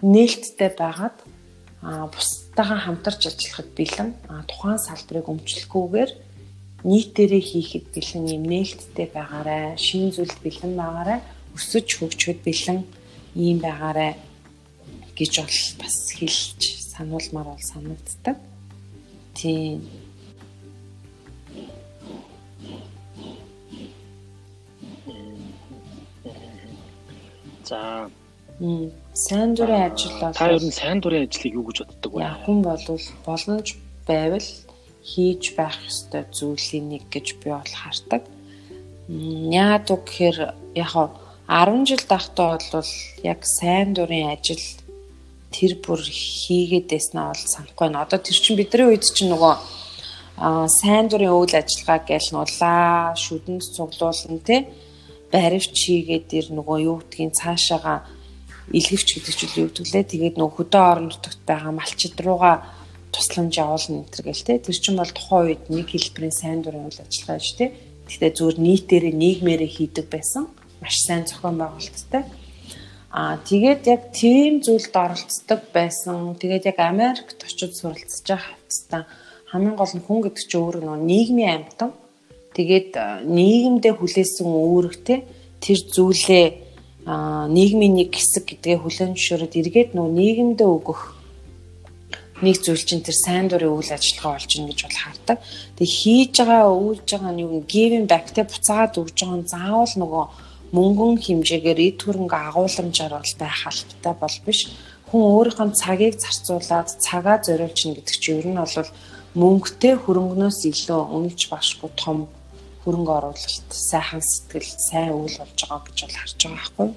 нээлттэй 0.07 0.71
байгаад 0.79 1.19
а 1.83 2.07
бусдаагаа 2.07 2.81
хамтарч 2.87 3.27
ажиллахад 3.27 3.69
бэлэн 3.75 4.11
а 4.31 4.43
тухайн 4.47 4.79
салбарыг 4.79 5.27
өмчлөхгүйгээр 5.31 6.11
нийтээрээ 6.87 7.43
хийхэд 7.43 7.87
бэлэн 7.95 8.25
юм 8.39 8.45
нээлттэй 8.47 9.07
байгаарай 9.11 9.75
шинэ 9.75 10.15
зүйлд 10.15 10.39
бэлэн 10.43 10.75
байгаарай 10.79 11.19
өсөж 11.59 11.87
хөгжөхөд 11.99 12.41
бэлэн 12.47 12.87
ийм 13.35 13.59
байгаарай 13.59 14.15
гэж 15.19 15.33
бол 15.43 15.59
бас 15.83 15.97
хэлж 16.15 16.61
сануулмаар 16.95 17.49
бол 17.51 17.65
санагддаг. 17.67 18.37
Тийм 19.35 19.83
За 27.69 28.09
Сайн 29.15 29.55
дурын 29.55 29.93
ажил 29.93 30.15
бол 30.21 30.33
та 30.33 30.49
ер 30.57 30.65
нь 30.65 30.73
сайн 30.73 30.99
дурын 31.01 31.29
ажлыг 31.29 31.53
юу 31.53 31.65
гэж 31.69 31.79
боддог 31.85 32.13
вэ? 32.17 32.27
Хүн 32.43 32.59
бол 32.65 32.85
боломж 33.27 33.69
байвал 34.09 34.49
хийж 35.11 35.43
байх 35.59 35.77
ёстой 35.87 36.25
зүйлийн 36.33 36.87
нэг 36.89 37.05
гэж 37.13 37.27
би 37.39 37.53
бол 37.53 37.75
хардаг. 37.83 38.23
Яагаад 39.07 39.87
үг 39.95 40.03
гэхээр 40.09 40.39
яг 40.75 40.93
10 41.47 41.87
жил 41.89 42.05
дахтаа 42.09 42.59
бол 42.73 42.91
яг 43.33 43.41
сайн 43.45 43.95
дурын 43.95 44.33
ажил 44.35 44.65
тэр 45.55 45.73
бүр 45.85 46.01
хийгээд 46.03 46.89
байснаа 46.91 47.31
бол 47.31 47.45
санахгүй 47.53 47.85
байна. 47.87 48.03
Одоо 48.03 48.19
тэр 48.19 48.39
чинь 48.43 48.59
бидний 48.59 48.87
үед 48.89 49.05
чинь 49.07 49.31
нөгөө 49.31 49.55
сайн 50.81 51.07
дурын 51.13 51.37
үйл 51.37 51.55
ажиллагаа 51.55 52.01
гээл 52.11 52.35
нулаа 52.35 53.15
шүдэнд 53.15 53.63
цуглуулна 53.77 54.41
те 54.43 54.57
баривч 55.33 55.75
хийгээд 55.75 56.29
ир 56.39 56.47
нөгөө 56.57 56.79
юу 56.89 56.97
гэдгийг 57.01 57.33
цаашаага 57.37 58.05
илгэвч 58.73 59.09
гэдэг 59.15 59.35
чинь 59.39 59.57
юу 59.63 59.69
гэдгэлээ 59.73 60.05
тэгээд 60.13 60.37
нөгөө 60.39 60.57
хөдөө 60.57 60.83
орон 60.93 61.07
нутагт 61.09 61.41
байгаа 61.49 61.73
малчид 61.73 62.17
руугаа 62.21 62.57
тусламж 63.13 63.53
явуулна 63.57 63.97
энэ 64.05 64.13
төр 64.13 64.25
гээл 64.29 64.47
те 64.49 64.61
тэр 64.61 64.77
чинь 64.77 65.01
бол 65.01 65.13
тухайн 65.13 65.45
үед 65.49 65.63
нэг 65.73 65.89
хэлбэрийн 65.89 66.37
сайн 66.37 66.61
дурын 66.61 66.89
үйл 66.89 67.01
ажиллагаа 67.01 67.41
шүү 67.41 67.57
те 67.57 67.67
гэхдээ 68.09 68.33
зүгээр 68.37 68.59
нийтээрээ 68.61 69.15
нийгмээрээ 69.17 69.71
хийдэг 69.73 70.07
байсан 70.13 70.45
маш 70.81 70.97
сайн 71.05 71.25
зохион 71.25 71.57
байгуулалттай 71.57 72.25
Аа 73.09 73.41
тэгээд 73.41 73.83
яг 73.89 74.03
тийм 74.13 74.61
зүйлд 74.61 74.93
оролцдог 74.93 75.61
байсан. 75.73 76.37
Тэгээд 76.37 76.69
яг 76.69 76.79
Америкт 76.79 77.41
очиж 77.41 77.73
суралцж 77.81 78.21
байгаа 78.21 78.53
хавцтай 78.53 79.03
хамгийн 79.49 79.77
гол 79.81 79.95
нь 79.97 80.05
хүн 80.05 80.21
гэдэг 80.29 80.45
чинь 80.45 80.61
өөрөө 80.61 80.83
нөгөө 80.85 81.09
нийгмийн 81.09 81.53
амьтан. 81.57 81.91
Тэгээд 82.59 82.91
нийгэмдээ 83.23 83.95
хүлээсэн 83.95 84.51
үүрэгтэй 84.51 85.19
тэр 85.63 85.79
зүйлээ 85.95 86.47
нийгмийн 87.07 87.95
нэг 88.03 88.11
хэсэг 88.19 88.51
гэдгээ 88.51 88.83
хүлээн 88.83 89.15
зөвшөөрөд 89.15 89.55
эргээд 89.63 89.91
нөгөө 89.95 90.13
нийгэмдээ 90.19 90.67
өгөх 90.67 91.03
нэг 92.43 92.59
зүйл 92.59 92.83
чинь 92.83 93.07
тэр 93.07 93.15
сайн 93.15 93.47
дурын 93.47 93.79
үйл 93.79 93.95
ажиллагаа 93.95 94.43
болж 94.43 94.51
ийн 94.59 94.67
гэж 94.67 94.79
бол 94.91 94.99
хардаг. 94.99 95.39
Тэг 95.79 95.87
хийж 95.87 96.35
байгаа 96.35 96.67
үйлж 96.75 97.07
байгаа 97.07 97.33
нь 97.35 97.43
юу 97.47 97.63
giving 97.63 98.11
back 98.11 98.35
те 98.35 98.43
буцаагаад 98.43 98.95
өгж 98.99 99.17
байгаа 99.23 99.39
нь 99.39 99.51
заавал 99.55 99.95
нөгөө 100.03 100.25
мөнгөн 100.75 101.15
хэмжээгээр 101.23 101.81
эд 101.95 101.99
хөрөнгө 102.03 102.39
агуулмжаар 102.39 103.15
бол 103.23 103.35
байх 103.39 103.61
албатай 103.71 104.15
бол 104.19 104.37
биш. 104.47 104.61
Хүн 105.09 105.23
өөрийнхөө 105.31 105.79
цагийг 105.79 106.15
зарцуулаад 106.19 106.89
цагаа 106.99 107.39
зориулж 107.39 107.79
ин 107.87 107.95
гэдэг 107.97 108.17
чинь 108.19 108.39
ер 108.43 108.47
нь 108.51 108.59
бол 108.59 108.91
мөнгөтэй 109.39 109.95
хөрөнгнөөс 109.99 110.59
илүү 110.71 111.01
үнэлж 111.15 111.43
башгүй 111.51 111.91
том 111.97 112.29
хөрөнгө 112.89 113.13
оруулалт, 113.13 113.69
сайхан 113.69 114.25
сэтгэл, 114.25 114.65
сайн 114.65 115.13
үйл 115.13 115.37
болж 115.37 115.61
байгаа 115.61 115.85
гэж 115.85 115.99
бол 116.09 116.17
харж 116.17 116.41
байгаа 116.41 116.57
байхгүй. 116.57 116.89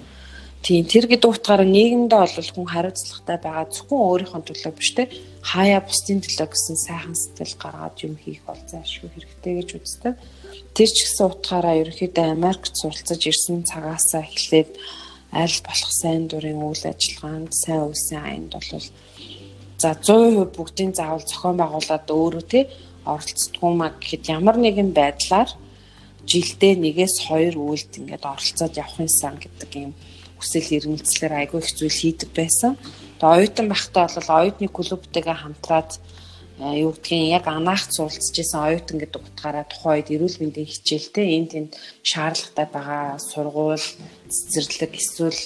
Тийм 0.61 0.85
тэр 0.85 1.05
гэдэг 1.09 1.25
утгаараа 1.25 1.65
нийгэмдээ 1.67 2.21
бол 2.21 2.51
хүн 2.53 2.67
хариуцлагатай 2.69 3.37
байгаа 3.41 3.65
зөвхөн 3.73 4.05
өөрийнхөө 4.07 4.41
төлөө 4.45 4.73
биш 4.77 4.91
те 4.93 5.03
хаяа 5.41 5.81
бусдын 5.81 6.21
төлөө 6.21 6.47
гэсэн 6.53 6.77
сайхан 6.77 7.15
сэтгэл 7.17 7.57
гаргаад 7.57 7.97
юм 8.05 8.13
хийх 8.21 8.45
бол 8.45 8.61
заашгүй 8.69 9.09
хэрэгтэй 9.09 9.53
гэж 9.57 9.69
үздэг. 9.81 10.13
Тэр 10.77 10.89
ч 10.93 10.97
гэсэн 11.01 11.25
утгаараа 11.33 11.81
ерөнхийдөө 11.81 12.25
Америкт 12.29 12.77
суралцаж 12.77 13.21
ирсэн 13.25 13.65
цагаасаа 13.65 14.21
эхлээд 14.21 14.69
аль 15.33 15.59
болох 15.65 15.91
сайн 15.91 16.29
дурын 16.29 16.61
үйл 16.61 16.83
ажиллагаанд 16.85 17.51
сайн 17.57 17.89
үсэн 17.89 18.21
аянд 18.21 18.53
бол 18.53 18.69
за 19.81 19.89
100% 19.97 20.53
бүгдийн 20.53 20.93
заавал 20.93 21.25
зохион 21.25 21.57
байгуулад 21.57 22.05
өөрөө 22.05 22.45
тий 22.45 22.63
оролцдгүй 23.09 23.71
маа 23.73 23.97
гэхэд 23.97 24.29
ямар 24.29 24.61
нэгэн 24.61 24.93
байдлаар 24.93 25.49
жилдээ 26.31 26.73
нэгээс 26.79 27.15
хоёр 27.27 27.55
үйлд 27.59 27.91
ингээд 27.99 28.23
оролцоод 28.23 28.73
явах 28.79 28.97
юмсан 29.03 29.35
гэдэг 29.43 29.71
юм 29.83 29.91
хүсэл 30.39 30.75
эрмэлзлэр 30.77 31.33
айгүй 31.43 31.59
их 31.59 31.69
зүйл 31.75 31.99
хийдэг 32.01 32.29
байсан. 32.31 32.79
Тэгээ 33.19 33.35
оюутан 33.35 33.67
байхдаа 33.69 34.07
бол 34.07 34.29
оюутны 34.39 34.67
клубтэйгээ 34.71 35.37
хамтраад 35.43 35.91
юу 36.61 36.91
гэдгийг 36.93 37.35
яг 37.37 37.45
анаах 37.49 37.83
суралцж 37.89 38.35
исэн 38.39 38.61
оюутан 38.69 38.97
гэдэг 39.01 39.21
утгаараа 39.21 39.65
тухайн 39.65 39.97
үед 40.01 40.13
эрүүл 40.13 40.37
мэндийн 40.41 40.69
хичээлтэй 40.69 41.27
энэ 41.37 41.51
тэнд 41.53 41.71
шаардлагатай 42.05 42.67
байгаа 42.69 43.05
сургууль 43.17 43.87
цэцэрлэг 44.29 44.93
эсвэл 44.93 45.41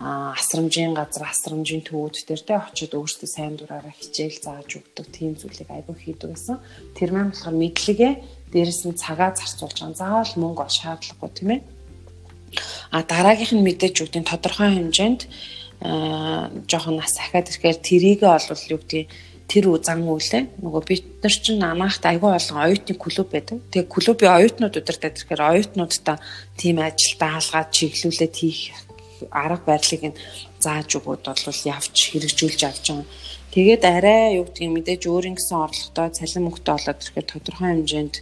асрамжийн 0.00 0.94
газар 0.94 1.28
асрамжийн 1.28 1.82
төвүүд 1.82 2.26
дээр 2.26 2.42
те 2.46 2.54
очиод 2.58 2.94
өөрсдөө 2.94 3.28
сайн 3.28 3.54
дураараа 3.58 3.94
хичээл 3.94 4.38
зааж 4.40 4.70
өгдөг 4.80 5.06
тийм 5.12 5.34
зүйлийг 5.36 5.70
айгүй 5.70 5.96
хийдэг 5.98 6.30
гэсэн. 6.32 6.58
Тэр 6.96 7.10
маань 7.12 7.30
болохоор 7.30 7.56
мэдлэгээ 7.58 8.12
дээрэс 8.52 8.82
нь 8.86 9.00
цагаа 9.00 9.32
зарцуулж 9.34 9.78
байгаа. 9.80 10.00
Заавал 10.00 10.34
мөнгө 10.36 10.62
ол 10.62 10.72
шаардлагагүй 10.78 11.30
тийм 11.34 11.50
ээ. 11.56 11.60
А 12.92 13.02
дараагийнх 13.02 13.52
нь 13.56 13.66
мэдээж 13.66 13.96
үгдийн 14.04 14.28
тодорхой 14.28 14.70
хэмжээнд 14.76 15.20
аа 15.82 16.52
жоохон 16.70 17.00
нас 17.00 17.16
ахаад 17.18 17.48
ирэхээр 17.48 17.78
тэрийг 17.80 18.20
олвол 18.22 18.64
юу 18.70 18.80
гэдгийг 18.80 19.08
тэр 19.52 19.64
зан 19.84 20.06
үйлээ 20.06 20.42
нөгөө 20.64 20.82
бид 20.88 21.04
нар 21.20 21.34
чинь 21.34 21.60
намаахт 21.60 22.04
айгүй 22.06 22.30
олон 22.32 22.58
оюутны 22.64 22.94
клуб 22.96 23.28
байдаг. 23.32 23.58
Тэгээ 23.72 23.92
клубын 23.92 24.32
оюутнууд 24.36 24.78
удирдах 24.80 25.12
тэгэхээр 25.12 25.42
оюутнуудтай 25.50 26.16
тийм 26.60 26.76
ажил 26.80 27.14
даалгаад 27.20 27.68
чиглүүлээд 27.76 28.34
хийх 28.36 28.72
арга 29.28 29.66
барилыг 29.66 30.02
нь 30.08 30.18
зааж 30.64 30.88
өгөөд 30.96 31.22
бол 31.26 31.60
явж 31.76 31.94
хэрэгжүүлж 32.10 32.60
авч 32.64 32.84
байгаа. 32.90 33.06
Тэгээд 33.52 33.82
арай 33.84 34.40
юу 34.40 34.48
гэдгийг 34.48 34.72
мэдээж 34.72 35.02
өөрийн 35.12 35.36
гэсэн 35.36 35.58
орлоготой 35.60 36.08
цалин 36.16 36.44
мөнгөтэй 36.48 36.72
болоод 36.72 37.02
ирэхээр 37.04 37.28
тодорхой 37.28 37.68
хэмжээнд 37.68 38.14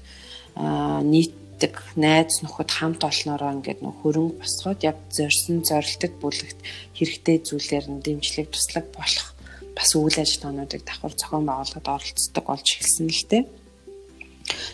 нийтдэг 0.60 1.74
найз 1.96 2.40
нөхөд 2.44 2.70
хамт 2.70 3.02
олноороо 3.04 3.50
ингээд 3.56 3.80
нөх 3.82 3.96
хөрөнгө 4.02 4.40
босгоод 4.40 4.80
яг 4.84 4.98
зорьсон 5.10 5.64
зорилтод 5.64 6.14
бүлэгт 6.20 6.58
хэрэгтэй 6.96 7.36
зүйлээр 7.48 7.86
нь 7.88 8.02
дэмжлэг 8.04 8.48
туслаг 8.52 8.86
болох 8.96 9.28
бас 9.76 9.90
үйл 9.96 10.16
ажиллагаануудыг 10.20 10.82
давхар 10.84 11.14
зохион 11.16 11.44
байгуулахад 11.48 11.86
оролцдог 11.88 12.44
болж 12.44 12.66
эхэлсэн 12.68 13.08
л 13.08 13.24
дээ. 13.30 13.44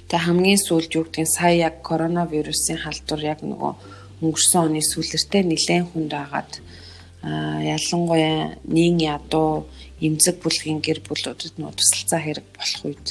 Тэгээ 0.09 0.25
хамгийн 0.27 0.61
сүүлд 0.63 0.91
юу 0.97 1.05
гэдгийг 1.07 1.29
сая 1.31 1.55
яг 1.69 1.75
коронавирусын 1.87 2.79
халдвар 2.81 3.23
яг 3.23 3.41
нөгөө 3.45 3.73
өнгөрсөн 4.25 4.61
оны 4.73 4.81
сүүлэртээ 4.81 5.43
нэлээд 5.45 5.85
хүнд 5.93 6.13
агаад 6.17 6.53
ялангуяа 7.77 8.57
нийн 8.65 8.97
ядуу 9.03 9.69
эмзэг 10.01 10.41
бүлгийн 10.41 10.81
гэр 10.81 11.01
бүлүүдэд 11.05 11.61
нөө 11.61 11.73
тусалцаа 11.77 12.21
хэрэг 12.23 12.47
болох 12.57 12.83
үед 12.89 13.07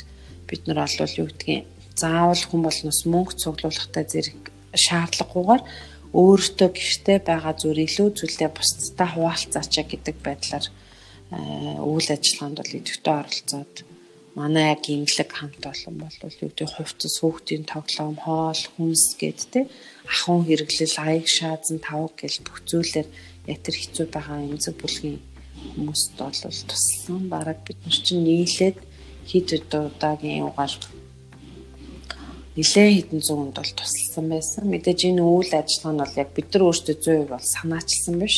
бид 0.49 0.61
нар 0.65 0.87
бол 0.87 1.19
юу 1.21 1.27
гэдгийг 1.29 1.65
заавал 2.01 2.43
хүн 2.47 2.61
болноос 2.65 3.01
мөнгө 3.07 3.33
цуглуулахтай 3.41 4.05
зэрэг 4.11 4.41
шаардлагагүйгээр 4.85 5.63
өөртөө 6.19 6.69
гэртээ 6.75 7.17
байгаа 7.29 7.53
зүйл 7.59 7.85
илүү 7.87 8.07
зүйлээ 8.19 8.49
бусдтай 8.55 9.07
хуваалцаач 9.11 9.73
гэдэг 9.91 10.17
байдлаар 10.23 10.65
Э, 11.31 11.81
үйл 11.81 12.05
ажиллагаанд 12.05 12.57
бол 12.61 12.77
идэвхтэй 12.77 13.15
оролцоод 13.17 13.75
манай 14.37 14.77
яг 14.77 14.83
имлэг 14.85 15.29
хамт 15.33 15.63
олон 15.65 15.95
бол 16.05 16.17
юу 16.21 16.53
гэдэг 16.53 16.69
хувцас 16.69 17.15
хүүхдийн 17.17 17.65
тоглоом 17.65 18.17
хоол 18.21 18.61
хүнс 18.77 19.17
гэд 19.17 19.39
тэ 19.49 19.61
ахын 20.05 20.45
хэрэглэл 20.45 20.97
аяг 21.01 21.25
шаазан 21.25 21.79
тавг 21.81 22.13
гэл 22.21 22.45
бүх 22.45 22.57
зүйлээр 22.69 23.07
яг 23.49 23.59
тэр 23.65 23.75
хэцүү 23.81 24.05
байгаа 24.13 24.37
эмзэг 24.45 24.75
бүлгийн 24.77 25.17
хүмүүст 25.73 26.13
бол 26.21 26.61
туссан 26.69 27.21
бараг 27.33 27.59
бид 27.65 27.79
нар 27.81 27.97
чинь 28.05 28.21
нийлээд 28.21 28.77
хит 29.25 29.49
удаагийн 29.49 30.45
угаар 30.45 30.73
нэлээд 32.55 33.11
хэдэн 33.11 33.21
зуунд 33.21 33.55
бол 33.59 33.71
тусалсан 33.75 34.25
байсан. 34.31 34.63
Мэдээж 34.71 34.99
энэ 35.11 35.23
үйл 35.23 35.51
ажиллагаа 35.51 35.93
нь 35.93 36.01
бол 36.03 36.19
яг 36.23 36.29
бид 36.31 36.47
нар 36.51 36.63
өөрсдөө 36.67 36.95
100% 37.03 37.31
бол 37.31 37.45
санаачилсан 37.55 38.15
биш 38.19 38.35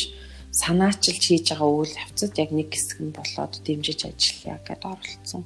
санаачилж 0.50 1.22
хийж 1.28 1.46
байгаа 1.52 1.68
үйл 1.68 1.94
явцад 1.94 2.32
яг 2.38 2.50
нэг 2.50 2.68
хэсэг 2.72 2.98
нь 3.04 3.14
болоод 3.14 3.54
дэмжиж 3.62 4.00
ажиллая 4.08 4.58
гэдээ 4.64 4.90
оролцсон. 4.90 5.44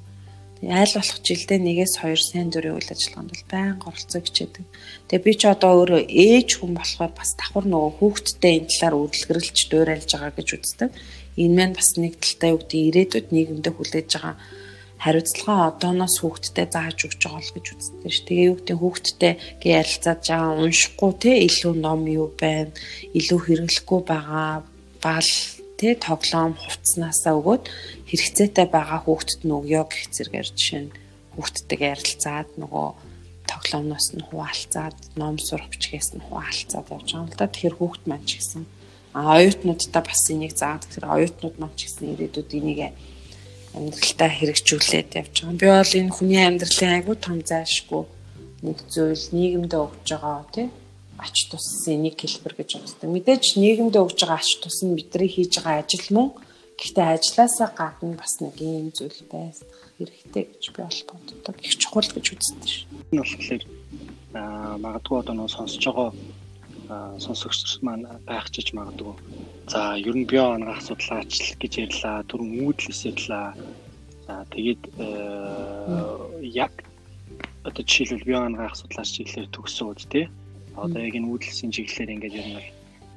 Тэгээ 0.57 0.79
айл 0.79 0.93
болох 0.95 1.19
жилдээ 1.27 1.59
нэгээс 1.59 1.93
хоёр 1.99 2.21
сайн 2.23 2.49
дурын 2.49 2.77
үйл 2.79 2.93
ажиллагаанд 2.93 3.31
бол 3.35 3.45
байнга 3.51 3.85
оролцоо 3.91 4.21
хичээдэг. 4.23 4.65
Тэгээ 5.11 5.25
би 5.27 5.33
ч 5.35 5.41
одоо 5.51 5.71
өөрөө 5.83 6.01
ээж 6.07 6.49
хүн 6.55 6.71
болохоор 6.79 7.11
бас 7.19 7.31
давхар 7.35 7.65
нөгөө 7.67 7.91
хүүхдтэй 7.99 8.53
энэ 8.63 8.69
талаар 8.71 8.95
үргэлжлүүлж 9.03 9.57
дуурайлж 9.67 10.09
байгаа 10.15 10.33
гэж 10.39 10.49
үздэг. 10.55 10.89
Энэ 11.35 11.55
маань 11.57 11.75
бас 11.75 11.89
нэг 11.99 12.13
талтай 12.23 12.49
юу 12.55 12.59
гэдэг 12.63 12.79
ирээдүйд 12.87 13.27
нийгэмдээ 13.35 13.73
хүлээж 13.75 14.09
байгаа 14.15 14.35
хариуцлага 15.03 15.75
одооноос 15.75 16.15
хүүхдтэй 16.23 16.67
зааж 16.71 16.99
өгч 17.03 17.21
байгаа 17.27 17.43
л 17.43 17.55
гэж 17.59 17.65
үздэг 17.75 18.11
ш. 18.15 18.19
Тэгээ 18.23 18.47
юу 18.47 18.55
гэдэг 18.55 18.77
хүүхдтэй 18.79 19.33
гээ 19.59 19.73
ярилцаад 19.83 20.19
жаа 20.23 20.55
уншихгүй 20.63 21.11
те 21.19 21.31
илүү 21.43 21.73
ном 21.75 22.01
юу 22.07 22.31
байна, 22.39 22.71
илүү 23.11 23.39
хэрэглэхгүй 23.43 24.01
байгаа 24.07 24.63
бал 25.03 25.31
тэ 25.75 25.99
тоглоом 25.99 26.55
хувцснаасаа 26.55 27.35
өгөөд 27.35 27.63
хэрэгцээтэй 28.07 28.67
байгаа 28.71 28.99
хүүхдэд 29.03 29.41
нь 29.43 29.55
өгөө 29.59 29.83
гэх 29.91 30.03
зэрэгээр 30.15 30.49
жишээ 30.55 30.81
нь 30.87 30.95
хүүхдтэйгээ 31.35 31.91
ярилцаад 31.99 32.49
нөгөө 32.61 32.87
тоглоомноос 33.51 34.07
нь 34.15 34.23
хуваалцаад 34.23 34.97
ном 35.19 35.35
сурах 35.35 35.67
бичгээс 35.67 36.15
нь 36.15 36.23
хуваалцаад 36.23 36.87
явж 36.95 37.09
байгаа 37.11 37.27
юм 37.27 37.27
л 37.27 37.35
да. 37.35 37.51
Тэгэхээр 37.51 37.75
хүүхд 37.75 38.03
маань 38.07 38.23
ч 38.23 38.39
гэсэн 38.39 38.63
а 39.13 39.35
оюутнуудтай 39.37 40.03
бас 40.07 40.23
энийг 40.31 40.53
заадаг. 40.55 40.89
Тэр 40.89 41.05
оюутнууд 41.11 41.55
маань 41.59 41.75
ч 41.75 41.91
гэсэн 41.91 42.15
ирээдүйд 42.15 42.51
энийг 42.55 42.79
амьдралтаа 43.73 44.29
хэрэгжүүлээд 44.29 45.09
явж 45.19 45.35
байгаа. 45.41 45.59
Би 45.61 45.67
бол 45.69 45.93
энэ 45.99 46.15
хүний 46.15 46.41
амьдралын 46.45 46.95
айгүй 46.97 47.15
том 47.17 47.39
зайлшгүй 47.41 48.03
нэг 48.63 48.77
зүйл 48.93 49.25
нийгэмдээ 49.33 49.81
өгж 49.81 50.07
байгаа 50.13 50.45
тий 50.53 50.67
ач 51.17 51.47
тусын 51.49 52.03
нэг 52.03 52.19
хэлбэр 52.19 52.53
гэж 52.57 52.69
үздэг. 52.77 53.09
Мэдээж 53.09 53.57
нийгэмд 53.57 53.95
өгж 53.95 54.19
байгаа 54.23 54.39
ач 54.39 54.59
тус 54.59 54.83
нь 54.83 54.97
бидний 54.97 55.29
хийж 55.29 55.61
байгаа 55.61 55.83
ажил 55.83 56.07
мөн 56.11 56.29
гэхдээ 56.77 57.07
ажлаасаа 57.15 57.69
гадна 57.77 58.15
бас 58.17 58.33
нэг 58.41 58.55
юм 58.59 58.89
зүйл 58.91 59.21
байх 59.31 59.57
хэрэгтэй 59.97 60.43
гэж 60.51 60.63
би 60.73 60.81
бол 60.83 61.01
боддог. 61.09 61.55
Их 61.61 61.73
чухал 61.77 62.09
гэж 62.11 62.25
үздэг 62.33 62.65
шээ. 62.67 62.85
Энэ 63.13 63.21
болохоор 63.21 63.63
аа 64.33 64.75
магадгүй 64.81 65.17
одоо 65.21 65.35
нөө 65.37 65.49
сонсож 65.53 65.83
байгаа 65.85 66.09
сонсогч 66.89 67.79
маань 67.81 68.05
гайхчих 68.27 68.73
магадгүй. 68.73 69.15
За 69.67 69.95
ер 69.95 70.15
нь 70.15 70.27
био 70.27 70.55
онгох 70.55 70.81
судлаач 70.83 71.55
гэж 71.61 71.73
ярьлаа, 71.87 72.23
түрүүн 72.27 72.51
үүдл 72.67 72.91
эсэрлээ. 72.91 73.47
За 74.27 74.33
тэгээд 74.51 74.81
яг 76.43 76.73
одоо 77.63 77.83
жишээлбэл 77.83 78.27
био 78.27 78.39
онгох 78.43 78.75
судлаач 78.75 79.09
чиглэлээр 79.15 79.49
төгсөөд 79.55 79.99
тий. 80.11 80.25
Одоо 80.75 80.99
яг 80.99 81.15
энэ 81.15 81.29
үүдэлсийн 81.31 81.71
чиглэлээр 81.71 82.13
ингээд 82.15 82.39
ер 82.39 82.47
нь 82.51 82.67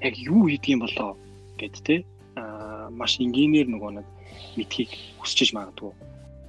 яг 0.06 0.14
юу 0.16 0.46
хийдгийм 0.46 0.80
болоо 0.86 1.18
гэд 1.58 1.76
тий. 1.82 2.00
Аа 2.38 2.90
маш 2.90 3.18
энгийнээр 3.18 3.66
нөгөө 3.66 3.90
нэг 3.98 4.06
мэдхийг 4.54 4.90
хүсэж 5.18 5.50
магадгүй. 5.56 5.92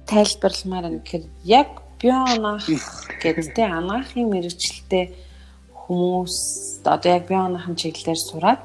Тайлбарламаар 0.06 0.94
юм 0.94 1.02
гэхээр 1.02 1.24
яг 1.44 1.70
био 1.98 2.22
онгох 2.22 2.66
гэдэг 3.22 3.46
тий 3.56 3.66
анагаахын 3.66 4.30
мэрэгчлэлтэй 4.30 5.04
хүмүүс 5.88 6.36
одоо 6.84 7.10
яг 7.16 7.24
бие 7.32 7.40
оныхын 7.40 7.80
чиглэлээр 7.80 8.20
сураад 8.20 8.64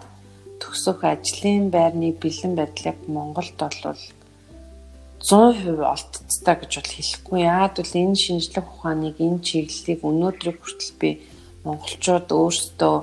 төгсөх 0.59 0.99
ажлын 1.07 1.71
байрны 1.71 2.11
бэлэн 2.11 2.53
байдлыг 2.59 2.99
Монголд 3.07 3.55
бол 3.55 3.95
100% 5.23 5.79
олдцтой 5.79 6.55
гэж 6.59 6.71
бол 6.75 6.91
хэлэхгүй. 6.91 7.39
Яагад 7.47 7.79
бол 7.79 7.93
энэ 7.95 8.19
шинжлэх 8.19 8.67
ухааныг 8.67 9.15
энэ 9.23 9.39
чиглэлийг 9.39 10.03
өнөөдрийг 10.03 10.59
хүртэл 10.59 10.93
би 10.99 11.09
монголчууд 11.63 12.27
өөрсдөө 12.27 12.95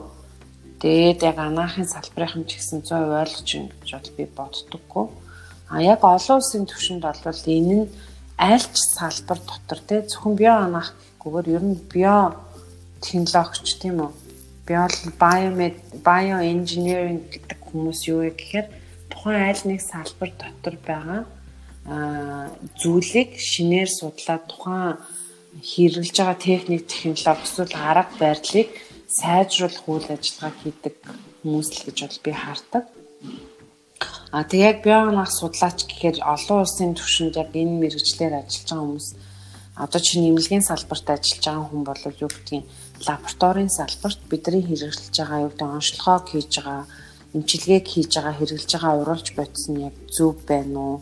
тэгээд 0.85 1.21
яг 1.25 1.37
анаахын 1.41 1.89
салбарын 1.89 2.45
ч 2.45 2.61
гэсэн 2.61 2.85
100% 2.85 3.25
ойлгож 3.25 3.49
байна 3.57 3.73
гэж 3.81 3.91
бол 3.97 4.13
би 4.21 4.25
боддоггүй. 4.37 5.07
А 5.73 5.81
яг 5.81 6.05
олон 6.05 6.37
улсын 6.45 6.69
түвшинд 6.69 7.01
бол 7.09 7.41
энэ 7.57 7.77
нь 7.81 7.91
айлч 8.37 8.77
салбар 8.77 9.41
дотор 9.49 9.81
те 9.89 10.05
зөвхөн 10.05 10.37
био 10.37 10.61
анаах 10.61 10.93
гэхгүйгээр 10.93 11.49
ер 11.57 11.65
нь 11.65 11.77
био 11.89 12.37
технологич 13.01 13.69
тийм 13.81 14.01
үү? 14.05 14.13
Биол 14.69 14.97
биомед 15.19 15.77
bioengineering 16.05 17.27
гэдэг 17.33 17.59
хүмүүс 17.59 18.01
юу 18.13 18.23
вэ 18.23 18.31
гэхээр 18.39 18.67
тухайн 19.11 19.41
айл 19.51 19.63
нэг 19.67 19.81
салбар 19.83 20.31
дотор 20.39 20.77
байгаа 20.87 21.23
зүйлийг 22.79 23.41
шинээр 23.41 23.91
судлаад 23.91 24.45
тухайн 24.47 25.01
хэрэгжилж 25.59 26.17
байгаа 26.17 26.39
техник 26.39 26.87
технологи 26.87 27.43
эсвэл 27.43 27.75
арга 27.75 28.15
барилыг 28.21 28.71
сайжруулах 29.09 29.89
үйл 29.91 30.07
ажиллагаа 30.15 30.55
хийдэг 30.63 30.95
хүмүүс 31.43 31.69
л 31.75 31.85
гэж 31.89 31.99
бол 32.07 32.21
би 32.25 32.33
хардаг. 32.33 32.85
А 34.31 34.45
тэг 34.47 34.61
яг 34.61 34.77
биогоноос 34.87 35.43
судлаач 35.43 35.79
гэхээр 35.91 36.23
олон 36.23 36.63
улсын 36.63 36.95
түвшинд 36.95 37.35
яг 37.43 37.51
энэ 37.51 37.81
мэрэгчлэр 37.83 38.39
ажиллаж 38.39 38.71
байгаа 38.71 38.87
хүмүүс 38.87 39.09
одоо 39.75 40.01
чи 40.01 40.21
нэмлэгийн 40.23 40.63
салбарт 40.63 41.07
ажиллаж 41.11 41.43
байгаа 41.43 41.67
хүн 41.67 41.83
бол 41.83 42.03
юу 42.23 42.31
гэдгийг 42.31 42.65
лабораторийн 43.09 43.71
салбарт 43.73 44.21
бидний 44.31 44.65
хэрэгжилж 44.67 45.17
байгаа 45.17 45.41
юу 45.45 45.51
гэдэг 45.51 45.69
онцлогоо 45.77 46.19
хийж 46.29 46.53
байгаа 46.59 46.85
эмчилгээг 47.35 47.87
хийж 47.89 48.11
байгаа 48.17 48.35
хэрэгжилж 48.37 48.73
байгаа 48.75 49.01
уруулж 49.01 49.29
бодсон 49.39 49.75
яг 49.89 49.97
зөв 50.17 50.35
байна 50.51 50.79
уу? 50.81 50.97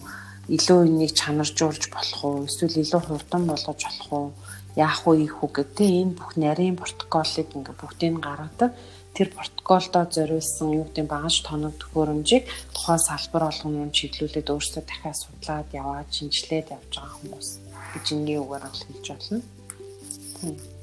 Илүү 0.54 0.78
энийг 0.88 1.12
чанаржуулж 1.18 1.84
болох 1.92 2.20
уу? 2.24 2.46
Эсвэл 2.48 2.82
илүү 2.82 3.02
хурдан 3.04 3.42
болгож 3.50 3.80
болох 3.84 4.12
уу? 4.12 4.28
Яах 4.76 5.02
вэ 5.04 5.12
ийх 5.24 5.36
үү 5.42 5.50
гэдэг. 5.56 5.88
Энэ 6.00 6.16
бүх 6.18 6.30
нарийн 6.36 6.76
протоколыг 6.80 7.48
ингээ 7.56 7.76
бүгдийг 7.80 8.14
гаргадаг 8.22 8.72
тэр 9.18 9.34
протоколдоо 9.34 10.04
зориулсан 10.14 10.68
юу 10.78 10.86
гэдэг 10.86 11.06
багаж 11.10 11.42
тоног 11.42 11.74
төхөөрөмжийг 11.82 12.44
тухайн 12.70 13.02
салбар 13.02 13.50
болгоно 13.50 13.90
чиглүүлээд 13.90 14.52
өөрсдөө 14.54 14.82
дахиад 14.86 15.18
судлаад 15.18 15.68
яваад 15.74 16.08
шинжилээд 16.14 16.70
явж 16.76 16.92
байгаа 16.94 17.18
хүмүүс 17.18 17.48
гэж 17.92 18.06
ингийн 18.14 18.42
үгээр 18.46 18.64
бол 18.64 18.84
хэлж 18.86 19.06
болно. 19.10 20.77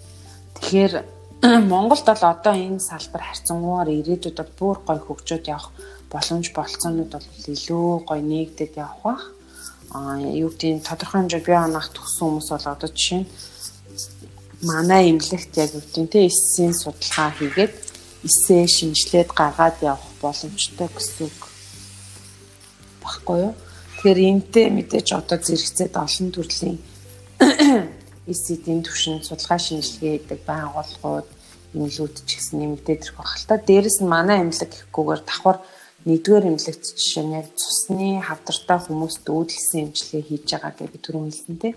Тэгэхээр 0.56 0.94
Монголд 1.72 2.06
бол 2.06 2.24
одоо 2.24 2.54
энэ 2.56 2.80
салбар 2.80 3.24
харьцангуйгаар 3.28 3.90
ирээдүйд 3.92 4.38
бол 4.40 4.54
бүр 4.60 4.78
гой 4.88 5.00
хөгжөөд 5.04 5.46
явах 5.52 5.70
боломж 6.12 6.48
болцоонууд 6.56 7.12
бол 7.12 7.28
илүү 7.54 7.90
гой 8.08 8.22
нэгдэд 8.22 8.74
явах 8.80 9.00
бах. 9.04 9.24
Аа 9.92 10.18
юу 10.20 10.50
гэдэг 10.50 10.82
тодорхой 10.88 11.22
хэмжээ 11.22 11.44
бие 11.46 11.60
анаах 11.60 11.90
төгсөн 11.94 12.26
хүмүүс 12.26 12.50
бол 12.50 12.68
одоо 12.74 12.90
жишээ 12.90 13.20
нь 13.22 13.28
манай 14.66 15.12
эмнэлэгт 15.12 15.54
яг 15.62 15.72
гэдэг 15.76 16.10
те 16.10 16.20
эссийн 16.26 16.74
судалгаа 16.74 17.30
хийгээд 17.38 17.74
эсээ 18.28 18.64
шинжилээд 18.66 19.30
гаргаад 19.36 19.78
явах 19.84 20.10
боломжтой 20.22 20.90
гэсэн 20.90 21.30
үг 21.30 21.42
баггүй 23.04 23.38
юу. 23.46 23.54
Тэгэхээр 23.54 24.20
энтэй 24.32 24.68
мэдээж 24.74 25.08
одоо 25.14 25.38
зэрэгцээд 25.38 25.94
олон 25.94 26.28
төрлийн 26.34 26.78
эсэдийн 28.28 28.82
түвшинд 28.84 29.24
судалгаа 29.26 29.60
шинжилгээ 29.62 30.14
хийдэг 30.18 30.40
байгууллагууд 30.50 31.28
эмнэлүүд 31.76 32.16
ч 32.26 32.30
гэсэн 32.40 32.58
нэмэгдээд 32.60 33.02
ирэх 33.04 33.18
баг 33.20 33.30
л 33.38 33.48
та. 33.48 33.56
Дээрэс 33.60 34.00
нь 34.02 34.10
манай 34.10 34.42
эмнэлэг 34.42 34.72
гэхгүйгээр 34.72 35.22
давхар 35.28 35.58
нэгдүгээр 36.06 36.48
эмнэлэгт 36.50 36.84
жишээ 36.96 37.26
нь 37.26 37.38
яг 37.40 37.48
цусны 37.58 38.22
хавдартай 38.24 38.80
хүмүүст 38.82 39.26
үүдэлсэн 39.26 39.82
эмчилгээ 39.90 40.24
хийж 40.26 40.46
байгаа 40.54 40.74
гэж 40.78 40.90
би 40.94 41.00
түрүүн 41.02 41.28
хэлсэн 41.30 41.56
тий. 41.62 41.74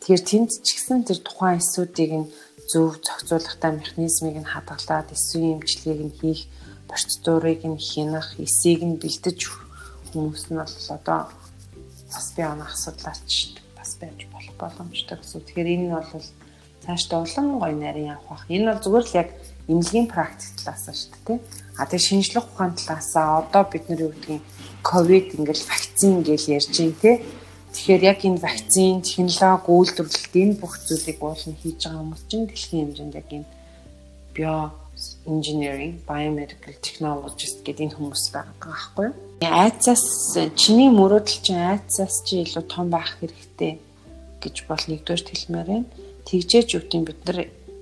Тэгэхээр 0.00 0.22
тэнд 0.28 0.50
ч 0.60 0.68
гэсэн 0.76 0.98
тэр 1.08 1.18
тухайн 1.24 1.58
эсүүдийг 1.60 2.12
нь 2.20 2.30
зөв 2.70 3.00
зохицуулахтай 3.04 3.72
механизмыг 3.76 4.36
нь 4.40 4.52
хадгалаад 4.52 5.08
эсвийн 5.16 5.60
эмчилгээг 5.60 6.00
нь 6.04 6.16
хийх 6.20 6.40
процедурыг 6.88 7.64
нь 7.64 7.80
хянах, 7.80 8.28
эсийг 8.38 8.80
нь 8.84 9.00
бэлдэж 9.00 9.40
хүмүүс 10.12 10.44
нь 10.52 10.60
бол 10.60 10.76
одоо 10.96 11.20
бас 12.12 12.26
би 12.36 12.42
анх 12.44 12.68
асуудлаач 12.76 13.56
бас 13.76 13.90
байж 14.00 14.20
боломжтой 14.62 15.18
гэсэн. 15.18 15.42
Тэгэхээр 15.42 15.72
энэ 15.74 15.86
нь 15.90 15.94
бол 15.94 16.26
цаашдаа 16.86 17.18
улам 17.22 17.46
гоё 17.58 17.76
нарийн 17.76 18.14
явах 18.14 18.26
бах. 18.30 18.44
Энэ 18.50 18.66
бол 18.70 18.82
зүгээр 18.82 19.06
л 19.06 19.18
яг 19.22 19.28
эмнэлгийн 19.70 20.08
практик 20.10 20.50
талаас 20.58 20.86
нь 20.88 20.98
шүү 20.98 21.20
дээ. 21.26 21.38
А 21.78 21.86
тэгээ 21.86 22.06
шинжлэх 22.06 22.46
ухаан 22.50 22.72
талаасаа 22.74 23.46
одоо 23.46 23.62
бид 23.70 23.84
нар 23.88 24.00
юу 24.06 24.12
гэдгийг 24.14 24.42
ковид 24.82 25.28
ингээл 25.38 25.68
вакцин 25.70 26.22
гэж 26.26 26.42
ярьж 26.50 26.74
байна 26.78 26.98
те. 27.02 27.12
Тэгэхээр 27.72 28.02
яг 28.12 28.20
энэ 28.26 28.42
вакцин, 28.42 29.00
технологи, 29.00 29.70
үйлдвэрлэлт 29.72 30.34
энэ 30.42 30.58
бүх 30.60 30.74
зүйлийг 30.84 31.18
уулын 31.22 31.56
хийж 31.56 31.78
байгаа 31.80 32.02
хүмүүс 32.02 32.22
чинь 32.28 32.46
дэлхийн 32.50 32.80
хэмжээнд 32.84 33.14
яг 33.16 33.28
энэ 33.32 33.48
био 34.34 34.56
engineering, 35.26 35.94
biomedical 36.04 36.74
technologist 36.84 37.64
гэдэг 37.64 37.86
энэ 37.86 37.96
хүмүүс 37.96 38.24
байгаа 38.34 38.56
байхгүй 38.60 39.06
юу? 39.08 39.16
Айцаас 39.40 40.04
чиний 40.58 40.90
мөрөөдөл 40.92 41.40
чинь 41.40 41.62
айцаас 41.62 42.22
чи 42.26 42.44
илүү 42.44 42.64
том 42.68 42.92
байх 42.92 43.16
хэрэгтэй 43.18 43.80
гэж 44.44 44.56
бол 44.68 44.82
нэгдүгээр 44.90 45.22
хэлмээр 45.30 45.68
байна 45.72 45.88
тэгжээж 46.26 46.68
үгтийн 46.78 47.04
бид 47.04 47.20
нар 47.26 47.38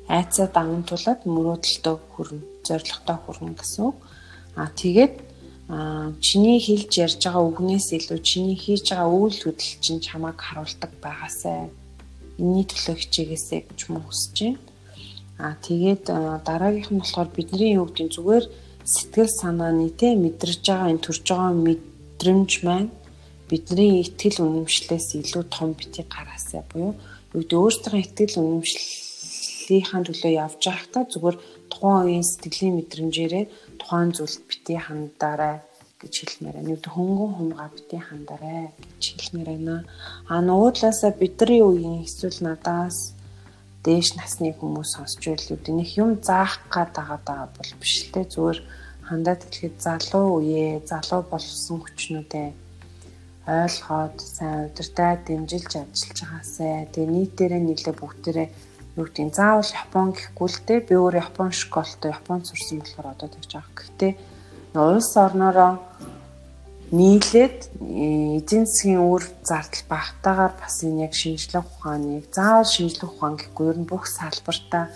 айцаа 0.09 0.49
дагамтуулаад 0.49 1.21
мөрөөдөлтөө 1.29 1.97
хүрнэ, 2.13 2.43
зорилготой 2.67 3.19
хүрнэ 3.21 3.55
гэсэн 3.61 3.83
үг. 3.89 3.97
Аа 4.57 4.71
тэгээд 4.73 5.15
чиний 6.25 6.59
хэлж 6.59 6.93
ярьж 7.05 7.21
байгаа 7.23 7.45
үгнээс 7.47 7.89
илүү 7.95 8.19
чиний 8.25 8.59
хийж 8.59 8.91
байгаа 8.91 9.07
үйл 9.07 9.39
хөдлөл 9.39 9.79
чинь 9.85 10.03
чамайг 10.03 10.39
харуулдаг 10.41 10.93
байгаасай. 11.05 11.71
Энийний 12.41 12.67
төлөө 12.67 12.97
хичээгээсэй 12.99 13.61
гэж 13.71 13.81
мөн 13.93 14.03
хүсэж 14.09 14.37
байна. 14.43 14.59
Аа 15.39 15.55
тэгээд 15.63 16.05
дараагийнх 16.49 16.91
нь 16.91 17.03
болохоор 17.05 17.31
бидний 17.31 17.79
юу 17.79 17.87
гэдэг 17.87 18.09
зүгээр 18.17 18.45
сэтгэл 18.83 19.31
санааны 19.31 19.95
те 19.95 20.17
мэдрэж 20.19 20.65
байгаа 20.67 20.91
энэ 20.91 21.05
төрж 21.07 21.25
байгаа 21.29 21.55
мэдрэмж 21.55 22.53
маань 22.67 22.91
бидний 23.51 24.07
итгэл 24.07 24.47
үнэмшлээс 24.47 25.09
илүү 25.19 25.45
том 25.51 25.75
бити 25.75 26.07
гараасай 26.07 26.63
буюу 26.71 26.95
үүд 27.35 27.51
өөрсдөө 27.51 27.99
ихтгэл 27.99 28.39
үнэмшлийнхаа 28.39 30.01
төлөө 30.07 30.33
явж 30.45 30.63
байхдаа 30.71 31.05
зүгээр 31.11 31.37
тухайн 31.71 32.03
үеийн 32.07 32.27
сэтгэлийн 32.31 32.79
мэдрэмжээрээ 32.79 33.45
тухайн 33.83 34.11
зүйлд 34.15 34.43
бити 34.47 34.75
хандаарай 34.87 35.57
гэж 35.99 36.15
хэлмээр 36.15 36.57
байна. 36.57 36.75
Үүд 36.79 36.87
хөнгөн 36.95 37.33
хумгаа 37.37 37.69
бити 37.75 37.97
хандаарай 37.99 38.63
гэж 38.79 39.03
хэлмээр 39.19 39.49
байна. 39.51 39.77
А 40.31 40.39
нөгөө 40.47 40.71
талаасаа 40.79 41.13
бидний 41.19 41.63
үеийн 41.67 42.07
эсвэл 42.07 42.39
надаас 42.47 43.19
дээш 43.85 44.15
насны 44.15 44.55
хүмүүс 44.55 44.91
сонсч 44.95 45.21
байл 45.27 45.47
үүд 45.59 45.67
нөх 45.75 45.91
юм 45.99 46.11
заах 46.23 46.63
гад 46.71 46.95
байгаа 46.95 47.51
бол 47.57 47.73
биш 47.81 47.95
л 48.07 48.13
те 48.15 48.23
зүгээр 48.31 48.59
хандаад 49.09 49.41
хэлэхэд 49.43 49.77
залуу 49.87 50.27
үе 50.39 50.83
залуу 50.91 51.23
болсон 51.27 51.79
хүчнүүдээ 51.83 52.70
ойлгоод 53.47 54.17
сайн 54.21 54.69
удирдаа 54.69 55.13
дэмжилж 55.25 55.73
ажиллаж 55.81 56.19
байгаасай. 56.21 56.89
Тэгээ 56.93 57.15
нийтээрээ 57.15 57.63
нийлээ 57.65 57.95
бүгдээрээ 57.97 58.49
юу 58.97 59.07
гэдэг 59.09 59.35
заавал 59.37 59.73
Япон 59.85 60.09
гэхгүй 60.13 60.49
л 60.51 60.59
дээ. 60.67 60.81
Би 60.89 60.95
өөр 60.99 61.15
Япон 61.25 61.51
школтой 61.55 62.11
Японд 62.13 62.45
сурсан 62.47 62.85
болохоор 62.85 63.13
одоо 63.17 63.29
тэгж 63.33 63.51
байгаа. 63.57 63.75
Гэхдээ 63.77 64.13
улс 64.77 65.13
орноороо 65.17 65.73
нийлээд 66.91 67.59
э, 67.81 68.43
эзэн 68.43 68.67
засгийн 68.67 69.01
үр 69.01 69.23
зардал 69.47 69.85
багтаагаар 69.89 70.55
бас 70.59 70.83
энэ 70.83 71.07
яг 71.07 71.15
шинжлэх 71.15 71.63
ухааныг 71.63 72.27
заавал 72.35 72.67
шинжлэх 72.67 73.15
ухаан 73.15 73.39
гэхгүй 73.39 73.67
ер 73.71 73.79
нь 73.79 73.91
бүх 73.91 74.11
салбартаа 74.11 74.91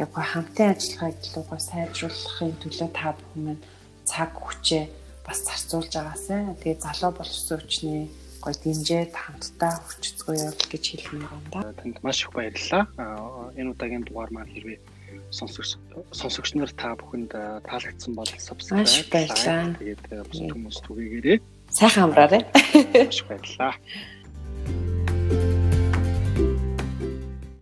Гэхдээ 0.00 0.24
хамтын 0.32 0.72
ажиллагааг 0.72 1.16
илүү 1.20 1.44
гоо 1.44 1.60
сайжруулахын 1.60 2.54
төлөө 2.62 2.88
та 2.94 3.12
бүхэн 3.12 3.42
маань 3.44 3.62
цаг 4.08 4.30
хүчээ 4.32 4.84
бас 5.30 5.46
зарцуулж 5.46 5.94
байгаасай. 5.94 6.42
Тэгээ 6.58 6.82
залуу 6.82 7.14
боловсон 7.14 7.62
хүчний 7.62 8.10
гоё 8.42 8.56
дэмжээд 8.58 9.12
хамтдаа 9.14 9.74
хүчцгүй 9.86 10.36
явуул 10.42 10.66
гэж 10.74 10.84
хэлмээр 10.90 11.30
байна 11.54 11.70
да. 11.70 11.78
Танд 11.78 11.96
маш 12.02 12.26
их 12.26 12.34
баярлалаа. 12.34 12.82
Энэ 13.54 13.70
удаагийн 13.70 14.02
дугаар 14.02 14.30
маань 14.34 14.50
хэрвээ 14.50 14.78
сонсогч 15.30 15.78
сонсогч 16.10 16.50
нар 16.58 16.72
та 16.74 16.98
бүхэнд 16.98 17.30
таалагдсан 17.62 18.12
бол 18.18 18.26
subscribe 18.26 18.90
баярлалаа. 19.14 19.78
Тэгээд 19.78 20.02
бус 20.26 20.40
хүмүүс 20.50 20.78
түгээгээрэй. 20.82 21.38
Сайхан 21.70 22.10
амраарай. 22.10 22.42
Маш 23.06 23.22
баярлалаа. 23.30 23.74